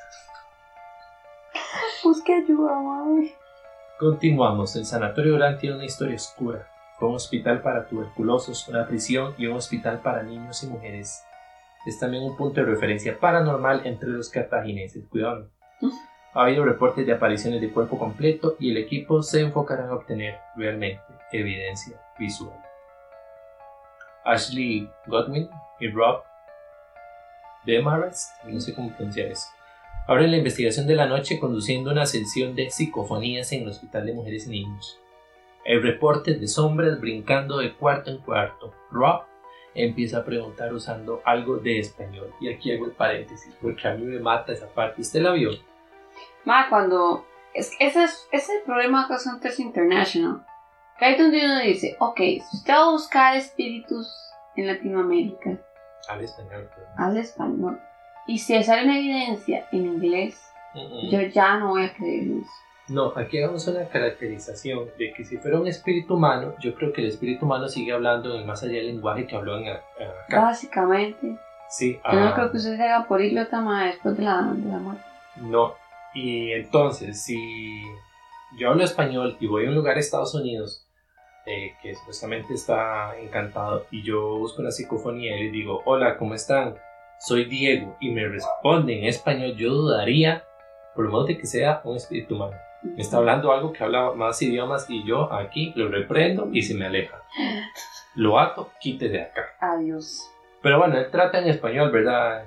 Busque 2.06 2.36
ayuda, 2.36 2.80
mae. 2.82 3.34
Continuamos. 3.98 4.76
El 4.76 4.86
Sanatorio 4.86 5.38
Orán 5.38 5.58
tiene 5.58 5.78
una 5.78 5.86
historia 5.86 6.16
oscura. 6.16 6.70
Fue 7.00 7.10
un 7.10 7.16
hospital 7.16 7.64
para 7.64 7.88
tuberculosos, 7.88 8.68
una 8.68 8.86
prisión 8.86 9.34
y 9.40 9.48
un 9.48 9.58
hospital 9.58 10.02
para 10.02 10.22
niños 10.22 10.62
y 10.62 10.68
mujeres. 10.68 11.24
Es 11.88 11.98
también 11.98 12.22
un 12.22 12.38
punto 12.38 12.62
de 12.62 12.68
referencia 12.68 13.20
paranormal 13.20 13.88
entre 13.88 14.10
los 14.10 14.30
cartagineses. 14.30 15.04
Cuidado. 15.10 15.50
Ha 16.36 16.44
habido 16.44 16.64
reportes 16.64 17.08
de 17.08 17.14
apariciones 17.14 17.60
de 17.60 17.72
cuerpo 17.72 17.98
completo 17.98 18.56
y 18.60 18.70
el 18.70 18.78
equipo 18.78 19.24
se 19.24 19.42
enfocará 19.42 19.86
en 19.86 19.90
obtener 19.90 20.38
realmente 20.56 21.02
evidencia 21.32 22.00
visual. 22.20 22.56
Ashley 24.24 24.88
Godwin 25.08 25.50
y 25.80 25.90
Rob 25.90 26.22
Demarest, 27.66 28.30
no 28.44 28.60
sé 28.60 28.76
cómo 28.76 28.96
pronunciar 28.96 29.30
eso, 29.30 29.48
abren 30.08 30.32
la 30.32 30.38
investigación 30.38 30.88
de 30.88 30.96
la 30.96 31.08
noche 31.08 31.40
conduciendo 31.40 31.92
una 31.92 32.06
sesión 32.06 32.56
de 32.56 32.70
psicofonías 32.70 33.52
en 33.52 33.64
el 33.64 33.70
Hospital 33.70 34.06
de 34.06 34.14
Mujeres 34.14 34.48
y 34.48 34.52
Niños. 34.52 35.00
Hay 35.66 35.80
reportes 35.80 36.40
de 36.40 36.48
sombras 36.48 37.00
brincando 37.00 37.58
de 37.58 37.74
cuarto 37.74 38.12
en 38.12 38.20
cuarto. 38.20 38.74
Rob 38.92 39.24
empieza 39.74 40.20
a 40.20 40.26
preguntar 40.26 40.72
usando 40.74 41.22
algo 41.26 41.58
de 41.58 41.80
español. 41.80 42.32
Y 42.40 42.54
aquí 42.54 42.72
hago 42.72 42.86
el 42.86 42.92
paréntesis 42.92 43.54
porque 43.62 43.88
a 43.88 43.96
mí 43.96 44.04
me 44.06 44.20
mata 44.20 44.54
esa 44.54 44.68
parte. 44.68 45.02
¿Usted 45.02 45.22
la 45.22 45.32
vio? 45.32 45.50
Ma, 46.46 46.70
cuando. 46.70 47.26
Es, 47.54 47.72
ese, 47.80 48.04
es, 48.04 48.28
ese 48.32 48.52
es 48.54 48.60
el 48.60 48.64
problema 48.66 49.08
Ghost 49.08 49.26
Hunters 49.28 49.60
International. 49.60 50.46
Que 51.00 51.06
ahí 51.06 51.18
donde 51.18 51.44
uno 51.44 51.60
dice, 51.62 51.96
ok, 52.00 52.18
si 52.18 52.42
usted 52.58 52.74
va 52.74 52.84
a 52.86 52.92
buscar 52.92 53.36
espíritus 53.36 54.08
en 54.56 54.68
Latinoamérica, 54.68 55.58
Habla 56.08 56.26
español. 56.26 56.70
habla 56.98 57.20
español. 57.22 57.80
Y 58.28 58.40
si 58.40 58.62
sale 58.64 58.84
una 58.84 58.98
evidencia 58.98 59.68
en 59.72 59.86
inglés, 59.86 60.46
Mm, 60.76 60.80
mm. 60.80 61.10
yo 61.10 61.22
ya 61.22 61.58
no 61.58 61.70
voy 61.70 61.86
a 61.86 61.94
creer 61.94 62.24
en 62.24 62.40
eso. 62.42 62.52
No, 62.88 63.14
aquí 63.16 63.40
hagamos 63.40 63.68
una 63.68 63.88
caracterización 63.88 64.90
de 65.00 65.12
que 65.14 65.26
si 65.26 65.38
fuera 65.38 65.60
un 65.60 65.66
espíritu 65.66 66.16
humano, 66.16 66.54
yo 66.60 66.76
creo 66.76 66.94
que 66.94 67.02
el 67.02 67.08
espíritu 67.08 67.46
humano 67.46 67.68
sigue 67.68 67.94
hablando 67.94 68.36
en 68.36 68.42
el 68.42 68.46
más 68.46 68.62
allá 68.62 68.74
del 68.74 68.88
lenguaje 68.88 69.26
que 69.26 69.36
habló 69.36 69.58
en, 69.58 69.70
acá. 69.70 70.42
Básicamente, 70.42 71.38
Sí, 71.68 71.94
yo 71.94 72.00
ah, 72.04 72.14
no 72.14 72.34
creo 72.36 72.52
que 72.52 72.58
usted 72.58 72.78
se 72.78 72.84
haga 72.84 73.08
políglota 73.08 73.60
ma, 73.60 73.88
después 73.88 74.16
de 74.16 74.24
la, 74.24 74.54
de 74.56 74.70
la 74.70 74.78
muerte. 74.78 75.04
No. 75.38 75.74
Y 76.14 76.52
entonces, 76.52 77.24
si 77.24 77.82
yo 78.60 78.70
hablo 78.70 78.84
español 78.84 79.36
y 79.40 79.48
voy 79.48 79.66
a 79.66 79.70
un 79.70 79.76
lugar 79.76 79.96
de 79.96 80.02
Estados 80.02 80.36
Unidos 80.36 80.86
eh, 81.48 81.74
que 81.82 81.96
supuestamente 81.96 82.54
está 82.54 83.18
encantado 83.18 83.88
y 83.90 84.04
yo 84.04 84.38
busco 84.38 84.62
una 84.62 84.70
psicofonía 84.70 85.36
y 85.38 85.46
les 85.46 85.52
digo, 85.52 85.82
hola, 85.86 86.18
¿cómo 86.18 86.36
están? 86.36 86.76
Soy 87.20 87.46
Diego 87.46 87.98
y 88.00 88.12
me 88.12 88.28
responde 88.28 89.00
en 89.00 89.06
español, 89.06 89.56
yo 89.56 89.70
dudaría, 89.72 90.44
por 90.94 91.06
lo 91.06 91.12
menos 91.12 91.28
de 91.28 91.38
que 91.38 91.46
sea 91.46 91.82
un 91.84 91.96
espíritu 91.96 92.36
humano. 92.36 92.56
Me 92.84 93.02
está 93.02 93.18
hablando 93.18 93.52
algo 93.52 93.74
que 93.74 93.84
habla 93.84 94.12
más 94.12 94.42
idiomas 94.42 94.90
y 94.90 95.04
yo 95.04 95.32
aquí 95.34 95.74
lo 95.76 95.90
reprendo 95.90 96.50
y 96.52 96.62
se 96.62 96.76
me 96.76 96.86
aleja. 96.86 97.24
Lo 98.16 98.40
ato, 98.40 98.72
quite 98.80 99.10
de 99.10 99.22
acá. 99.22 99.56
Adiós. 99.60 100.32
Pero 100.62 100.80
bueno, 100.80 100.98
él 100.98 101.10
trata 101.12 101.40
en 101.40 101.50
español, 101.50 101.92
¿verdad? 101.92 102.46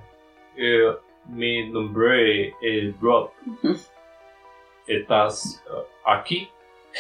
Eh, 0.57 0.95
mi 1.27 1.69
nombre 1.71 2.55
es 2.63 2.99
Rob. 3.01 3.31
¿Estás 4.87 5.63
eh, 5.67 5.87
aquí? 6.07 6.49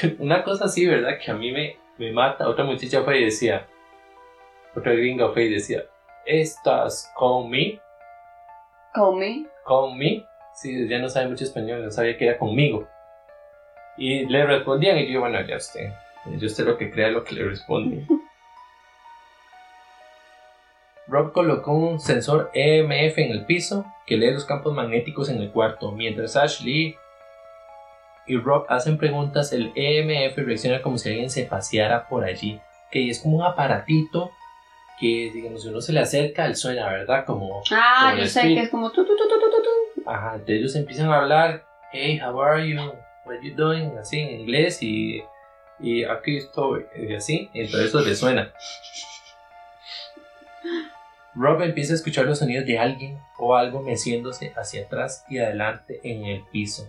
Una 0.18 0.44
cosa 0.44 0.66
así, 0.66 0.86
¿verdad? 0.86 1.18
Que 1.24 1.30
a 1.30 1.34
mí 1.34 1.50
me, 1.50 1.76
me 1.96 2.12
mata. 2.12 2.48
Otra 2.48 2.64
muchacha 2.64 3.02
fue 3.02 3.20
y 3.20 3.24
decía, 3.24 3.66
otra 4.76 4.92
gringa 4.92 5.30
fue 5.30 5.44
y 5.44 5.54
decía, 5.54 5.84
¿estás 6.28 7.10
conmigo? 7.16 7.80
Come. 8.94 9.46
¿Conmigo? 9.64 10.26
Sí, 10.54 10.86
ya 10.88 10.98
no 10.98 11.08
sabe 11.08 11.28
mucho 11.28 11.44
español, 11.44 11.84
no 11.84 11.90
sabía 11.90 12.16
que 12.16 12.26
era 12.26 12.38
conmigo. 12.38 12.86
Y 13.96 14.26
le 14.26 14.44
respondían 14.44 14.98
y 14.98 15.10
yo, 15.10 15.20
bueno, 15.20 15.40
ya 15.42 15.56
usted, 15.56 15.90
yo 16.26 16.46
usted 16.46 16.64
lo 16.64 16.76
que 16.76 16.90
crea 16.90 17.08
lo 17.08 17.24
que 17.24 17.34
le 17.34 17.44
responde. 17.44 18.04
Rob 21.06 21.32
colocó 21.32 21.72
un 21.72 21.98
sensor 21.98 22.50
EMF 22.52 23.18
en 23.18 23.30
el 23.30 23.46
piso 23.46 23.86
que 24.06 24.18
lee 24.18 24.30
los 24.30 24.44
campos 24.44 24.74
magnéticos 24.74 25.30
en 25.30 25.38
el 25.38 25.50
cuarto. 25.50 25.90
Mientras 25.92 26.36
Ashley 26.36 26.96
y 28.26 28.36
Rob 28.36 28.66
hacen 28.68 28.98
preguntas, 28.98 29.54
el 29.54 29.72
EMF 29.74 30.36
reacciona 30.36 30.82
como 30.82 30.98
si 30.98 31.08
alguien 31.08 31.30
se 31.30 31.44
paseara 31.44 32.08
por 32.08 32.24
allí. 32.24 32.60
que 32.90 33.08
es 33.08 33.20
como 33.20 33.38
un 33.38 33.44
aparatito 33.44 34.30
que, 35.00 35.30
digamos, 35.32 35.62
si 35.62 35.68
uno 35.68 35.80
se 35.80 35.92
le 35.92 36.00
acerca, 36.00 36.46
él 36.46 36.56
suena, 36.56 36.88
¿verdad? 36.88 37.24
Como. 37.24 37.62
Ah, 37.70 38.10
como 38.10 38.22
yo 38.22 38.26
sé 38.28 38.42
que 38.42 38.60
es 38.60 38.70
como 38.70 38.90
tu. 38.90 39.06
Ajá, 40.06 40.32
entonces 40.34 40.56
ellos 40.56 40.76
empiezan 40.76 41.10
a 41.10 41.18
hablar, 41.20 41.64
hey, 41.92 42.20
how 42.20 42.40
are 42.40 42.68
you? 42.68 42.80
What 43.26 43.42
you 43.42 43.54
doing? 43.54 43.96
Así 43.98 44.18
en 44.18 44.40
inglés 44.40 44.82
y, 44.82 45.22
y 45.80 46.04
aquí 46.04 46.38
estoy, 46.38 46.86
y 46.96 47.14
así, 47.14 47.50
entonces 47.52 47.88
eso 47.88 48.00
le 48.00 48.14
suena. 48.14 48.52
Rob 51.34 51.62
empieza 51.62 51.92
a 51.92 51.96
escuchar 51.96 52.24
los 52.24 52.38
sonidos 52.38 52.66
de 52.66 52.78
alguien 52.78 53.20
o 53.38 53.54
algo 53.54 53.82
meciéndose 53.82 54.52
hacia 54.56 54.84
atrás 54.84 55.24
y 55.28 55.38
adelante 55.38 56.00
en 56.02 56.24
el 56.24 56.42
piso. 56.50 56.88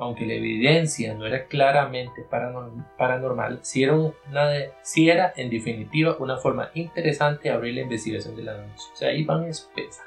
Aunque 0.00 0.24
la 0.26 0.34
evidencia 0.34 1.12
no 1.14 1.26
era 1.26 1.46
claramente 1.46 2.24
paranorm- 2.30 2.84
paranormal, 2.96 3.58
sí 3.62 3.82
era, 3.82 3.94
una 3.94 4.48
de- 4.48 4.72
sí 4.82 5.10
era 5.10 5.32
en 5.36 5.50
definitiva 5.50 6.16
una 6.20 6.36
forma 6.36 6.70
interesante 6.74 7.48
de 7.48 7.54
abrir 7.54 7.74
la 7.74 7.80
investigación 7.80 8.36
de 8.36 8.44
la 8.44 8.54
noche. 8.56 8.84
O 8.92 8.96
sea, 8.96 9.08
ahí 9.08 9.24
van 9.24 9.44
pesa. 9.74 10.02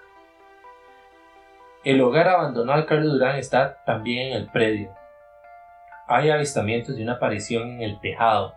El 1.84 2.00
hogar 2.02 2.30
abandonado 2.30 2.80
de 2.80 2.86
Carlos 2.86 3.12
Durán 3.14 3.36
está 3.38 3.84
también 3.84 4.28
en 4.28 4.34
el 4.38 4.48
predio. 4.50 4.94
Hay 6.08 6.30
avistamientos 6.30 6.96
de 6.96 7.04
una 7.04 7.14
aparición 7.14 7.70
en 7.72 7.82
el 7.82 8.00
tejado. 8.00 8.56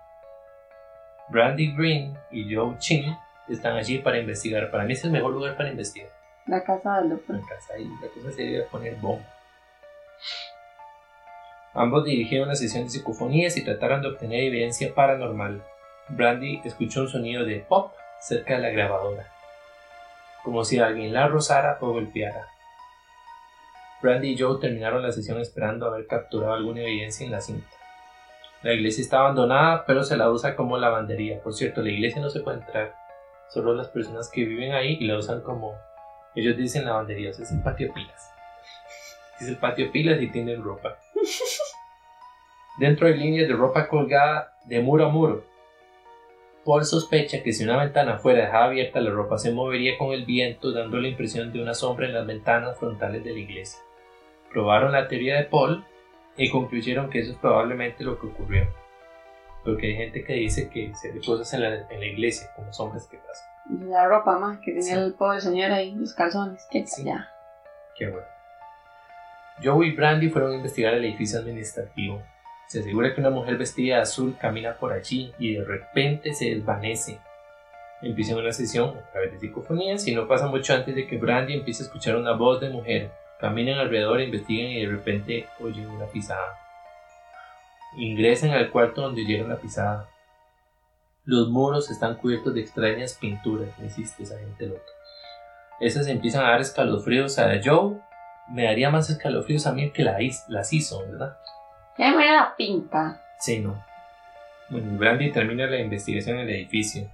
Brandy 1.30 1.74
Green 1.74 2.16
y 2.30 2.54
Joe 2.54 2.76
Chin 2.78 3.16
están 3.48 3.76
allí 3.76 3.98
para 3.98 4.18
investigar. 4.18 4.70
Para 4.70 4.84
mí 4.84 4.92
es 4.92 5.02
el 5.04 5.10
mejor 5.10 5.32
lugar 5.32 5.56
para 5.56 5.70
investigar. 5.70 6.10
La 6.46 6.62
casa 6.62 7.00
del 7.00 7.10
doctor. 7.10 7.36
La 7.36 7.42
casa 7.48 7.74
ahí, 7.74 7.88
la 8.02 8.08
cosa 8.08 8.30
sería 8.30 8.66
poner 8.68 8.94
bomba. 8.96 9.24
Ambos 11.74 12.04
dirigieron 12.04 12.48
la 12.48 12.54
sesión 12.54 12.84
de 12.84 12.90
psicofonías 12.90 13.56
y 13.56 13.64
trataron 13.64 14.00
de 14.00 14.08
obtener 14.08 14.44
evidencia 14.44 14.94
paranormal. 14.94 15.62
Brandy 16.08 16.60
escuchó 16.64 17.00
un 17.00 17.08
sonido 17.08 17.44
de 17.44 17.60
pop 17.60 17.92
cerca 18.20 18.54
de 18.54 18.60
la 18.60 18.70
grabadora, 18.70 19.32
como 20.44 20.64
si 20.64 20.78
alguien 20.78 21.12
la 21.12 21.26
rozara 21.26 21.78
o 21.80 21.92
golpeara. 21.92 22.46
Brandy 24.00 24.32
y 24.32 24.38
Joe 24.38 24.60
terminaron 24.60 25.02
la 25.02 25.12
sesión 25.12 25.40
esperando 25.40 25.86
haber 25.86 26.06
capturado 26.06 26.54
alguna 26.54 26.82
evidencia 26.82 27.24
en 27.24 27.32
la 27.32 27.40
cinta. 27.40 27.66
La 28.62 28.72
iglesia 28.72 29.02
está 29.02 29.18
abandonada, 29.18 29.84
pero 29.86 30.04
se 30.04 30.16
la 30.16 30.30
usa 30.30 30.56
como 30.56 30.78
lavandería. 30.78 31.40
Por 31.40 31.54
cierto, 31.54 31.82
la 31.82 31.90
iglesia 31.90 32.22
no 32.22 32.30
se 32.30 32.40
puede 32.40 32.58
entrar, 32.58 32.94
solo 33.48 33.74
las 33.74 33.88
personas 33.88 34.30
que 34.30 34.44
viven 34.44 34.72
ahí 34.72 34.96
y 35.00 35.06
la 35.06 35.18
usan 35.18 35.40
como 35.40 35.74
ellos 36.34 36.56
dicen 36.56 36.84
lavandería, 36.84 37.30
o 37.30 37.32
sea, 37.32 37.44
es 37.44 37.52
el 37.52 37.62
patio 37.62 37.92
pilas. 37.92 38.30
Es 39.40 39.48
el 39.48 39.56
patio 39.56 39.90
pilas 39.90 40.22
y 40.22 40.30
tienen 40.30 40.62
ropa. 40.62 40.96
Dentro 42.78 43.06
hay 43.06 43.16
líneas 43.16 43.48
de 43.48 43.54
ropa 43.54 43.88
colgada 43.88 44.52
de 44.64 44.80
muro 44.80 45.06
a 45.06 45.08
muro. 45.08 45.44
Paul 46.64 46.84
sospecha 46.84 47.42
que 47.42 47.52
si 47.52 47.62
una 47.64 47.76
ventana 47.76 48.18
fuera 48.18 48.46
dejada 48.46 48.64
abierta, 48.64 49.00
la 49.00 49.10
ropa 49.10 49.36
se 49.38 49.52
movería 49.52 49.98
con 49.98 50.12
el 50.12 50.24
viento, 50.24 50.72
dando 50.72 50.98
la 50.98 51.08
impresión 51.08 51.52
de 51.52 51.60
una 51.62 51.74
sombra 51.74 52.06
en 52.06 52.14
las 52.14 52.26
ventanas 52.26 52.78
frontales 52.78 53.22
de 53.22 53.32
la 53.32 53.38
iglesia. 53.38 53.80
Probaron 54.50 54.92
la 54.92 55.06
teoría 55.06 55.36
de 55.36 55.44
Paul 55.44 55.84
y 56.36 56.50
concluyeron 56.50 57.10
que 57.10 57.18
eso 57.20 57.32
es 57.32 57.36
probablemente 57.38 58.02
lo 58.02 58.18
que 58.18 58.28
ocurrió. 58.28 58.66
Porque 59.62 59.88
hay 59.88 59.94
gente 59.96 60.24
que 60.24 60.32
dice 60.34 60.68
que 60.70 60.94
se 60.94 61.12
ve 61.12 61.20
cosas 61.24 61.52
en 61.54 61.62
la, 61.62 61.74
en 61.90 62.00
la 62.00 62.06
iglesia, 62.06 62.48
como 62.56 62.72
sombras 62.72 63.06
que 63.08 63.18
pasan. 63.18 63.90
La 63.90 64.06
ropa 64.08 64.38
más 64.38 64.58
que 64.58 64.72
tenía 64.72 64.82
Sí. 64.94 65.00
el 65.00 65.14
pobre 65.14 65.40
señor 65.40 65.70
ahí, 65.70 65.94
los 65.94 66.14
calzones. 66.14 66.66
Que 66.70 66.86
Sí. 66.86 67.04
ya. 67.04 67.28
Qué 67.96 68.08
bueno. 68.08 68.26
Joe 69.62 69.86
y 69.86 69.92
Brandy 69.94 70.28
fueron 70.30 70.52
a 70.52 70.56
investigar 70.56 70.94
el 70.94 71.04
edificio 71.04 71.38
administrativo. 71.38 72.22
Se 72.74 72.80
asegura 72.80 73.14
que 73.14 73.20
una 73.20 73.30
mujer 73.30 73.56
vestida 73.56 73.94
de 73.94 74.02
azul 74.02 74.36
camina 74.36 74.74
por 74.74 74.92
allí 74.92 75.32
y 75.38 75.54
de 75.54 75.64
repente 75.64 76.34
se 76.34 76.46
desvanece. 76.46 77.20
Empieza 78.02 78.34
una 78.34 78.50
sesión 78.50 78.98
a 78.98 79.12
través 79.12 79.30
de 79.30 79.38
psicofonías 79.38 80.04
y 80.08 80.12
no 80.12 80.26
pasa 80.26 80.48
mucho 80.48 80.74
antes 80.74 80.92
de 80.92 81.06
que 81.06 81.16
Brandy 81.16 81.54
empiece 81.54 81.84
a 81.84 81.86
escuchar 81.86 82.16
una 82.16 82.32
voz 82.32 82.60
de 82.60 82.70
mujer. 82.70 83.12
Caminan 83.38 83.78
alrededor, 83.78 84.20
investigan 84.20 84.72
y 84.72 84.84
de 84.84 84.90
repente 84.90 85.46
oyen 85.60 85.88
una 85.88 86.06
pisada. 86.06 86.58
Ingresan 87.96 88.50
al 88.50 88.72
cuarto 88.72 89.02
donde 89.02 89.22
oyeron 89.22 89.50
la 89.50 89.60
pisada. 89.60 90.08
Los 91.24 91.50
muros 91.50 91.92
están 91.92 92.16
cubiertos 92.16 92.54
de 92.54 92.62
extrañas 92.62 93.14
pinturas, 93.14 93.68
me 93.78 93.86
hiciste 93.86 94.24
esa 94.24 94.36
gente 94.36 94.66
loca. 94.66 94.82
Esas 95.78 96.08
empiezan 96.08 96.44
a 96.44 96.50
dar 96.50 96.60
escalofríos 96.60 97.38
a 97.38 97.52
Joe. 97.64 98.00
Me 98.50 98.64
daría 98.64 98.90
más 98.90 99.10
escalofríos 99.10 99.64
a 99.68 99.72
mí 99.72 99.92
que 99.92 100.02
la 100.02 100.18
las 100.48 100.72
hizo, 100.72 101.06
¿verdad? 101.06 101.36
Ya 101.98 102.12
me 102.12 102.30
la 102.30 102.54
pinta. 102.56 103.22
Sí, 103.38 103.60
no. 103.60 103.84
Bueno, 104.70 104.98
Brandy 104.98 105.30
termina 105.30 105.66
la 105.66 105.78
investigación 105.78 106.38
en 106.38 106.48
el 106.48 106.54
edificio. 106.54 107.08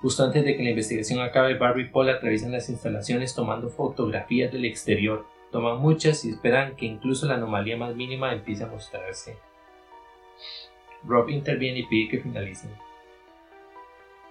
Justo 0.00 0.22
antes 0.22 0.44
de 0.44 0.56
que 0.56 0.62
la 0.62 0.70
investigación 0.70 1.20
acabe, 1.20 1.58
Barbie 1.58 1.84
y 1.84 1.88
Paul 1.88 2.10
atraviesan 2.10 2.52
las 2.52 2.68
instalaciones 2.68 3.34
tomando 3.34 3.68
fotografías 3.68 4.52
del 4.52 4.64
exterior. 4.64 5.26
Toman 5.50 5.78
muchas 5.78 6.24
y 6.24 6.30
esperan 6.30 6.76
que 6.76 6.86
incluso 6.86 7.26
la 7.26 7.34
anomalía 7.34 7.76
más 7.76 7.96
mínima 7.96 8.32
empiece 8.32 8.62
a 8.62 8.68
mostrarse. 8.68 9.38
Rob 11.04 11.28
interviene 11.30 11.80
y 11.80 11.86
pide 11.86 12.10
que 12.10 12.18
finalicen. 12.20 12.70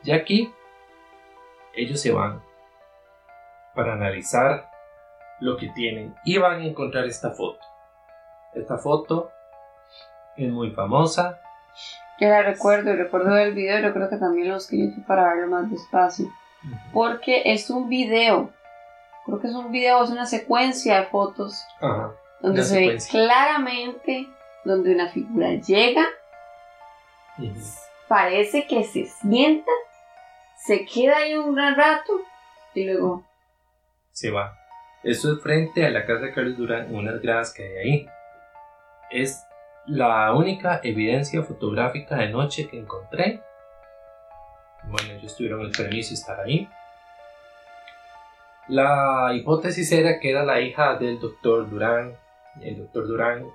Ya 0.03 0.15
aquí, 0.15 0.53
ellos 1.73 1.99
se 1.99 2.11
van 2.11 2.41
para 3.75 3.93
analizar 3.93 4.69
lo 5.41 5.57
que 5.57 5.69
tienen 5.69 6.15
y 6.23 6.37
van 6.37 6.61
a 6.61 6.65
encontrar 6.65 7.05
esta 7.05 7.31
foto. 7.31 7.66
Esta 8.59 8.77
foto 8.77 9.31
es 10.35 10.51
muy 10.51 10.71
famosa. 10.71 11.39
Yo 12.19 12.29
la 12.29 12.41
recuerdo 12.41 12.93
recuerdo 12.93 13.37
el 13.37 13.53
video, 13.53 13.79
yo 13.79 13.93
creo 13.93 14.09
que 14.09 14.17
también 14.17 14.49
lo 14.49 14.55
escribí 14.55 14.89
para 15.01 15.33
verlo 15.33 15.47
más 15.47 15.69
despacio. 15.69 16.27
Porque 16.91 17.43
es 17.45 17.69
un 17.69 17.87
video. 17.89 18.49
Creo 19.25 19.39
que 19.39 19.47
es 19.47 19.53
un 19.53 19.71
video, 19.71 20.03
es 20.03 20.09
una 20.09 20.25
secuencia 20.25 21.01
de 21.01 21.05
fotos 21.07 21.63
Ajá. 21.81 22.13
donde 22.41 22.61
Una 22.61 22.67
se 22.67 22.79
ve 22.79 22.97
claramente 23.09 24.27
donde 24.63 24.93
una 24.93 25.09
figura 25.09 25.53
llega, 25.53 26.05
parece 28.07 28.67
que 28.67 28.83
se 28.83 29.05
sienta, 29.05 29.71
se 30.57 30.85
queda 30.85 31.17
ahí 31.17 31.35
un 31.35 31.55
gran 31.55 31.75
rato 31.75 32.13
y 32.73 32.85
luego 32.85 33.23
Se 34.11 34.31
va. 34.31 34.57
Esto 35.03 35.33
es 35.33 35.41
frente 35.41 35.85
a 35.85 35.89
la 35.89 36.05
casa 36.05 36.25
de 36.25 36.33
Carlos 36.33 36.57
Durán, 36.57 36.93
unas 36.93 37.21
gradas 37.21 37.53
que 37.53 37.63
hay 37.63 37.77
ahí. 37.77 38.09
Es 39.09 39.45
la 39.85 40.33
única 40.33 40.81
evidencia 40.83 41.43
fotográfica 41.43 42.17
de 42.17 42.29
noche 42.29 42.67
que 42.67 42.77
encontré. 42.77 43.41
Bueno, 44.83 45.13
ellos 45.13 45.35
tuvieron 45.35 45.61
el 45.61 45.71
permiso 45.71 46.09
de 46.09 46.15
estar 46.15 46.39
ahí. 46.39 46.67
La 48.67 49.31
hipótesis 49.33 49.89
era 49.93 50.19
que 50.19 50.29
era 50.29 50.43
la 50.43 50.59
hija 50.59 50.95
del 50.95 51.19
doctor 51.19 51.69
Durán. 51.69 52.17
El 52.61 52.77
doctor 52.77 53.07
Durán 53.07 53.45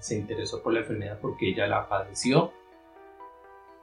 se 0.00 0.16
interesó 0.16 0.62
por 0.62 0.74
la 0.74 0.80
enfermedad 0.80 1.18
porque 1.20 1.48
ella 1.48 1.66
la 1.66 1.88
padeció. 1.88 2.52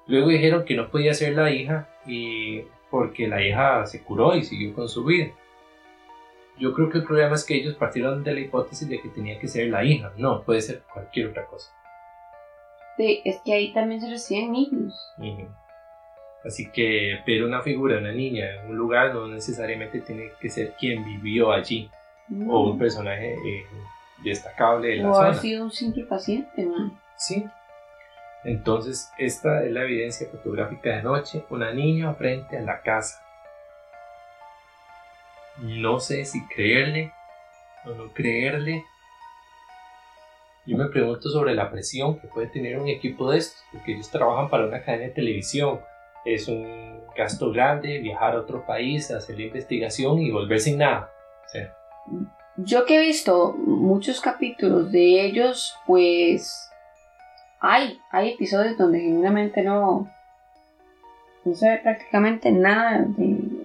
Luego 0.05 0.29
dijeron 0.29 0.65
que 0.65 0.75
no 0.75 0.89
podía 0.89 1.13
ser 1.13 1.33
la 1.33 1.51
hija 1.51 1.89
y 2.05 2.61
porque 2.89 3.27
la 3.27 3.43
hija 3.43 3.85
se 3.85 4.03
curó 4.03 4.35
y 4.35 4.43
siguió 4.43 4.73
con 4.73 4.87
su 4.87 5.03
vida. 5.03 5.31
Yo 6.59 6.73
creo 6.73 6.89
que 6.89 6.99
el 6.99 7.03
problema 7.03 7.35
es 7.35 7.45
que 7.45 7.55
ellos 7.55 7.75
partieron 7.75 8.23
de 8.23 8.33
la 8.33 8.39
hipótesis 8.39 8.89
de 8.89 8.99
que 9.01 9.09
tenía 9.09 9.39
que 9.39 9.47
ser 9.47 9.69
la 9.69 9.83
hija. 9.83 10.11
No, 10.17 10.43
puede 10.43 10.61
ser 10.61 10.83
cualquier 10.91 11.27
otra 11.27 11.45
cosa. 11.45 11.71
sí, 12.97 13.21
es 13.25 13.39
que 13.45 13.53
ahí 13.53 13.73
también 13.73 14.01
se 14.01 14.09
reciben 14.09 14.51
niños. 14.51 14.93
Así 16.43 16.71
que 16.71 17.19
ver 17.25 17.43
una 17.43 17.61
figura, 17.61 17.97
una 17.97 18.11
niña 18.11 18.61
en 18.61 18.69
un 18.69 18.77
lugar 18.77 19.13
no 19.13 19.27
necesariamente 19.27 19.99
tiene 20.01 20.31
que 20.39 20.49
ser 20.49 20.73
quien 20.79 21.03
vivió 21.03 21.51
allí 21.51 21.89
o 22.47 22.71
un 22.71 22.77
personaje 22.77 23.33
eh, 23.33 23.65
destacable 24.23 24.89
de 24.89 24.95
la 24.97 25.09
o 25.09 25.13
zona. 25.13 25.33
sido 25.33 25.63
un 25.63 25.71
simple 25.71 26.05
paciente, 26.05 26.65
man. 26.65 26.97
Sí. 27.17 27.45
Entonces, 28.43 29.11
esta 29.17 29.65
es 29.65 29.71
la 29.71 29.83
evidencia 29.83 30.27
fotográfica 30.29 30.95
de 30.95 31.03
noche, 31.03 31.43
una 31.49 31.73
niña 31.73 32.13
frente 32.13 32.57
a 32.57 32.61
la 32.61 32.81
casa. 32.81 33.26
No 35.59 35.99
sé 35.99 36.25
si 36.25 36.45
creerle 36.47 37.11
o 37.85 37.89
no 37.91 38.13
creerle. 38.13 38.83
Yo 40.65 40.77
me 40.77 40.89
pregunto 40.89 41.29
sobre 41.29 41.55
la 41.55 41.71
presión 41.71 42.19
que 42.19 42.27
puede 42.27 42.47
tener 42.47 42.77
un 42.77 42.87
equipo 42.87 43.31
de 43.31 43.37
estos, 43.37 43.63
porque 43.71 43.93
ellos 43.93 44.09
trabajan 44.09 44.49
para 44.49 44.67
una 44.67 44.83
cadena 44.83 45.05
de 45.05 45.11
televisión. 45.11 45.79
Es 46.25 46.47
un 46.47 47.01
gasto 47.15 47.51
grande 47.51 47.99
viajar 47.99 48.35
a 48.35 48.41
otro 48.41 48.65
país, 48.65 49.09
hacer 49.11 49.37
la 49.37 49.45
investigación 49.45 50.19
y 50.19 50.29
volver 50.29 50.59
sin 50.59 50.79
nada. 50.79 51.11
Yo 52.57 52.85
que 52.85 52.97
he 52.97 53.01
visto 53.01 53.53
muchos 53.53 54.19
capítulos 54.19 54.91
de 54.91 55.25
ellos, 55.25 55.75
pues 55.85 56.69
hay, 57.59 57.99
hay 58.11 58.33
episodios 58.33 58.77
donde 58.77 58.99
genuinamente 58.99 59.61
no, 59.61 60.11
no 61.45 61.53
se 61.53 61.69
ve 61.69 61.77
prácticamente 61.77 62.51
nada 62.51 63.05
de, 63.07 63.56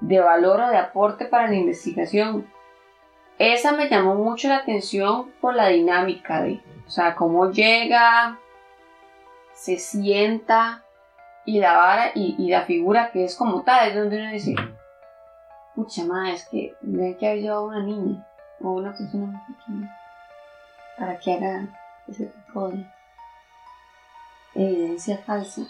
de, 0.00 0.20
valor 0.20 0.60
o 0.60 0.68
de 0.68 0.78
aporte 0.78 1.26
para 1.26 1.48
la 1.48 1.54
investigación. 1.54 2.50
Esa 3.38 3.72
me 3.72 3.88
llamó 3.88 4.14
mucho 4.14 4.48
la 4.48 4.58
atención 4.58 5.30
por 5.40 5.54
la 5.54 5.68
dinámica 5.68 6.42
de, 6.42 6.60
o 6.86 6.90
sea, 6.90 7.14
cómo 7.14 7.50
llega, 7.50 8.38
se 9.52 9.78
sienta 9.78 10.84
y 11.44 11.60
la 11.60 11.76
vara 11.76 12.10
y, 12.14 12.48
la 12.48 12.62
figura 12.62 13.10
que 13.10 13.24
es 13.24 13.36
como 13.36 13.62
tal, 13.62 13.88
es 13.88 13.94
donde 13.94 14.20
uno 14.20 14.32
dice, 14.32 14.54
pucha 15.74 16.04
madre, 16.04 16.32
es 16.32 16.48
que 16.48 16.74
tendría 16.80 17.16
que 17.16 17.26
haber 17.26 17.40
llevado 17.40 17.60
a 17.62 17.68
una 17.68 17.82
niña 17.82 18.26
o 18.60 18.72
una 18.72 18.90
persona 18.90 19.26
muy 19.26 19.54
pequeña 19.54 19.96
para 20.98 21.18
que 21.18 21.32
haga 21.32 21.68
ese 22.08 22.26
tipo 22.26 22.68
de 22.68 22.86
evidencia 24.54 25.18
falsa. 25.18 25.62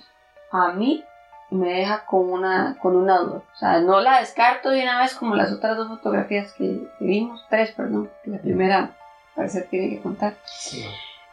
A 0.53 0.73
mí 0.73 1.05
me 1.51 1.73
deja 1.73 2.05
con 2.07 2.31
una, 2.31 2.77
con 2.81 2.97
una 2.97 3.19
duda. 3.19 3.43
O 3.53 3.57
sea, 3.57 3.81
no 3.81 4.01
la 4.01 4.21
descarto 4.21 4.71
de 4.71 4.83
una 4.83 5.01
vez 5.01 5.15
como 5.15 5.35
las 5.35 5.53
otras 5.53 5.77
dos 5.77 5.89
fotografías 5.89 6.53
que, 6.55 6.89
vimos, 7.01 7.45
tres, 7.49 7.73
perdón, 7.73 8.11
que 8.23 8.31
la 8.31 8.39
primera 8.39 8.97
parece 9.35 9.63
que 9.63 9.69
tiene 9.69 9.91
que 9.91 10.03
contar. 10.03 10.37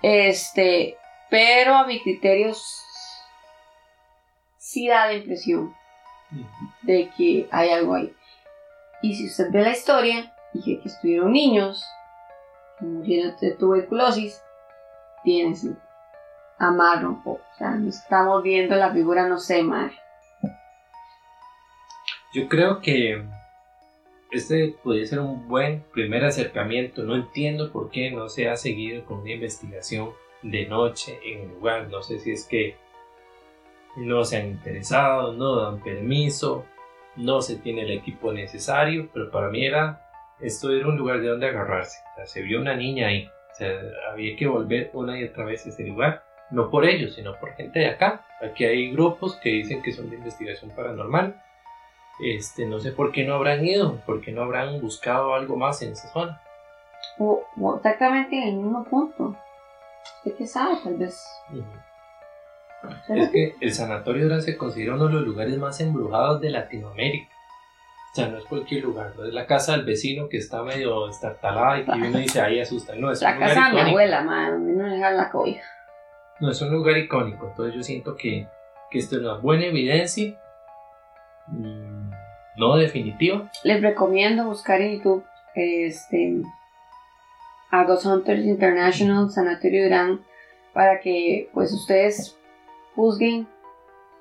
Este, 0.02 0.98
pero 1.30 1.76
a 1.76 1.86
mi 1.86 2.02
criterio 2.02 2.54
sí 4.58 4.88
da 4.88 5.08
la 5.08 5.14
impresión 5.14 5.74
de 6.82 7.10
que 7.16 7.48
hay 7.52 7.70
algo 7.70 7.96
ahí. 7.96 8.14
Y 9.02 9.16
si 9.16 9.28
usted 9.28 9.52
ve 9.52 9.62
la 9.62 9.72
historia 9.72 10.34
y 10.54 10.64
que, 10.64 10.88
estuvieron 10.88 11.32
niños 11.32 11.86
que 12.80 12.86
murieron 12.86 13.36
de 13.40 13.52
tuberculosis, 13.52 14.42
tienes 15.24 15.68
amarlo 16.58 17.10
un 17.10 17.24
poco. 17.24 17.42
O 17.54 17.58
sea, 17.58 17.72
no 17.72 17.90
estamos 17.90 18.44
viendo 18.44 18.76
la 18.76 18.92
figura, 18.92 19.28
no 19.28 19.40
sé, 19.40 19.64
madre. 19.64 20.03
Yo 22.34 22.50
creo 22.50 22.82
que 22.82 23.22
este 24.32 24.74
podría 24.84 25.06
ser 25.06 25.20
un 25.20 25.48
buen 25.48 25.84
primer 25.94 26.26
acercamiento. 26.26 27.04
No 27.04 27.16
entiendo 27.16 27.72
por 27.72 27.92
qué 27.92 28.10
no 28.10 28.28
se 28.28 28.50
ha 28.50 28.56
seguido 28.56 29.06
con 29.06 29.20
una 29.20 29.34
investigación 29.34 30.10
de 30.42 30.66
noche 30.66 31.20
en 31.24 31.42
el 31.42 31.50
lugar. 31.50 31.90
No 31.90 32.02
sé 32.02 32.18
si 32.18 32.32
es 32.32 32.48
que 32.48 32.76
no 33.98 34.24
se 34.24 34.38
han 34.38 34.48
interesado, 34.48 35.34
no 35.34 35.58
dan 35.58 35.84
permiso, 35.84 36.66
no 37.16 37.42
se 37.42 37.58
tiene 37.58 37.84
el 37.84 37.92
equipo 37.92 38.34
necesario, 38.34 39.10
pero 39.14 39.30
para 39.30 39.50
mí 39.50 39.64
era, 39.64 40.02
esto 40.42 40.72
era 40.72 40.88
un 40.88 40.98
lugar 40.98 41.22
de 41.22 41.28
donde 41.28 41.48
agarrarse. 41.48 42.00
Se 42.26 42.42
vio 42.42 42.60
una 42.60 42.76
niña 42.76 43.10
ahí, 43.10 43.30
había 44.12 44.36
que 44.36 44.48
volver 44.48 44.90
una 44.94 45.20
y 45.20 45.26
otra 45.26 45.46
vez 45.46 45.68
a 45.68 45.70
ese 45.70 45.84
lugar, 45.84 46.24
no 46.50 46.72
por 46.72 46.86
ellos, 46.86 47.14
sino 47.14 47.40
por 47.40 47.54
gente 47.54 47.78
de 47.78 47.90
acá. 47.90 48.26
Aquí 48.42 48.66
hay 48.66 48.92
grupos 48.92 49.36
que 49.36 49.50
dicen 49.50 49.84
que 49.84 49.92
son 49.92 50.10
de 50.10 50.16
investigación 50.16 50.72
paranormal. 50.76 51.40
Este, 52.20 52.66
no 52.66 52.80
sé 52.80 52.92
por 52.92 53.12
qué 53.12 53.24
no 53.24 53.36
habrán 53.36 53.66
ido, 53.66 53.98
por 54.06 54.22
qué 54.22 54.32
no 54.32 54.44
habrán 54.44 54.80
buscado 54.80 55.34
algo 55.34 55.58
más 55.58 55.82
en 55.82 55.94
esa 55.94 56.08
zona. 56.10 56.42
O, 57.18 57.46
exactamente 57.78 58.38
en 58.38 58.50
el 58.50 58.56
mismo 58.56 58.84
punto. 58.84 59.36
¿Usted 60.18 60.38
qué 60.38 60.48
sabe? 60.48 60.78
Tal 60.84 60.96
vez. 60.96 61.26
Es 63.10 63.30
que 63.30 63.56
el 63.60 63.74
Sanatorio 63.74 64.24
Durán 64.24 64.42
se 64.42 64.58
considera 64.58 64.96
uno 64.96 65.08
de 65.08 65.14
los 65.14 65.24
lugares 65.24 65.58
más 65.58 65.80
embrujados 65.80 66.42
de 66.42 66.50
Latinoamérica. 66.50 67.34
O 68.12 68.16
sea, 68.16 68.28
no 68.28 68.38
es 68.38 68.46
cualquier 68.46 68.84
lugar, 68.84 69.14
no 69.18 69.26
es 69.26 69.34
la 69.34 69.48
casa 69.48 69.72
del 69.72 69.86
vecino 69.86 70.30
que 70.30 70.38
está 70.38 70.62
medio 70.62 71.10
estartalada 71.10 71.80
y 71.80 71.86
que 71.86 71.92
uno 71.92 72.20
dice 72.20 72.42
ahí 72.42 72.60
asusta. 72.60 72.94
No, 72.96 73.12
es 73.12 73.22
la 73.24 73.40
casa 73.40 73.70
de 73.70 73.74
mi 73.74 73.90
abuela, 73.90 74.22
madre, 74.22 74.52
donde 74.52 74.74
no 74.74 74.88
dejar 74.88 75.14
la 75.14 75.32
cobija. 75.32 75.64
No, 76.40 76.52
es 76.52 76.62
un 76.62 76.72
lugar 76.72 76.96
icónico, 76.98 77.48
entonces 77.48 77.74
yo 77.74 77.82
siento 77.82 78.16
que, 78.16 78.48
que 78.92 79.00
esto 79.00 79.16
es 79.16 79.22
una 79.22 79.38
buena 79.38 79.66
evidencia, 79.66 80.40
no 82.58 82.78
definitiva. 82.78 83.52
Les 83.64 83.82
recomiendo 83.82 84.46
buscar 84.46 84.82
en 84.82 84.98
YouTube 84.98 85.24
este, 85.56 86.42
a 87.72 87.84
Ghost 87.84 88.06
Hunters 88.06 88.46
International, 88.46 89.30
Sanatorio 89.30 89.84
Durán, 89.84 90.22
para 90.74 91.00
que 91.00 91.50
pues 91.54 91.72
ustedes 91.72 92.38
juzguen 92.96 93.48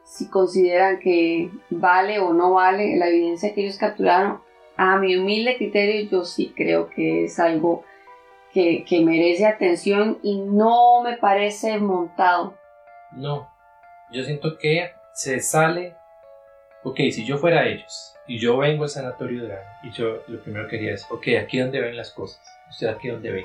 si 0.04 0.28
consideran 0.28 0.98
que 0.98 1.50
vale 1.70 2.18
o 2.18 2.32
no 2.32 2.54
vale 2.54 2.96
la 2.96 3.08
evidencia 3.08 3.54
que 3.54 3.62
ellos 3.62 3.78
capturaron. 3.78 4.40
A 4.76 4.96
mi 4.96 5.16
humilde 5.16 5.56
criterio, 5.56 6.08
yo 6.10 6.24
sí 6.24 6.52
creo 6.56 6.88
que 6.88 7.24
es 7.24 7.38
algo 7.38 7.84
que, 8.52 8.84
merece 9.04 9.46
atención 9.46 10.18
y 10.22 10.40
no 10.40 11.02
me 11.02 11.16
parece 11.16 11.78
montado. 11.78 12.54
No, 13.12 13.48
yo 14.10 14.22
siento 14.22 14.58
que 14.58 14.90
se 15.14 15.40
sale. 15.40 15.94
Ok, 16.84 16.96
si 17.10 17.24
yo 17.24 17.38
fuera 17.38 17.66
ellos 17.66 18.16
y 18.26 18.38
yo 18.38 18.58
vengo 18.58 18.84
al 18.84 18.90
sanatorio 18.90 19.44
de 19.44 19.56
y 19.82 19.90
yo 19.90 20.22
lo 20.28 20.40
primero 20.42 20.68
que 20.68 20.76
haría 20.76 20.94
es, 20.94 21.06
ok, 21.10 21.28
aquí 21.40 21.58
donde 21.58 21.80
ven 21.80 21.96
las 21.96 22.12
cosas, 22.12 22.40
sea, 22.70 22.92
aquí 22.92 23.08
donde 23.08 23.30
ven. 23.32 23.44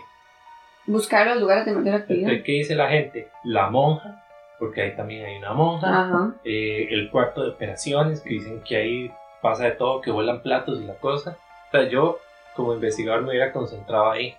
Buscar 0.85 1.27
los 1.27 1.39
lugares 1.41 1.65
de 1.65 1.73
mayor 1.73 1.95
actividad. 1.95 2.29
¿Qué 2.43 2.51
dice 2.53 2.75
la 2.75 2.89
gente? 2.89 3.29
La 3.43 3.69
monja 3.69 4.23
porque 4.59 4.81
ahí 4.81 4.95
también 4.95 5.25
hay 5.25 5.37
una 5.37 5.53
monja, 5.53 6.33
eh, 6.43 6.87
el 6.89 7.09
cuarto 7.11 7.43
de 7.43 7.49
operaciones, 7.49 8.21
que 8.21 8.29
dicen 8.29 8.61
que 8.67 8.75
ahí 8.75 9.11
pasa 9.41 9.65
de 9.65 9.71
todo, 9.71 10.01
que 10.01 10.11
vuelan 10.11 10.41
platos 10.41 10.81
y 10.81 10.85
la 10.85 10.95
cosa. 10.95 11.37
O 11.67 11.71
sea, 11.71 11.87
yo 11.87 12.19
como 12.55 12.73
investigador 12.73 13.21
me 13.21 13.29
hubiera 13.29 13.53
concentrado 13.53 14.11
ahí. 14.11 14.35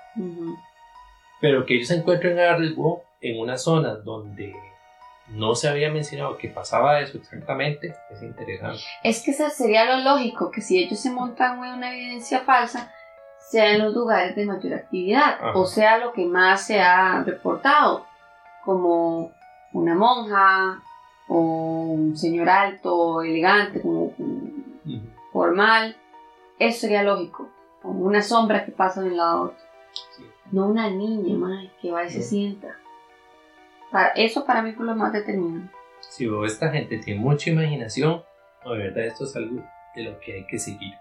Pero 1.40 1.64
que 1.64 1.76
ellos 1.76 1.88
se 1.88 1.96
encuentren 1.96 2.38
algo 2.40 3.04
en 3.20 3.38
una 3.38 3.56
zona 3.56 3.94
donde 3.94 4.52
no 5.30 5.54
se 5.54 5.68
había 5.68 5.90
mencionado 5.90 6.38
que 6.38 6.48
pasaba 6.48 7.00
eso 7.00 7.18
exactamente, 7.18 7.94
es 8.10 8.22
interesante. 8.22 8.80
Es 9.02 9.22
que 9.22 9.32
sería 9.32 9.84
lo 9.84 10.02
lógico, 10.02 10.50
que 10.50 10.60
si 10.60 10.82
ellos 10.82 10.98
se 10.98 11.10
montan 11.10 11.58
una 11.58 11.94
evidencia 11.94 12.40
falsa, 12.40 12.92
sea 13.38 13.72
en 13.72 13.82
los 13.82 13.94
lugares 13.94 14.36
de 14.36 14.44
mayor 14.44 14.74
actividad, 14.74 15.38
o 15.54 15.66
sea 15.66 15.98
lo 15.98 16.12
que 16.12 16.26
más 16.26 16.66
se 16.66 16.80
ha 16.80 17.22
reportado, 17.24 18.06
como 18.64 19.32
una 19.72 19.94
monja 19.94 20.82
o 21.28 21.38
un 21.38 22.16
señor 22.16 22.48
alto, 22.48 23.22
elegante, 23.22 23.80
como, 23.80 24.12
formal, 25.32 25.96
eso 26.58 26.80
sería 26.80 27.02
lógico. 27.02 27.48
O 27.82 27.90
una 27.90 28.22
sombra 28.22 28.64
que 28.64 28.72
pasa 28.72 29.02
de 29.02 29.08
un 29.10 29.16
lado 29.16 29.30
a 29.30 29.40
otro. 29.42 29.58
No 30.50 30.66
una 30.66 30.90
niña, 30.90 31.36
madre, 31.36 31.70
que 31.80 31.90
va 31.90 32.04
y 32.04 32.10
se 32.10 32.22
sienta. 32.22 32.76
Para, 33.90 34.08
eso 34.08 34.44
para 34.44 34.62
mí 34.62 34.72
fue 34.72 34.86
lo 34.86 34.94
más 34.94 35.12
determinante. 35.12 35.72
Si 36.00 36.26
vos, 36.26 36.50
esta 36.50 36.70
gente 36.70 36.98
tiene 36.98 37.20
mucha 37.20 37.50
imaginación, 37.50 38.22
de 38.64 38.76
verdad 38.76 39.04
esto 39.06 39.24
es 39.24 39.34
algo 39.36 39.62
de 39.94 40.02
lo 40.02 40.18
que 40.20 40.34
hay 40.34 40.46
que 40.46 40.58
seguir. 40.58 40.94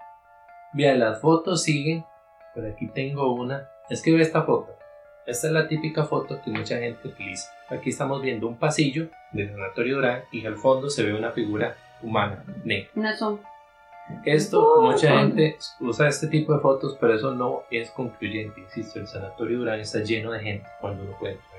Vean, 0.73 0.99
las 0.99 1.21
fotos 1.21 1.63
siguen. 1.63 2.05
Por 2.53 2.65
aquí 2.65 2.87
tengo 2.87 3.33
una. 3.33 3.69
Es 3.89 4.01
que 4.01 4.11
ve 4.11 4.21
esta 4.21 4.43
foto. 4.43 4.75
Esta 5.25 5.47
es 5.47 5.53
la 5.53 5.67
típica 5.67 6.05
foto 6.05 6.41
que 6.41 6.51
mucha 6.51 6.77
gente 6.77 7.07
utiliza. 7.07 7.51
Aquí 7.69 7.89
estamos 7.89 8.21
viendo 8.21 8.47
un 8.47 8.57
pasillo 8.57 9.09
del 9.31 9.51
Sanatorio 9.51 9.95
Durán 9.95 10.23
y 10.31 10.45
al 10.45 10.55
fondo 10.55 10.89
se 10.89 11.03
ve 11.03 11.13
una 11.13 11.31
figura 11.31 11.75
humana 12.01 12.43
negra. 12.63 12.89
Una 12.95 13.15
sombra. 13.15 13.47
Esto, 14.23 14.81
mucha 14.81 15.19
gente 15.19 15.57
usa 15.81 16.07
este 16.07 16.27
tipo 16.27 16.53
de 16.53 16.61
fotos, 16.61 16.97
pero 16.99 17.13
eso 17.13 17.35
no 17.35 17.63
es 17.69 17.91
concluyente. 17.91 18.61
Insisto, 18.61 18.99
el 18.99 19.07
Sanatorio 19.07 19.59
Durán 19.59 19.79
está 19.81 19.99
lleno 19.99 20.31
de 20.31 20.39
gente 20.39 20.67
cuando 20.79 21.03
uno 21.03 21.17
puede 21.19 21.33
entrar. 21.33 21.56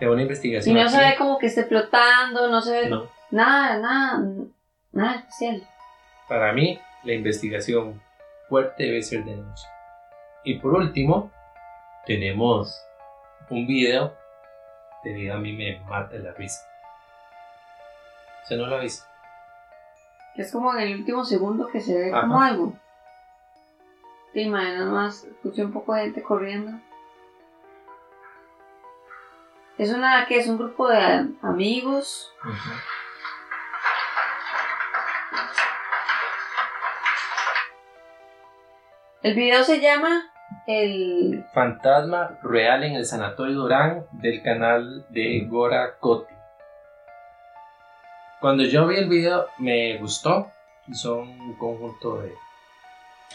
Es 0.00 0.08
una 0.08 0.22
investigación. 0.22 0.76
Y 0.76 0.82
no 0.82 0.88
se 0.88 0.98
ve 0.98 1.16
como 1.16 1.38
que 1.38 1.46
esté 1.46 1.64
flotando, 1.64 2.48
no 2.48 2.60
se 2.60 2.72
ve 2.72 2.90
nada, 3.30 3.78
nada, 3.78 4.24
nada 4.92 5.14
especial. 5.16 5.66
Para 6.28 6.52
mí, 6.52 6.78
la 7.04 7.12
investigación 7.12 8.02
fuerte 8.48 8.84
debe 8.84 9.02
ser 9.02 9.24
de 9.24 9.36
noche. 9.36 9.64
Y 10.44 10.58
por 10.58 10.74
último, 10.74 11.30
tenemos 12.06 12.80
un 13.50 13.66
video 13.66 14.14
de 15.02 15.30
a 15.30 15.36
mí 15.36 15.52
me 15.52 15.80
mata 15.88 16.16
la 16.16 16.32
risa. 16.32 16.60
¿Se 18.44 18.56
no 18.56 18.66
lo 18.66 18.76
ha 18.76 18.80
visto? 18.80 19.04
Es 20.36 20.52
como 20.52 20.72
en 20.74 20.80
el 20.80 20.98
último 20.98 21.24
segundo 21.24 21.68
que 21.68 21.80
se 21.80 21.98
ve 21.98 22.10
como 22.10 22.40
algo. 22.40 22.74
Te 24.32 24.42
imaginas 24.42 24.86
más, 24.86 25.24
escuché 25.24 25.64
un 25.64 25.72
poco 25.72 25.94
de 25.94 26.02
gente 26.02 26.22
corriendo. 26.22 26.78
Es 29.78 29.92
una 29.92 30.24
que 30.26 30.38
es 30.38 30.46
un 30.46 30.56
grupo 30.56 30.88
de 30.88 31.26
amigos. 31.42 32.32
El 39.22 39.34
video 39.34 39.62
se 39.64 39.80
llama 39.80 40.22
el 40.66 41.44
fantasma 41.52 42.38
real 42.42 42.84
en 42.84 42.94
el 42.94 43.04
Sanatorio 43.04 43.54
Durán 43.54 44.06
del 44.12 44.42
canal 44.42 45.04
de 45.10 45.46
Gora 45.46 45.98
Coti. 45.98 46.32
Cuando 48.40 48.62
yo 48.64 48.86
vi 48.86 48.96
el 48.96 49.10
video 49.10 49.46
me 49.58 49.98
gustó. 49.98 50.52
Son 50.92 51.28
un 51.28 51.58
conjunto 51.58 52.22
de 52.22 52.32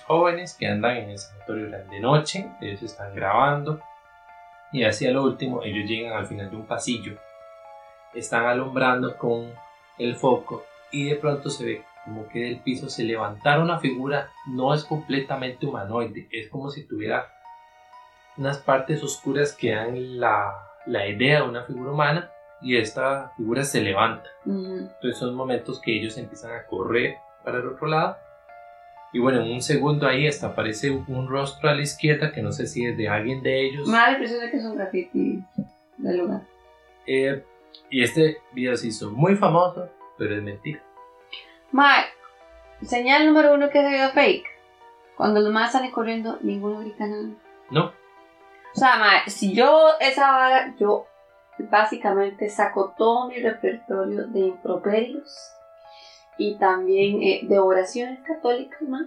jóvenes 0.07 0.55
que 0.57 0.65
andan 0.65 0.97
en 0.97 1.09
el 1.11 1.19
Sanatorio 1.19 1.65
Durán 1.65 1.89
de 1.89 1.99
noche. 1.99 2.49
Ellos 2.61 2.81
están 2.81 3.13
grabando. 3.13 3.79
Y 4.71 4.83
hacia 4.83 5.11
lo 5.11 5.23
último 5.23 5.63
ellos 5.63 5.89
llegan 5.89 6.13
al 6.13 6.27
final 6.27 6.49
de 6.49 6.55
un 6.55 6.65
pasillo. 6.65 7.17
Están 8.13 8.45
alumbrando 8.45 9.17
con 9.17 9.51
el 9.97 10.15
foco 10.15 10.65
y 10.91 11.09
de 11.09 11.15
pronto 11.15 11.49
se 11.49 11.65
ve 11.65 11.85
como 12.05 12.27
que 12.27 12.39
del 12.39 12.59
piso 12.59 12.89
se 12.89 13.03
levantara 13.03 13.61
una 13.61 13.79
figura, 13.79 14.31
no 14.47 14.73
es 14.73 14.83
completamente 14.83 15.65
humanoide, 15.65 16.27
es 16.31 16.49
como 16.49 16.69
si 16.69 16.87
tuviera 16.87 17.31
unas 18.37 18.57
partes 18.57 19.03
oscuras 19.03 19.53
que 19.53 19.75
dan 19.75 20.19
la, 20.19 20.51
la 20.85 21.07
idea 21.07 21.41
de 21.41 21.49
una 21.49 21.63
figura 21.63 21.91
humana 21.91 22.31
y 22.61 22.77
esta 22.77 23.33
figura 23.37 23.63
se 23.63 23.81
levanta. 23.81 24.29
Entonces 24.45 25.17
son 25.17 25.35
momentos 25.35 25.79
que 25.81 25.95
ellos 25.95 26.17
empiezan 26.17 26.53
a 26.53 26.65
correr 26.65 27.17
para 27.43 27.59
el 27.59 27.67
otro 27.67 27.87
lado. 27.87 28.17
Y 29.13 29.19
bueno, 29.19 29.41
en 29.41 29.51
un 29.51 29.61
segundo 29.61 30.07
ahí 30.07 30.27
hasta 30.27 30.47
aparece 30.47 30.89
un 30.89 31.27
rostro 31.27 31.69
a 31.69 31.75
la 31.75 31.81
izquierda 31.81 32.31
que 32.31 32.41
no 32.41 32.51
sé 32.51 32.65
si 32.65 32.85
es 32.85 32.97
de 32.97 33.09
alguien 33.09 33.43
de 33.43 33.67
ellos. 33.67 33.87
Me 33.87 33.97
da 33.97 34.07
la 34.07 34.11
impresión 34.13 34.39
de 34.39 34.51
que 34.51 34.57
es 34.57 34.63
un 34.63 34.75
graffiti 34.77 35.43
del 35.97 36.17
lugar. 36.17 36.41
Eh, 37.05 37.43
y 37.89 38.03
este 38.03 38.37
video 38.53 38.75
se 38.77 38.87
hizo 38.87 39.11
muy 39.11 39.35
famoso, 39.35 39.89
pero 40.17 40.35
es 40.35 40.41
mentira. 40.41 40.81
Mae, 41.71 42.05
señal 42.83 43.25
número 43.25 43.53
uno 43.53 43.69
que 43.69 43.79
ese 43.79 43.89
video 43.89 44.11
fake. 44.11 44.45
Cuando 45.17 45.41
los 45.41 45.51
más 45.51 45.73
salen 45.73 45.91
corriendo, 45.91 46.39
ninguno 46.41 46.79
grita 46.79 47.05
nada. 47.05 47.29
No, 47.69 47.85
O 48.73 48.79
sea, 48.79 48.97
mae, 48.97 49.29
si 49.29 49.53
yo 49.53 49.89
esa 49.99 50.31
vara, 50.31 50.73
yo 50.79 51.05
básicamente 51.69 52.49
saco 52.49 52.95
todo 52.97 53.27
mi 53.27 53.39
repertorio 53.39 54.25
de 54.27 54.39
improperios 54.39 55.53
y 56.41 56.55
también 56.55 57.21
eh, 57.21 57.41
de 57.43 57.59
oraciones 57.59 58.19
católicas, 58.25 58.81
mae. 58.81 59.05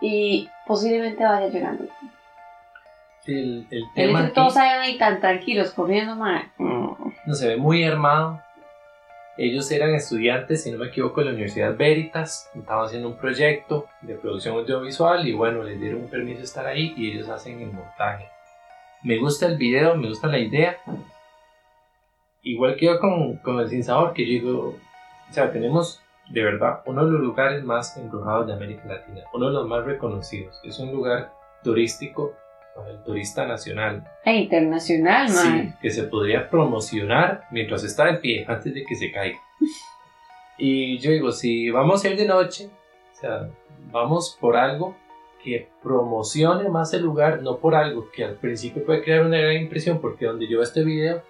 Y 0.00 0.48
posiblemente 0.66 1.24
vaya 1.24 1.48
llegando. 1.48 1.84
el, 3.26 3.66
el 3.70 3.82
El 3.82 3.84
tema 3.94 4.20
que 4.20 4.24
aquí 4.26 4.34
todos 4.34 4.54
salgan 4.54 4.80
ahí 4.80 4.96
tan 4.96 5.20
tranquilos 5.20 5.72
corriendo, 5.72 6.14
mae. 6.14 6.44
Mm. 6.58 6.92
no 7.26 7.34
se 7.34 7.48
ve 7.48 7.56
muy 7.56 7.82
armado. 7.82 8.40
Ellos 9.36 9.70
eran 9.72 9.94
estudiantes, 9.94 10.62
si 10.62 10.70
no 10.70 10.78
me 10.78 10.86
equivoco, 10.86 11.20
de 11.20 11.26
la 11.26 11.32
Universidad 11.32 11.76
Veritas. 11.76 12.48
Estaban 12.54 12.86
haciendo 12.86 13.08
un 13.08 13.16
proyecto 13.16 13.86
de 14.02 14.14
producción 14.14 14.54
audiovisual 14.54 15.26
y 15.26 15.32
bueno, 15.32 15.64
les 15.64 15.80
dieron 15.80 16.02
un 16.02 16.08
permiso 16.08 16.38
de 16.38 16.44
estar 16.44 16.66
ahí 16.66 16.94
y 16.96 17.10
ellos 17.10 17.28
hacen 17.28 17.60
el 17.60 17.72
montaje. 17.72 18.28
Me 19.02 19.18
gusta 19.18 19.46
el 19.46 19.56
video, 19.56 19.96
me 19.96 20.08
gusta 20.08 20.28
la 20.28 20.38
idea. 20.38 20.76
Igual 22.42 22.76
que 22.76 22.86
yo 22.86 23.00
con, 23.00 23.38
con 23.38 23.58
el 23.58 23.68
Sin 23.68 23.82
Sabor, 23.82 24.12
que 24.12 24.24
yo 24.24 24.32
digo, 24.32 24.76
o 25.30 25.32
sea, 25.32 25.50
tenemos 25.50 26.00
de 26.30 26.44
verdad 26.44 26.82
uno 26.86 27.04
de 27.04 27.12
los 27.12 27.20
lugares 27.20 27.62
más 27.64 27.96
embrujados 27.96 28.46
de 28.46 28.52
América 28.52 28.86
Latina, 28.86 29.22
uno 29.34 29.48
de 29.48 29.52
los 29.52 29.66
más 29.66 29.84
reconocidos. 29.84 30.60
Es 30.64 30.78
un 30.78 30.92
lugar 30.92 31.32
turístico 31.62 32.32
para 32.74 32.90
el 32.90 33.02
turista 33.02 33.46
nacional. 33.46 34.04
E 34.24 34.34
internacional, 34.34 35.28
mae. 35.28 35.62
Sí, 35.62 35.74
que 35.82 35.90
se 35.90 36.04
podría 36.04 36.48
promocionar 36.48 37.44
mientras 37.50 37.84
está 37.84 38.08
en 38.08 38.20
pie, 38.20 38.44
antes 38.48 38.72
de 38.72 38.84
que 38.84 38.94
se 38.94 39.10
caiga. 39.10 39.38
Y 40.62 40.98
yo 40.98 41.10
digo, 41.10 41.32
si 41.32 41.70
vamos 41.70 42.04
a 42.04 42.10
ir 42.10 42.18
de 42.18 42.26
noche, 42.26 42.68
o 43.12 43.14
sea, 43.14 43.48
vamos 43.90 44.36
por 44.38 44.58
algo 44.58 44.94
que 45.42 45.70
promocione 45.82 46.68
más 46.68 46.92
el 46.92 47.02
lugar, 47.02 47.40
no 47.40 47.56
por 47.56 47.74
algo 47.74 48.10
que 48.10 48.24
al 48.24 48.34
principio 48.34 48.84
puede 48.84 49.02
crear 49.02 49.24
una 49.24 49.38
gran 49.38 49.56
impresión, 49.56 50.02
porque 50.02 50.26
donde 50.26 50.46
yo 50.46 50.58
veo 50.58 50.62
este 50.62 50.84
video, 50.84 51.22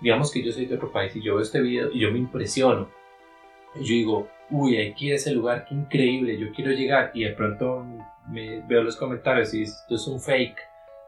digamos 0.00 0.30
que 0.30 0.44
yo 0.44 0.52
soy 0.52 0.66
de 0.66 0.76
otro 0.76 0.92
país 0.92 1.16
y 1.16 1.22
yo 1.22 1.34
veo 1.34 1.42
este 1.42 1.60
video 1.60 1.90
y 1.92 1.98
yo 1.98 2.12
me 2.12 2.18
impresiono. 2.18 2.88
Yo 3.74 3.82
digo, 3.82 4.28
uy, 4.50 4.80
aquí 4.80 5.12
es 5.12 5.22
ese 5.22 5.34
lugar, 5.34 5.64
qué 5.64 5.74
increíble, 5.74 6.38
yo 6.38 6.52
quiero 6.52 6.72
llegar. 6.72 7.10
Y 7.14 7.24
de 7.24 7.32
pronto 7.32 7.84
me 8.28 8.60
veo 8.60 8.82
los 8.82 8.96
comentarios 8.96 9.54
y 9.54 9.62
esto 9.62 9.94
es 9.94 10.06
un 10.06 10.20
fake, 10.20 10.58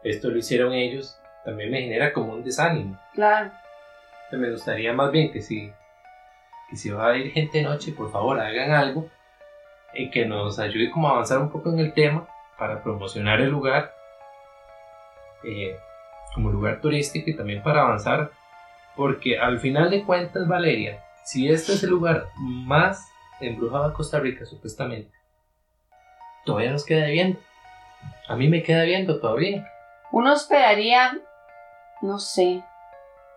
esto 0.03 0.29
lo 0.29 0.37
hicieron 0.37 0.73
ellos, 0.73 1.19
también 1.43 1.71
me 1.71 1.81
genera 1.81 2.11
como 2.11 2.33
un 2.33 2.43
desánimo. 2.43 2.99
Claro. 3.13 3.51
Entonces, 4.25 4.39
me 4.39 4.51
gustaría 4.51 4.93
más 4.93 5.11
bien 5.11 5.31
que 5.31 5.41
si, 5.41 5.71
que 6.69 6.75
si 6.75 6.89
va 6.89 7.11
a 7.11 7.17
ir 7.17 7.31
gente 7.31 7.59
de 7.59 7.63
noche, 7.63 7.91
por 7.91 8.11
favor 8.11 8.39
hagan 8.39 8.71
algo 8.71 9.09
y 9.93 10.09
que 10.09 10.25
nos 10.25 10.59
ayude 10.59 10.89
como 10.91 11.07
a 11.07 11.11
avanzar 11.11 11.39
un 11.39 11.51
poco 11.51 11.71
en 11.71 11.79
el 11.79 11.93
tema 11.93 12.27
para 12.57 12.81
promocionar 12.83 13.39
el 13.41 13.49
lugar 13.49 13.93
eh, 15.43 15.77
como 16.33 16.51
lugar 16.51 16.81
turístico 16.81 17.29
y 17.29 17.35
también 17.35 17.63
para 17.63 17.81
avanzar 17.81 18.31
porque 18.95 19.37
al 19.37 19.59
final 19.59 19.89
de 19.89 20.03
cuentas 20.03 20.47
Valeria 20.47 21.04
si 21.25 21.49
este 21.49 21.73
es 21.73 21.83
el 21.83 21.89
lugar 21.89 22.29
más 22.37 23.07
embrujado 23.41 23.89
de 23.89 23.95
Costa 23.95 24.19
Rica 24.19 24.45
supuestamente 24.45 25.11
todavía 26.45 26.71
nos 26.71 26.85
queda 26.85 27.07
viendo 27.07 27.39
a 28.27 28.35
mí 28.35 28.47
me 28.47 28.63
queda 28.63 28.83
viendo 28.83 29.19
todavía. 29.19 29.71
Uno 30.11 30.33
esperaría, 30.33 31.19
no 32.01 32.19
sé, 32.19 32.63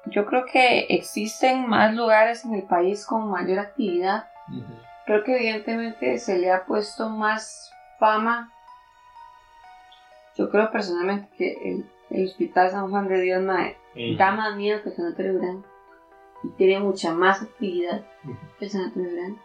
yo 0.07 0.26
creo 0.26 0.45
que 0.47 0.86
existen 0.89 1.68
más 1.68 1.95
lugares 1.95 2.45
en 2.45 2.55
el 2.55 2.62
país 2.62 3.05
con 3.07 3.30
mayor 3.30 3.59
actividad. 3.59 4.28
Creo 5.05 5.24
que 5.24 5.36
evidentemente 5.36 6.18
se 6.18 6.39
le 6.39 6.51
ha 6.51 6.64
puesto 6.64 7.09
más 7.09 7.70
fama. 7.99 8.53
Yo 10.36 10.51
creo 10.51 10.70
personalmente 10.70 11.28
que 11.36 11.53
el, 11.64 11.91
el 12.11 12.26
Hospital 12.26 12.70
San 12.70 12.91
Juan 12.91 13.09
de 13.09 13.20
Dios 13.20 13.43
mae, 13.43 13.76
da 14.16 14.30
más 14.32 14.55
miedo 14.57 14.82
que 14.82 14.91
el 14.91 14.97
Sanatorio 14.97 15.39
Gran 15.39 15.64
y 16.43 16.49
tiene 16.57 16.78
mucha 16.80 17.12
más 17.12 17.43
actividad 17.43 18.05
Ujú. 18.24 18.36
que 18.59 18.64
el 18.66 18.70
Sanatorio 18.70 19.11
Gran. 19.14 19.39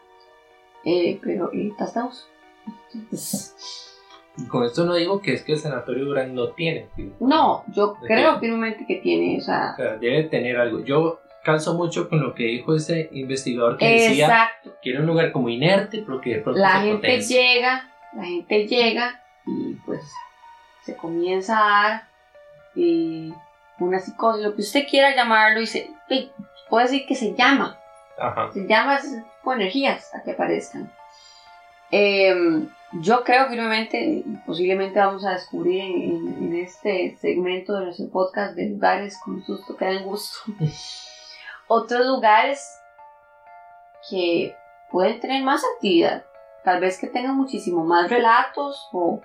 Eh, 0.85 1.19
pero 1.23 1.45
ahorita 1.45 1.85
estamos. 1.85 2.27
Entonces, 2.93 3.55
Y 4.37 4.47
con 4.47 4.63
esto 4.63 4.83
no 4.85 4.95
digo 4.95 5.21
que 5.21 5.33
es 5.33 5.43
que 5.43 5.53
el 5.53 5.59
sanatorio 5.59 6.05
Durán 6.05 6.33
no 6.33 6.49
tiene 6.49 6.81
actividad. 6.85 7.15
no, 7.19 7.63
yo 7.73 7.95
creo 8.01 8.39
firmemente 8.39 8.85
que 8.87 8.95
tiene, 8.97 9.37
o 9.37 9.41
sea, 9.41 9.73
O 9.73 9.75
sea, 9.77 9.97
debe 9.97 10.23
tener 10.23 10.57
algo. 10.57 10.79
Yo 10.83 11.19
calzo 11.43 11.73
mucho 11.75 12.09
con 12.09 12.21
lo 12.21 12.33
que 12.33 12.43
dijo 12.45 12.75
ese 12.75 13.09
investigador 13.11 13.77
que 13.77 13.85
decía 14.09 14.49
que 14.81 14.89
era 14.91 15.01
un 15.01 15.05
lugar 15.07 15.31
como 15.31 15.49
inerte, 15.49 16.03
pero 16.05 16.19
que 16.21 16.35
de 16.35 16.41
pronto 16.41 16.59
la 16.59 16.73
se 16.81 16.87
gente 16.87 16.95
potencia. 17.07 17.41
llega, 17.41 17.93
la 18.15 18.23
gente 18.25 18.67
llega 18.67 19.23
y 19.45 19.73
pues 19.85 20.01
se 20.83 20.95
comienza 20.97 21.57
a 21.59 21.83
dar 21.89 22.07
eh, 22.75 23.31
una 23.79 23.99
psicosis, 23.99 24.43
lo 24.43 24.55
que 24.55 24.61
usted 24.61 24.85
quiera 24.89 25.15
llamarlo, 25.15 25.61
y 25.61 25.67
se, 25.67 25.89
y 26.73 26.75
puede 26.75 26.85
decir 26.85 27.05
que 27.07 27.15
se 27.15 27.33
llama, 27.35 27.77
Ajá. 28.17 28.51
se 28.51 28.65
llama 28.67 28.99
de 28.99 29.23
energías 29.53 30.13
a 30.15 30.23
que 30.23 30.31
aparezcan. 30.31 30.91
Em, 31.91 32.67
yo 33.01 33.23
creo 33.23 33.47
firmemente, 33.47 34.23
posiblemente 34.45 34.99
vamos 34.99 35.23
a 35.25 35.31
descubrir 35.33 35.81
en, 35.81 36.01
en- 36.01 36.43
en 36.43 36.55
este 36.55 37.15
segmento 37.21 37.73
de 37.77 37.85
nuestro 37.85 38.09
podcast 38.09 38.55
de 38.55 38.69
lugares 38.69 39.19
con 39.23 39.43
susto 39.43 39.75
que 39.77 39.85
dan 39.85 40.03
gusto, 40.03 40.39
otros 41.67 42.05
lugares 42.05 42.79
que 44.09 44.55
pueden 44.91 45.19
tener 45.19 45.43
más 45.43 45.63
actividad, 45.75 46.23
tal 46.63 46.79
vez 46.81 46.97
que 46.99 47.07
tengan 47.07 47.35
muchísimo 47.35 47.83
más 47.83 48.09
relatos 48.09 48.89
o, 48.91 49.21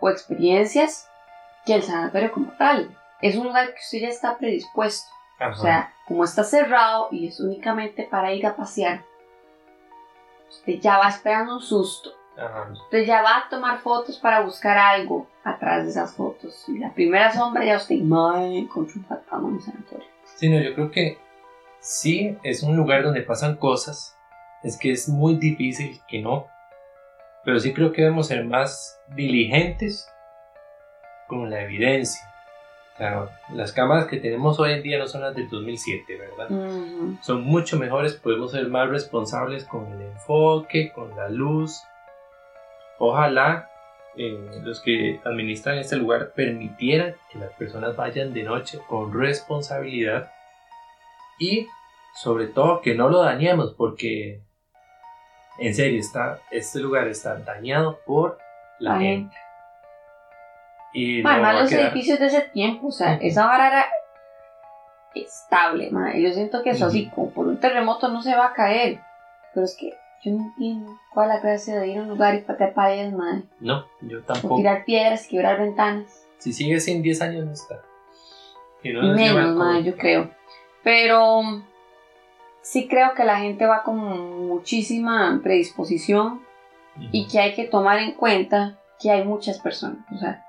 o 0.00 0.08
experiencias 0.10 1.08
que 1.64 1.74
el 1.74 1.82
sanatorio 1.82 2.30
como 2.32 2.52
tal. 2.52 2.96
Es 3.20 3.36
un 3.36 3.46
lugar 3.46 3.68
que 3.74 3.80
usted 3.80 3.98
ya 4.00 4.08
está 4.08 4.36
predispuesto. 4.38 5.10
Ajá. 5.38 5.50
O 5.50 5.54
sea, 5.56 5.94
como 6.06 6.24
está 6.24 6.44
cerrado 6.44 7.08
y 7.10 7.28
es 7.28 7.40
únicamente 7.40 8.06
para 8.10 8.32
ir 8.32 8.46
a 8.46 8.56
pasear, 8.56 9.04
usted 10.48 10.74
ya 10.80 10.98
va 10.98 11.08
esperando 11.08 11.54
un 11.54 11.62
susto. 11.62 12.10
Ajá. 12.36 12.70
Usted 12.72 13.04
ya 13.04 13.22
va 13.22 13.38
a 13.38 13.48
tomar 13.48 13.78
fotos 13.78 14.18
para 14.18 14.40
buscar 14.40 14.76
algo 14.76 15.26
atrás 15.44 15.84
de 15.84 15.90
esas 15.90 16.14
fotos. 16.14 16.68
Y 16.68 16.78
la 16.78 16.92
primera 16.92 17.32
sombra 17.32 17.64
ya 17.64 17.76
usted, 17.76 18.00
madre, 18.00 18.58
encontró 18.58 19.00
un 19.00 19.06
fantasma 19.06 19.48
en 19.48 19.54
el 19.54 19.62
sanatorio. 19.62 20.06
Sí, 20.36 20.48
no, 20.48 20.60
yo 20.60 20.74
creo 20.74 20.90
que 20.90 21.18
sí 21.80 22.36
es 22.42 22.62
un 22.62 22.76
lugar 22.76 23.02
donde 23.02 23.22
pasan 23.22 23.56
cosas. 23.56 24.16
Es 24.62 24.78
que 24.78 24.92
es 24.92 25.08
muy 25.08 25.36
difícil 25.36 26.00
que 26.08 26.20
no. 26.20 26.46
Pero 27.44 27.60
sí 27.60 27.72
creo 27.72 27.92
que 27.92 28.02
debemos 28.02 28.26
ser 28.26 28.44
más 28.44 29.00
diligentes 29.08 30.10
con 31.28 31.48
la 31.48 31.62
evidencia. 31.62 32.20
O 32.96 32.98
sea, 32.98 33.28
las 33.52 33.72
cámaras 33.72 34.06
que 34.06 34.16
tenemos 34.16 34.58
hoy 34.58 34.72
en 34.72 34.82
día 34.82 34.98
no 34.98 35.06
son 35.06 35.20
las 35.20 35.34
del 35.34 35.50
2007, 35.50 36.16
¿verdad? 36.16 37.18
Son 37.20 37.44
mucho 37.44 37.78
mejores, 37.78 38.14
podemos 38.14 38.52
ser 38.52 38.68
más 38.68 38.88
responsables 38.88 39.66
con 39.66 39.92
el 39.92 40.00
enfoque, 40.00 40.92
con 40.94 41.14
la 41.14 41.28
luz. 41.28 41.82
Ojalá 42.98 43.68
eh, 44.16 44.62
los 44.62 44.80
que 44.80 45.20
administran 45.26 45.76
este 45.76 45.96
lugar 45.96 46.32
permitieran 46.34 47.16
que 47.30 47.38
las 47.38 47.52
personas 47.52 47.94
vayan 47.96 48.32
de 48.32 48.44
noche 48.44 48.78
con 48.88 49.12
responsabilidad 49.12 50.32
y 51.38 51.66
sobre 52.14 52.46
todo 52.46 52.80
que 52.80 52.94
no 52.94 53.10
lo 53.10 53.20
dañemos 53.20 53.74
porque 53.74 54.40
en 55.58 55.74
serio 55.74 56.00
está 56.00 56.40
este 56.50 56.80
lugar 56.80 57.08
está 57.08 57.36
dañado 57.36 58.00
por 58.06 58.38
la 58.78 58.94
La 58.94 59.00
gente 59.00 59.36
y 60.92 61.22
no 61.22 61.28
Además, 61.30 61.60
los 61.60 61.70
quedar- 61.70 61.86
edificios 61.86 62.18
de 62.18 62.26
ese 62.26 62.40
tiempo, 62.42 62.88
o 62.88 62.92
sea, 62.92 63.14
esa 63.14 63.46
vara 63.46 63.68
era 63.68 63.86
estable, 65.14 65.90
madre. 65.90 66.22
Yo 66.22 66.32
siento 66.32 66.62
que 66.62 66.70
eso 66.70 66.84
Ujú. 66.86 66.88
así, 66.90 67.06
como 67.14 67.30
por 67.30 67.46
un 67.46 67.58
terremoto 67.58 68.08
no 68.08 68.22
se 68.22 68.34
va 68.34 68.46
a 68.48 68.52
caer. 68.52 69.00
Pero 69.54 69.64
es 69.64 69.76
que 69.76 69.94
yo 70.22 70.32
no 70.32 70.44
entiendo 70.44 70.90
cuál 71.12 71.30
es 71.30 71.36
la 71.36 71.40
gracia 71.40 71.78
de 71.80 71.88
ir 71.88 71.98
a 71.98 72.02
un 72.02 72.08
lugar 72.08 72.34
y 72.34 72.40
patear 72.40 72.74
paredes, 72.74 73.12
madre. 73.12 73.44
no 73.60 73.86
yo 74.02 74.18
O 74.18 74.22
tampoco 74.22 74.56
tirar 74.56 74.84
piedras, 74.84 75.26
quebrar 75.26 75.58
ventanas. 75.60 76.26
si 76.38 76.52
sigue 76.52 76.78
sin 76.80 77.02
10 77.02 77.20
años 77.22 77.46
no 77.46 77.52
está 77.52 77.80
no 78.84 79.14
Y 79.14 79.16
lleva 79.18 79.40
menos, 79.40 79.56
madre, 79.56 79.82
yo 79.82 79.96
creo. 79.96 80.30
Pero 80.84 81.40
sí 82.62 82.86
creo 82.86 83.14
que 83.14 83.24
la 83.24 83.38
gente 83.38 83.66
va 83.66 83.82
con 83.82 83.96
muchísima 84.46 85.40
predisposición 85.42 86.42
y 87.10 87.26
que 87.26 87.40
hay 87.40 87.54
que 87.54 87.64
tomar 87.64 87.98
en 87.98 88.12
cuenta 88.12 88.78
que 89.00 89.10
hay 89.10 89.24
muchas 89.24 89.58
personas. 89.58 89.98
O 90.14 90.18
sea, 90.18 90.45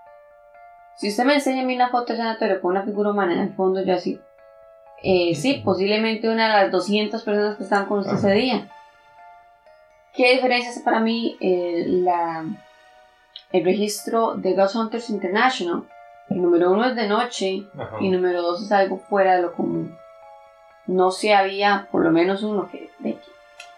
si 0.97 1.09
usted 1.09 1.23
me 1.25 1.35
enseña 1.35 1.61
a 1.61 1.65
mí 1.65 1.75
una 1.75 1.89
foto 1.89 2.07
del 2.13 2.17
sanatorio 2.17 2.61
con 2.61 2.71
una 2.71 2.83
figura 2.83 3.11
humana 3.11 3.33
en 3.33 3.39
el 3.39 3.53
fondo, 3.53 3.83
yo 3.83 3.93
así, 3.95 4.19
Eh, 5.03 5.35
sí, 5.35 5.61
posiblemente 5.63 6.27
una 6.27 6.47
de 6.47 6.63
las 6.63 6.71
200 6.71 7.21
personas 7.23 7.55
que 7.55 7.63
estaban 7.63 7.85
con 7.85 7.99
usted 7.99 8.15
ese 8.15 8.31
día. 8.31 8.67
¿Qué 10.15 10.33
diferencia 10.33 10.71
es 10.71 10.79
para 10.79 10.99
mí 10.99 11.37
eh, 11.39 11.83
la, 11.87 12.43
el 13.51 13.63
registro 13.63 14.33
de 14.35 14.53
Ghost 14.55 14.75
Hunters 14.75 15.11
International? 15.11 15.83
El 16.29 16.41
número 16.41 16.71
uno 16.71 16.85
es 16.87 16.95
de 16.95 17.07
noche 17.07 17.67
Ajá. 17.77 17.97
y 18.01 18.09
número 18.09 18.41
dos 18.41 18.63
es 18.63 18.71
algo 18.71 18.97
fuera 18.97 19.35
de 19.35 19.43
lo 19.43 19.53
común. 19.53 19.95
No 20.87 21.11
se 21.11 21.35
había, 21.35 21.87
por 21.91 22.01
lo 22.03 22.09
menos 22.11 22.41
uno 22.41 22.67
que, 22.71 22.89
de 22.99 23.13
que 23.13 23.21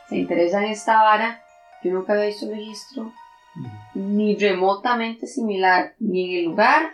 se 0.07 0.15
interesa 0.15 0.59
en 0.63 0.71
esta 0.71 1.01
vara. 1.03 1.43
Yo 1.83 1.91
nunca 1.91 2.13
había 2.13 2.27
visto 2.27 2.45
un 2.45 2.53
registro 2.53 3.11
ni 3.93 4.35
remotamente 4.37 5.27
similar, 5.27 5.93
ni 5.99 6.31
en 6.31 6.39
el 6.39 6.45
lugar, 6.45 6.93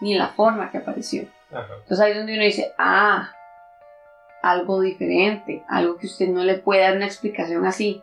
ni 0.00 0.12
en 0.12 0.18
la 0.18 0.28
forma 0.28 0.70
que 0.70 0.78
apareció. 0.78 1.28
Ajá. 1.50 1.74
Entonces 1.74 2.00
ahí 2.00 2.12
es 2.12 2.18
donde 2.18 2.34
uno 2.34 2.44
dice, 2.44 2.72
ah, 2.78 3.32
algo 4.42 4.80
diferente, 4.80 5.64
algo 5.68 5.96
que 5.96 6.06
usted 6.06 6.28
no 6.28 6.44
le 6.44 6.54
puede 6.54 6.82
dar 6.82 6.96
una 6.96 7.06
explicación 7.06 7.66
así, 7.66 8.02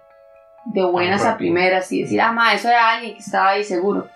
de 0.65 0.83
buenas 0.83 1.25
a 1.25 1.37
primeras, 1.37 1.91
y 1.91 2.01
decir, 2.01 2.21
ah, 2.21 2.31
ma, 2.31 2.53
eso 2.53 2.69
era 2.69 2.91
alguien 2.91 3.13
que 3.13 3.21
estaba 3.21 3.49
ahí 3.49 3.63
seguro. 3.63 4.09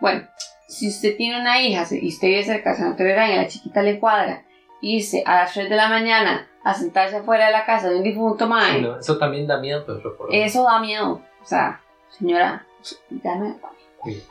Bueno, 0.00 0.26
si 0.68 0.88
usted 0.88 1.16
tiene 1.16 1.40
una 1.40 1.60
hija 1.60 1.84
y 1.90 2.08
usted 2.08 2.28
vive 2.28 2.44
cerca 2.44 2.70
de 2.70 2.76
Santo 2.76 3.04
Verán 3.04 3.30
y 3.30 3.34
a 3.34 3.42
la 3.42 3.48
chiquita 3.48 3.82
le 3.82 3.98
cuadra 3.98 4.44
irse 4.80 5.22
a 5.26 5.36
las 5.36 5.54
3 5.54 5.70
de 5.70 5.76
la 5.76 5.88
mañana 5.88 6.46
a 6.62 6.74
sentarse 6.74 7.16
afuera 7.16 7.46
de 7.46 7.52
la 7.52 7.64
casa 7.64 7.88
de 7.88 7.96
un 7.96 8.02
difunto 8.02 8.46
mae, 8.46 8.76
Sí, 8.76 8.80
no, 8.82 8.98
eso 8.98 9.18
también 9.18 9.46
da 9.46 9.58
miedo, 9.58 9.84
pero 9.86 10.16
por 10.16 10.34
eso 10.34 10.64
da 10.64 10.80
miedo. 10.80 11.22
O 11.42 11.46
sea, 11.46 11.80
señora, 12.10 12.66
ya 13.10 13.36
no 13.36 13.44
me 13.44 14.12
Sí. 14.12 14.22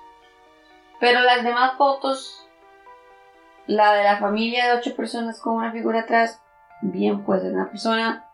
Pero 0.99 1.22
las 1.22 1.43
demás 1.43 1.78
fotos, 1.78 2.43
la 3.68 3.93
de 3.93 4.03
la 4.03 4.18
familia 4.18 4.66
de 4.68 4.80
ocho 4.80 4.95
personas 4.95 5.39
con 5.39 5.55
una 5.55 5.72
figura 5.72 6.01
atrás, 6.01 6.39
bien 6.82 7.24
puede 7.24 7.41
ser 7.41 7.53
una 7.53 7.70
persona. 7.70 8.26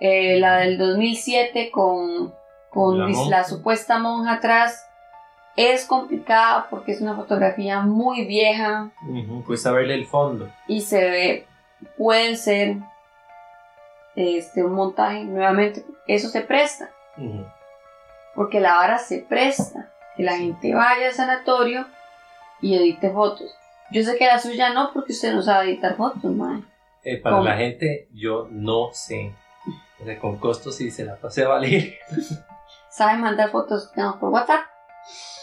Eh, 0.00 0.38
la 0.38 0.58
del 0.58 0.76
2007 0.78 1.70
con, 1.70 2.32
con 2.70 3.10
La 3.30 3.44
supuesta 3.44 3.98
monja 3.98 4.34
atrás 4.34 4.86
es 5.56 5.86
complicada 5.86 6.66
porque 6.68 6.92
es 6.92 7.00
una 7.00 7.16
fotografía 7.16 7.80
muy 7.80 8.26
vieja 8.26 8.90
Ujú, 9.08 9.42
Cuesta 9.46 9.72
verle 9.72 9.94
el 9.94 10.04
fondo. 10.06 10.50
y 10.68 10.82
se 10.82 11.02
ve, 11.10 11.46
puede 11.96 12.36
ser 12.36 12.76
este, 14.14 14.62
un 14.64 14.72
montaje 14.74 15.24
nuevamente. 15.24 15.84
Eso 16.06 16.28
se 16.28 16.42
presta 16.42 16.90
porque 18.34 18.60
la 18.60 18.74
vara 18.74 18.98
se 18.98 19.20
presta 19.20 19.90
que 20.14 20.22
la 20.22 20.36
gente 20.36 20.74
vaya 20.74 21.06
al 21.08 21.14
sanatorio 21.14 21.86
y 22.60 22.76
edite 22.76 23.10
fotos. 23.10 23.50
Yo 23.90 24.02
sé 24.02 24.16
que 24.16 24.26
la 24.26 24.38
suya 24.38 24.70
no, 24.72 24.90
porque 24.92 25.12
usted 25.12 25.32
no 25.34 25.42
sabe 25.42 25.70
editar 25.70 25.96
fotos, 25.96 26.24
mae. 26.32 26.62
Eh, 27.04 27.18
para 27.18 27.36
¿Cómo? 27.36 27.48
la 27.48 27.56
gente, 27.56 28.08
yo 28.12 28.48
no 28.50 28.88
sé. 28.92 29.32
O 30.00 30.04
sea, 30.04 30.18
con 30.18 30.36
costo 30.38 30.72
sí 30.72 30.90
se 30.90 31.04
la 31.04 31.16
pasé 31.16 31.44
a 31.44 31.48
valer. 31.48 31.94
Sabe 32.90 33.18
mandar 33.18 33.50
fotos 33.50 33.92
digamos, 33.94 34.16
por 34.16 34.30
WhatsApp. 34.30 34.62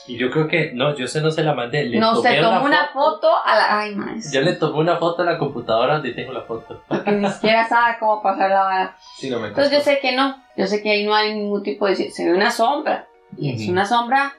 Y 0.06 0.18
yo 0.18 0.30
creo 0.30 0.48
que, 0.50 0.74
no, 0.74 0.94
yo 0.98 1.08
se 1.08 1.22
no 1.22 1.32
se 1.32 1.44
la 1.44 1.54
mandé. 1.54 1.86
Le 1.86 1.98
no, 1.98 2.22
se 2.22 2.42
tomó 2.42 2.66
una 2.66 2.90
foto 2.90 3.30
a 3.46 3.56
la. 3.56 3.80
Ay, 3.80 3.96
mae. 3.96 4.18
Yo 4.34 4.42
le 4.42 4.54
tomé 4.54 4.80
una 4.80 4.98
foto 4.98 5.22
a 5.22 5.26
la 5.26 5.38
computadora 5.38 5.94
donde 5.96 6.12
tengo 6.12 6.34
la 6.34 6.42
foto. 6.42 6.82
Porque 6.90 7.12
ni 7.12 7.30
siquiera 7.30 7.66
sabe 7.68 7.96
cómo 8.00 8.22
pasar 8.22 8.50
la 8.50 8.64
vara. 8.64 8.98
Sí, 9.18 9.30
no 9.30 9.40
me 9.40 9.48
Entonces 9.48 9.72
yo 9.72 9.80
sé 9.80 10.00
que 10.02 10.14
no. 10.14 10.44
Yo 10.58 10.68
sé 10.68 10.84
que 10.84 10.92
ahí 10.92 11.06
no 11.06 11.16
hay 11.16 11.34
ningún 11.34 11.64
tipo 11.64 11.88
de. 11.88 11.96
Se 11.96 12.26
ve 12.26 12.34
una 12.36 12.52
sombra. 12.52 13.08
Y 13.38 13.54
es 13.54 13.70
una 13.70 13.86
sombra 13.86 14.34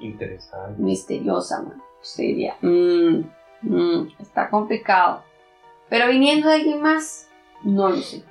Interesante. 0.00 0.80
misteriosa, 0.82 1.62
man. 1.62 1.82
Usted 2.02 2.22
diría, 2.24 2.56
"Mm, 2.60 3.22
mm, 3.62 4.08
está 4.20 4.48
complicado. 4.50 5.24
Pero 5.88 6.08
viniendo 6.08 6.48
de 6.48 6.54
alguien 6.54 6.82
más, 6.82 7.28
no 7.62 7.88
lo 7.90 7.96
sé. 7.96 8.22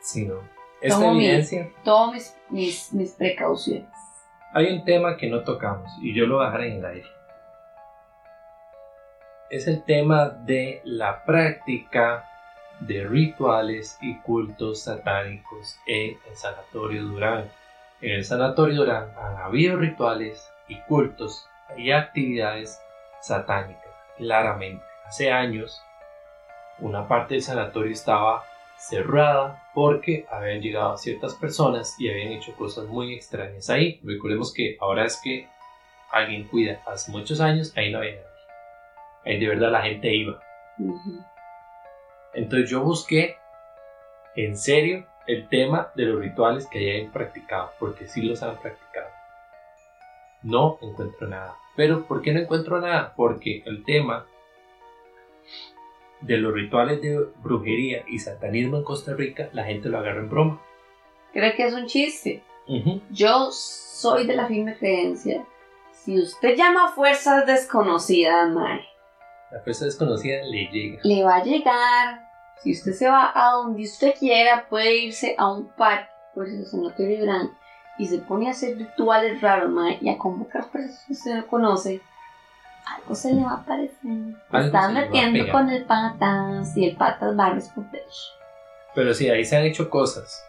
Sí, 0.00 0.26
no. 0.26 0.40
Esta 0.80 0.98
Tomo 1.00 1.14
mi- 1.14 1.26
evidencia. 1.26 1.70
Tomo 1.84 2.12
mis, 2.12 2.36
mis, 2.50 2.92
mis 2.92 3.12
precauciones. 3.12 3.88
Hay 4.52 4.72
un 4.72 4.84
tema 4.84 5.16
que 5.16 5.28
no 5.28 5.42
tocamos 5.44 5.90
y 6.00 6.14
yo 6.14 6.26
lo 6.26 6.36
voy 6.36 6.44
a 6.44 6.48
dejar 6.50 6.64
en 6.64 6.72
el 6.78 6.86
aire. 6.86 7.06
Es 9.50 9.66
el 9.66 9.82
tema 9.84 10.28
de 10.28 10.80
la 10.84 11.24
práctica 11.24 12.24
de 12.80 13.04
rituales 13.04 13.98
y 14.00 14.18
cultos 14.20 14.82
satánicos 14.82 15.76
en 15.86 16.18
el 16.28 16.36
Sanatorio 16.36 17.02
Durán. 17.04 17.50
En 18.00 18.12
el 18.12 18.24
Sanatorio 18.24 18.76
Durán 18.76 19.10
han 19.18 19.36
habido 19.38 19.76
rituales 19.76 20.48
y 20.68 20.78
cultos 20.82 21.48
y 21.76 21.90
actividades 21.92 22.78
satánicas, 23.22 23.87
claramente. 24.18 24.84
Hace 25.06 25.32
años, 25.32 25.82
una 26.80 27.08
parte 27.08 27.34
del 27.34 27.42
sanatorio 27.42 27.92
estaba 27.92 28.44
cerrada 28.76 29.62
porque 29.74 30.26
habían 30.30 30.60
llegado 30.60 30.96
ciertas 30.96 31.34
personas 31.34 31.96
y 31.98 32.10
habían 32.10 32.32
hecho 32.32 32.54
cosas 32.54 32.86
muy 32.86 33.14
extrañas 33.14 33.70
ahí. 33.70 34.00
Recordemos 34.04 34.52
que 34.52 34.76
ahora 34.80 35.04
es 35.04 35.20
que 35.22 35.48
alguien 36.10 36.46
cuida. 36.48 36.80
Hace 36.86 37.10
muchos 37.10 37.40
años 37.40 37.72
ahí 37.76 37.90
no 37.90 37.98
había 37.98 38.12
nadie. 38.12 38.28
Ahí 39.24 39.40
de 39.40 39.48
verdad 39.48 39.72
la 39.72 39.82
gente 39.82 40.14
iba. 40.14 40.40
Entonces 42.34 42.70
yo 42.70 42.82
busqué 42.82 43.36
en 44.36 44.56
serio 44.56 45.06
el 45.26 45.48
tema 45.48 45.90
de 45.94 46.04
los 46.04 46.20
rituales 46.20 46.66
que 46.66 46.78
hayan 46.78 47.12
practicado, 47.12 47.72
porque 47.78 48.06
sí 48.06 48.22
los 48.22 48.42
han 48.42 48.56
practicado. 48.58 49.08
No 50.42 50.78
encuentro 50.80 51.26
nada. 51.26 51.56
Pero 51.78 52.08
¿por 52.08 52.22
qué 52.22 52.32
no 52.32 52.40
encuentro 52.40 52.80
nada? 52.80 53.14
Porque 53.14 53.62
el 53.64 53.84
tema 53.84 54.26
de 56.20 56.36
los 56.38 56.52
rituales 56.52 57.00
de 57.00 57.16
brujería 57.40 58.02
y 58.08 58.18
satanismo 58.18 58.78
en 58.78 58.82
Costa 58.82 59.14
Rica, 59.14 59.48
la 59.52 59.62
gente 59.62 59.88
lo 59.88 59.98
agarra 59.98 60.18
en 60.18 60.28
broma. 60.28 60.60
Creo 61.32 61.54
que 61.54 61.64
es 61.64 61.72
un 61.74 61.86
chiste. 61.86 62.42
Yo 63.10 63.52
soy 63.52 64.26
de 64.26 64.34
la 64.34 64.48
firme 64.48 64.76
creencia. 64.76 65.46
Si 65.92 66.18
usted 66.18 66.56
llama 66.56 66.86
a 66.86 66.90
fuerzas 66.90 67.46
desconocidas, 67.46 68.50
mae, 68.50 68.84
La 69.52 69.60
fuerza 69.60 69.84
desconocida 69.84 70.42
le 70.42 70.66
llega. 70.72 70.98
le 71.04 71.22
va 71.22 71.36
a 71.36 71.44
llegar. 71.44 72.28
Si 72.60 72.72
usted 72.72 72.90
se 72.90 73.08
va 73.08 73.30
a 73.32 73.52
donde 73.52 73.84
usted 73.84 74.14
quiera, 74.18 74.66
puede 74.68 74.96
irse 74.96 75.36
a 75.38 75.52
un 75.52 75.68
parque, 75.76 76.10
por 76.34 76.48
eso 76.48 76.64
se 76.68 76.76
notó 76.76 77.04
Durán, 77.04 77.56
y 77.98 78.06
se 78.06 78.18
pone 78.18 78.48
a 78.48 78.52
hacer 78.52 78.78
rituales 78.78 79.40
raros, 79.40 79.70
mae, 79.70 79.98
y 80.00 80.08
a 80.08 80.16
convocar 80.16 80.70
personas 80.70 81.04
que 81.06 81.12
usted 81.12 81.36
no 81.36 81.46
conoce. 81.46 82.00
Algo 82.96 83.14
se 83.14 83.34
le 83.34 83.44
va 83.44 83.50
a 83.50 83.56
aparecer. 83.56 83.96
Algo 84.50 84.66
Está 84.66 84.86
se 84.86 84.92
le 84.92 84.94
va 84.94 85.00
a 85.00 85.04
metiendo 85.04 85.52
con 85.52 85.68
el 85.68 85.84
patas 85.84 86.76
y 86.76 86.88
el 86.88 86.96
patas 86.96 87.38
va 87.38 87.46
a 87.46 87.50
responder. 87.54 88.02
Pero 88.94 89.12
sí, 89.14 89.28
ahí 89.28 89.44
se 89.44 89.56
han 89.56 89.64
hecho 89.64 89.90
cosas. 89.90 90.42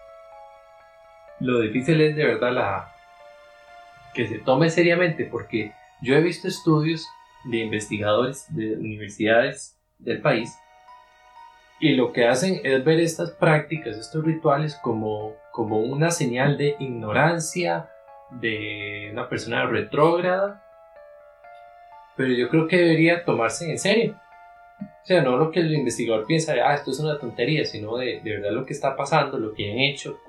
Lo 1.40 1.60
difícil 1.60 2.00
es 2.02 2.16
de 2.16 2.26
verdad 2.26 2.54
la 2.54 2.96
que 4.14 4.28
se 4.28 4.40
tome 4.40 4.70
seriamente, 4.70 5.26
porque 5.26 5.74
yo 6.02 6.16
he 6.16 6.22
visto 6.22 6.48
estudios 6.48 7.06
de 7.46 7.58
investigadores 7.58 8.46
de 8.50 8.74
universidades 8.74 9.78
del 10.00 10.22
país 10.22 10.58
y 11.80 11.96
lo 11.96 12.12
que 12.12 12.28
hacen 12.28 12.60
es 12.64 12.84
ver 12.84 13.00
estas 13.00 13.32
prácticas, 13.32 13.98
estos 13.98 14.26
rituales 14.26 14.76
como, 14.76 15.36
como 15.60 15.80
una 15.80 16.10
señal 16.10 16.58
de 16.58 16.78
ignorancia 16.80 17.90
de 18.30 19.10
una 19.12 19.28
persona 19.28 19.66
retrógrada. 19.66 20.64
Pero 22.16 22.32
yo 22.32 22.48
creo 22.48 22.66
que 22.66 22.78
debería 22.78 23.26
tomarse 23.26 23.70
en 23.70 23.78
serio. 23.78 24.16
O 24.80 25.06
sea, 25.06 25.22
no 25.22 25.36
lo 25.36 25.52
que 25.52 25.60
el 25.60 25.74
investigador 25.74 26.26
piensa 26.26 26.54
de, 26.54 26.62
ah, 26.62 26.76
esto 26.76 26.92
es 26.92 27.00
una 27.02 27.20
tontería, 27.20 27.66
sino 27.66 27.98
de, 27.98 28.22
de 28.22 28.38
verdad 28.38 28.52
lo 28.52 28.66
que 28.66 28.72
está 28.72 28.96
pasando, 28.96 29.38
lo 29.38 29.54
que 29.54 29.70
han 29.70 29.80
hecho, 29.80 30.22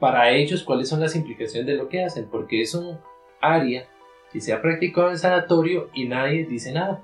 para 0.00 0.30
ellos 0.30 0.64
cuáles 0.64 0.88
son 0.88 1.00
las 1.00 1.14
implicaciones 1.16 1.66
de 1.66 1.74
lo 1.74 1.90
que 1.90 2.02
hacen, 2.02 2.30
porque 2.30 2.62
es 2.62 2.74
un 2.74 2.98
área 3.42 3.84
que 4.32 4.40
se 4.40 4.54
ha 4.54 4.62
practicado 4.62 5.08
en 5.08 5.12
el 5.12 5.18
sanatorio 5.18 5.90
y 5.92 6.08
nadie 6.08 6.46
dice 6.46 6.72
nada. 6.72 7.02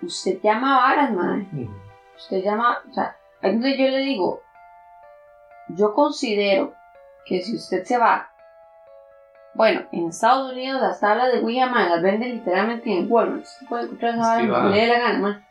Usted 0.00 0.40
llama 0.40 0.76
a 0.76 0.80
varas, 0.80 1.12
mae. 1.12 1.68
Usted 2.16 2.44
llama, 2.44 2.78
o 2.88 2.92
sea, 2.94 3.16
ahí 3.42 3.50
donde 3.50 3.76
yo 3.76 3.88
le 3.88 3.98
digo, 3.98 4.42
yo 5.76 5.94
considero 5.94 6.74
que 7.26 7.42
si 7.42 7.56
usted 7.56 7.84
se 7.84 7.98
va, 7.98 8.30
bueno, 9.54 9.82
en 9.92 10.08
Estados 10.08 10.52
Unidos 10.52 10.80
las 10.80 11.00
tablas 11.00 11.32
de 11.32 11.40
Ouija, 11.40 11.66
las 11.66 12.02
venden 12.02 12.30
literalmente 12.36 12.96
en 12.96 13.10
Walmart. 13.10 13.42
Usted 13.44 13.66
puede 13.66 13.84
encontrar 13.84 14.14
esa 14.14 14.36
Sí, 14.38 14.46
le 14.46 14.80
dé 14.80 14.86
la 14.86 14.98
gana, 15.00 15.18
mae. 15.18 15.44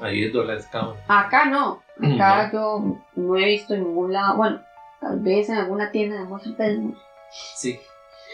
A 0.00 0.08
10 0.08 0.32
dólares 0.32 0.68
cada. 0.70 0.94
Acá 1.08 1.46
no, 1.46 1.82
acá 2.14 2.46
No. 2.48 2.52
yo 2.52 2.96
no 3.16 3.36
he 3.36 3.44
visto 3.44 3.74
en 3.74 3.84
ningún 3.84 4.12
lado, 4.12 4.36
bueno, 4.36 4.60
tal 5.00 5.20
vez 5.20 5.48
en 5.48 5.56
alguna 5.56 5.90
tienda 5.90 6.16
de 6.16 6.24
Monster 6.24 6.54
Pedro, 6.56 6.94
Sí, 7.56 7.78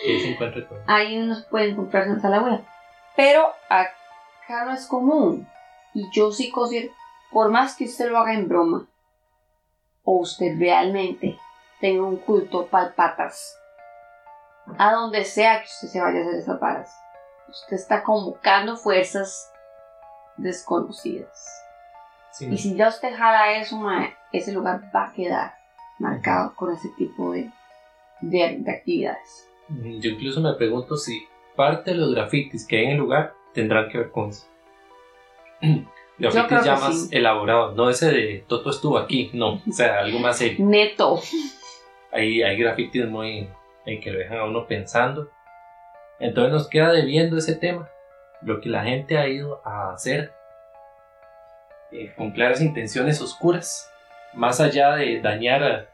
ahí 0.07 0.21
se 0.21 0.33
encuentra 0.33 0.67
todo. 0.69 0.79
ahí 0.87 1.19
uno 1.19 1.37
puede 1.51 1.75
comprar 1.77 2.05
Santa 2.07 2.29
la 2.29 2.41
Ouija. 2.43 2.61
Pero 3.17 3.53
acá 3.69 4.65
no 4.65 4.73
es 4.73 4.87
común. 4.87 5.49
Y 5.95 6.05
yo 6.13 6.31
sí 6.33 6.51
considero, 6.51 6.93
por 7.33 7.51
más 7.51 7.77
que 7.77 7.85
usted 7.85 8.09
lo 8.11 8.19
haga 8.19 8.35
en 8.35 8.49
broma, 8.49 8.87
o 10.11 10.21
usted 10.21 10.59
realmente 10.59 11.39
tenga 11.83 12.03
un 12.03 12.17
culto 12.17 12.67
palpatas, 12.69 13.61
a 14.79 14.93
donde 14.93 15.23
sea 15.27 15.61
que 15.61 15.67
usted 15.67 15.89
se 15.89 16.01
vaya 16.01 16.21
a 16.21 16.23
hacer 16.23 16.35
esas 16.37 16.59
varas, 16.59 16.99
usted 17.47 17.77
está 17.77 18.03
convocando 18.03 18.75
fuerzas 18.79 19.53
desconocidas. 20.39 21.63
Sí. 22.33 22.47
Y 22.51 22.57
si 22.57 22.75
ya 22.75 22.89
usted 22.89 23.15
jala 23.15 23.59
eso, 23.59 23.79
ese 24.33 24.53
lugar 24.53 24.81
va 24.97 25.09
a 25.09 25.13
quedar 25.13 25.53
marcado 25.99 26.55
con 26.57 26.73
ese 26.73 26.89
tipo 26.97 27.33
de, 27.33 27.51
de, 28.23 28.61
de 28.61 28.71
actividades. 28.71 29.47
Mm, 29.69 30.01
Yo 30.01 30.11
incluso 30.13 30.41
me 30.41 30.55
pregunto 30.55 30.97
si 30.97 31.29
parte 31.55 31.91
de 31.91 31.99
los 31.99 32.15
grafitis 32.15 32.67
que 32.67 32.79
hay 32.79 32.85
en 32.87 32.91
el 32.93 32.97
lugar 32.97 33.35
tendrán 33.53 33.91
que 33.91 33.99
ver 33.99 34.11
con 34.11 34.31
eso. 34.31 34.47
creo 36.19 36.47
que 36.49 36.57
ya 36.65 36.77
más 36.77 37.09
sí. 37.09 37.17
elaborados, 37.17 37.77
no 37.77 37.89
ese 37.91 38.11
de 38.11 38.45
Toto 38.47 38.71
estuvo 38.71 38.99
aquí, 38.99 39.31
no, 39.33 39.55
o 39.55 39.73
sea, 39.73 40.01
algo 40.01 40.19
más 40.19 40.39
serio. 40.39 40.65
Neto. 40.67 41.21
Hay, 42.13 42.43
hay 42.43 42.57
grafitis 42.57 43.07
muy 43.07 43.49
en 43.87 44.01
que 44.01 44.11
lo 44.11 44.19
dejan 44.19 44.39
a 44.39 44.45
uno 44.45 44.67
pensando. 44.67 45.29
Entonces 46.19 46.53
nos 46.53 46.69
queda 46.69 46.93
debiendo 46.93 47.39
ese 47.39 47.55
tema, 47.55 47.89
lo 48.43 48.61
que 48.61 48.69
la 48.69 48.85
gente 48.85 49.19
ha 49.19 49.29
ido 49.29 49.61
a 49.65 49.93
hacer 49.93 50.33
eh, 51.93 52.13
con 52.17 52.33
claras 52.33 52.61
intenciones 52.61 53.21
oscuras, 53.21 53.91
más 54.35 54.61
allá 54.61 54.97
de 54.97 55.21
dañar 55.21 55.63
a 55.63 55.87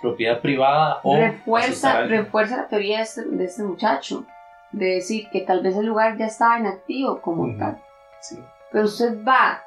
propiedad 0.00 0.40
privada 0.40 1.00
o 1.02 1.16
refuerza, 1.16 2.02
refuerza 2.02 2.56
la 2.58 2.68
teoría 2.68 2.98
de 2.98 3.02
este, 3.04 3.24
de 3.24 3.44
este 3.44 3.62
muchacho. 3.62 4.26
De 4.72 4.96
decir 4.96 5.28
que 5.30 5.42
tal 5.42 5.62
vez 5.62 5.76
el 5.76 5.86
lugar 5.86 6.18
ya 6.18 6.26
estaba 6.26 6.58
inactivo 6.58 7.20
como 7.22 7.44
Ujú. 7.44 7.58
tal. 7.58 7.80
Sí, 8.20 8.36
Pero 8.74 8.86
usted 8.86 9.24
va 9.24 9.62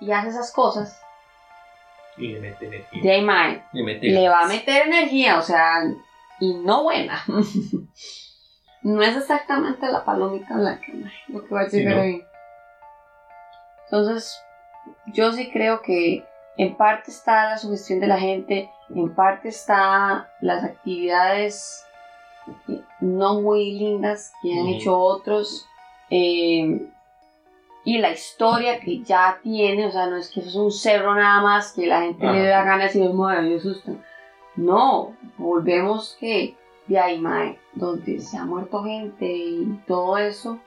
y 0.00 0.12
hace 0.12 0.28
esas 0.28 0.52
cosas, 0.52 1.00
y 2.18 2.28
le 2.34 2.40
mete 2.40 2.66
energía. 2.66 3.02
de 3.02 3.10
ahí, 3.12 3.22
mae, 3.22 3.64
Le 3.72 3.82
mete 3.82 4.06
le 4.08 4.28
va 4.28 4.40
a 4.42 4.46
meter 4.46 4.86
energía, 4.86 5.38
o 5.38 5.42
sea, 5.42 5.82
y 6.38 6.54
no 6.58 6.82
buena. 6.82 7.22
no 8.82 9.02
es 9.02 9.16
exactamente 9.16 9.86
la 9.90 10.04
palomita 10.04 10.54
blanca 10.56 10.86
mae, 10.92 11.12
lo 11.28 11.42
que 11.46 11.54
va 11.54 11.62
a 11.62 11.70
Sí, 11.70 11.78
llegar 11.78 11.96
¿no? 11.96 12.02
ahí. 12.02 12.22
Entonces, 13.84 14.38
yo 15.06 15.32
sí 15.32 15.50
creo 15.50 15.80
que 15.80 16.22
en 16.58 16.76
parte 16.76 17.10
está 17.10 17.50
la 17.50 17.56
sugestión 17.58 18.00
de 18.00 18.08
la 18.08 18.18
gente, 18.18 18.70
en 18.94 19.14
parte 19.14 19.48
está 19.48 20.30
las 20.42 20.64
actividades 20.64 21.84
no 23.00 23.40
muy 23.40 23.72
lindas 23.78 24.32
que 24.42 24.52
han 24.52 24.66
hecho 24.68 24.98
otros. 24.98 25.66
eh, 26.10 26.88
y 27.88 27.96
la 27.96 28.10
historia 28.10 28.80
que 28.80 29.02
ya 29.02 29.38
tiene, 29.42 29.86
o 29.86 29.90
sea, 29.90 30.08
no 30.08 30.16
es 30.18 30.30
que 30.30 30.40
eso 30.40 30.48
es 30.50 30.56
un 30.56 30.70
cerro 30.70 31.14
nada 31.14 31.40
más 31.40 31.72
que 31.72 31.86
la 31.86 32.02
gente 32.02 32.22
le 32.26 32.52
Ajá. 32.52 32.58
da 32.58 32.64
ganas 32.64 32.94
y 32.94 33.00
mueve 33.00 33.48
y 33.48 33.56
asustan. 33.56 34.04
No, 34.56 35.16
volvemos 35.38 36.14
que 36.20 36.54
de 36.86 36.98
ahí, 36.98 37.18
mae, 37.18 37.58
donde 37.72 38.18
se 38.20 38.36
ha 38.36 38.44
muerto 38.44 38.84
gente 38.84 39.24
y 39.24 39.80
todo 39.86 40.18
eso, 40.18 40.58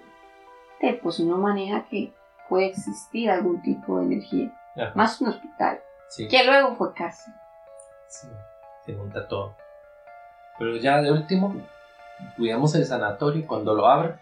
eh, 0.80 1.00
pues 1.04 1.20
uno 1.20 1.38
maneja 1.38 1.86
que 1.92 2.12
puede 2.50 2.70
existir 2.70 3.30
algún 3.30 3.62
tipo 3.62 4.00
de 4.00 4.06
energía, 4.06 4.52
Ajá, 4.76 4.92
más 4.96 5.22
un 5.22 5.28
hospital, 5.28 5.80
sí, 6.10 6.28
que 6.28 6.44
luego 6.44 6.74
fue 6.76 6.92
cárcel. 6.96 7.36
sí, 8.08 8.28
se 8.84 8.96
junta 8.96 9.28
todo. 9.28 9.56
Pero 10.58 10.76
ya 10.78 11.00
de 11.04 11.12
último, 11.12 11.54
cuidamos 12.36 12.74
el 12.74 12.86
sanatorio 12.86 13.46
cuando 13.46 13.76
lo 13.76 13.86
abra, 13.86 14.20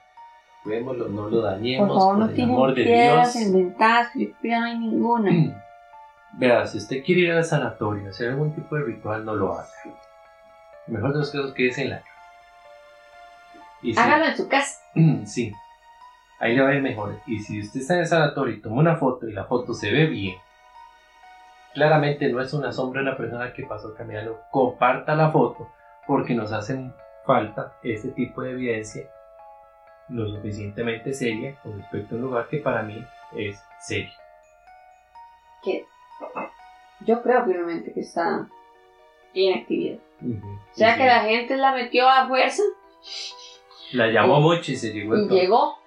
cuidémoslo, 0.70 1.09
no 1.09 1.30
lo 1.30 1.41
dañemos, 1.41 1.88
Por 1.88 1.97
favor, 1.97 2.17
no 2.20 2.26
por 2.28 2.36
tienen 2.36 2.55
amor 2.55 2.76
de 2.76 2.84
piedras 2.84 3.34
Dios. 3.34 3.45
inventadas, 3.47 4.07
ya 4.43 4.59
no 4.59 4.65
hay 4.65 4.78
ninguna. 4.80 5.32
Vea, 6.34 6.65
si 6.67 6.78
usted 6.78 7.03
quiere 7.03 7.22
ir 7.22 7.32
al 7.32 7.43
sanatorio, 7.43 8.09
hacer 8.09 8.30
algún 8.30 8.53
tipo 8.53 8.76
de 8.76 8.84
ritual, 8.84 9.26
no 9.26 9.34
lo 9.36 9.53
haga. 9.53 9.67
Mejor 10.88 11.11
de 11.13 11.20
los 11.20 11.32
casos, 11.32 11.53
quédese 11.53 11.84
en 11.84 11.89
la 11.89 11.97
casa. 11.97 12.09
Y 13.82 13.93
si- 13.93 13.99
Hágalo 13.99 14.26
en 14.26 14.38
su 14.38 14.47
casa. 14.47 14.80
sí, 15.26 15.51
ahí 16.39 16.55
le 16.55 16.61
va 16.61 16.70
a 16.70 16.76
ir 16.76 16.82
mejor. 16.84 17.20
Y 17.26 17.39
si 17.39 17.59
usted 17.61 17.80
está 17.82 17.95
en 17.95 18.01
el 18.01 18.07
sanatorio 18.07 18.53
y 18.55 18.61
toma 18.61 18.78
una 18.80 18.95
foto 18.97 19.28
y 19.28 19.34
la 19.34 19.45
foto 19.45 19.74
se 19.74 19.91
ve 19.91 20.05
bien, 20.05 20.36
claramente 21.74 22.30
no 22.32 22.41
es 22.41 22.53
una 22.53 22.72
sombra 22.72 23.01
de 23.01 23.07
una 23.07 23.17
persona 23.17 23.51
que 23.53 23.63
pasó 23.63 23.95
caminando. 23.95 24.39
Comparta 24.51 25.15
la 25.15 25.32
foto 25.32 25.67
porque 26.07 26.36
nos 26.36 26.51
hacen 26.51 26.93
falta 27.26 27.74
este 27.84 28.09
tipo 28.09 28.41
de 28.43 28.51
evidencia 28.51 29.03
lo 30.10 30.28
suficientemente 30.28 31.14
seria 31.14 31.55
con 31.62 31.78
respecto 31.80 32.16
a 32.16 32.18
un 32.18 32.24
lugar 32.26 32.47
que 32.49 32.57
para 32.57 32.82
mí 32.84 33.03
es 33.38 33.60
serio. 33.82 34.10
Que 35.64 35.86
yo 37.01 37.22
creo 37.22 37.45
firmemente 37.45 37.93
que 37.93 38.01
está 38.01 38.47
en 39.34 39.57
actividad. 39.60 39.99
Ujú. 40.22 40.47
O 40.47 40.60
sea 40.76 40.91
Sí, 40.93 40.97
que 40.97 41.03
sí. 41.03 41.07
la 41.07 41.20
gente 41.22 41.57
la 41.57 41.72
metió 41.74 42.10
a 42.10 42.28
fuerza 42.28 42.64
La 43.93 44.07
llamó 44.07 44.39
mucho 44.41 44.72
y 44.72 44.76
se 44.76 44.91
llegó 44.93 45.16
y 45.18 45.28
todo. 45.28 45.38
llegó. 45.38 45.80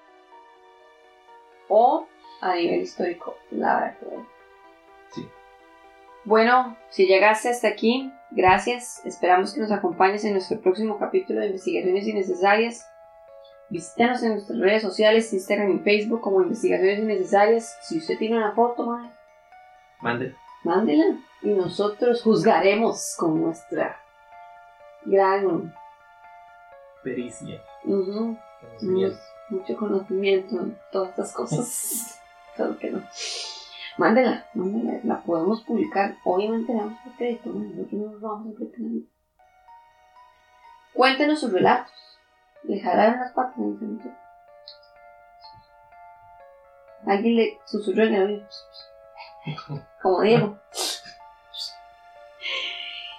O 1.68 2.06
a 2.40 2.54
nivel 2.54 2.80
histórico, 2.82 3.36
la 3.50 3.80
verdad. 3.80 4.24
Sí. 5.10 5.28
Bueno, 6.24 6.76
si 6.90 7.06
llegaste 7.06 7.48
hasta 7.48 7.68
aquí, 7.68 8.10
gracias. 8.30 9.04
Esperamos 9.06 9.54
que 9.54 9.60
nos 9.60 9.70
acompañes 9.72 10.24
en 10.24 10.32
nuestro 10.32 10.60
próximo 10.60 10.98
capítulo 10.98 11.40
de 11.40 11.46
Investigaciones 11.46 12.06
Innecesarias. 12.06 12.86
Visítanos 13.72 14.22
en 14.22 14.32
nuestras 14.32 14.58
redes 14.58 14.82
sociales, 14.82 15.32
Instagram 15.32 15.70
y 15.70 15.78
Facebook 15.78 16.20
como 16.20 16.42
Investigaciones 16.42 16.98
Innecesarias. 16.98 17.78
Si 17.80 17.96
usted 17.96 18.18
tiene 18.18 18.36
una 18.36 18.52
foto, 18.52 18.98
Mande. 20.02 20.36
mándela 20.62 21.16
y 21.40 21.54
nosotros 21.54 22.20
juzgaremos 22.20 23.16
con 23.18 23.40
nuestra 23.40 23.98
gran 25.06 25.74
Pericia. 27.02 27.62
conocimiento. 27.82 29.18
mucho 29.48 29.76
conocimiento 29.78 30.60
en 30.60 30.78
todas 30.92 31.08
estas 31.08 31.32
cosas. 31.32 32.20
Solo 32.58 32.78
que 32.78 32.90
no. 32.90 33.02
Mándela, 33.96 34.46
mándela, 34.52 35.00
la 35.02 35.22
podemos 35.22 35.62
publicar. 35.62 36.16
Obviamente 36.24 36.74
le 36.74 36.78
damos 36.78 36.98
el 37.06 37.12
crédito, 37.12 37.48
¿no? 37.48 37.60
nosotros 37.60 37.92
no 37.94 38.12
nos 38.12 38.20
vamos 38.20 38.54
a 38.54 38.80
nadie. 38.82 39.06
Cuéntenos 40.92 41.40
sus 41.40 41.50
relatos. 41.50 41.90
Le 42.64 42.80
jalaron 42.80 43.20
las 43.20 43.32
patas 43.32 43.58
en 43.58 43.74
ese 43.74 43.84
momento. 43.84 44.10
Alguien 47.06 47.36
le 47.36 47.58
susurró 47.66 48.04
en 48.04 48.14
el 48.14 48.22
oído. 48.26 48.46
Como 50.00 50.20
Diego. 50.22 50.58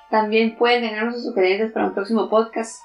También 0.09 0.55
pueden 0.55 0.81
dejarnos 0.83 1.15
sus 1.15 1.25
sugerencias 1.25 1.71
para 1.71 1.87
un 1.87 1.93
próximo 1.93 2.29
podcast. 2.29 2.79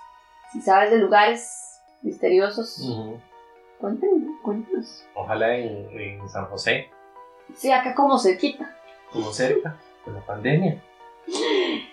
Si 0.52 0.60
sabes 0.62 0.90
de 0.90 0.98
lugares 0.98 1.80
misteriosos, 2.02 2.80
cuéntenos, 3.78 4.40
cuéntenos. 4.42 5.04
Ojalá 5.14 5.54
en, 5.56 5.88
en 6.00 6.28
San 6.28 6.46
José, 6.46 6.90
Sí, 7.54 7.70
acá 7.72 7.94
como 7.94 8.18
cerquita. 8.18 8.76
como 9.12 9.30
cerca 9.32 9.76
de 10.06 10.12
la 10.12 10.20
pandemia. 10.20 10.82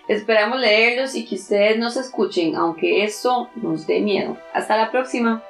Esperamos 0.08 0.60
leerlos 0.60 1.14
y 1.14 1.26
que 1.26 1.34
ustedes 1.34 1.78
nos 1.78 1.96
escuchen, 1.96 2.54
aunque 2.54 3.02
eso 3.04 3.50
nos 3.56 3.86
dé 3.86 4.00
miedo. 4.00 4.36
Hasta 4.54 4.76
la 4.76 4.90
próxima. 4.90 5.42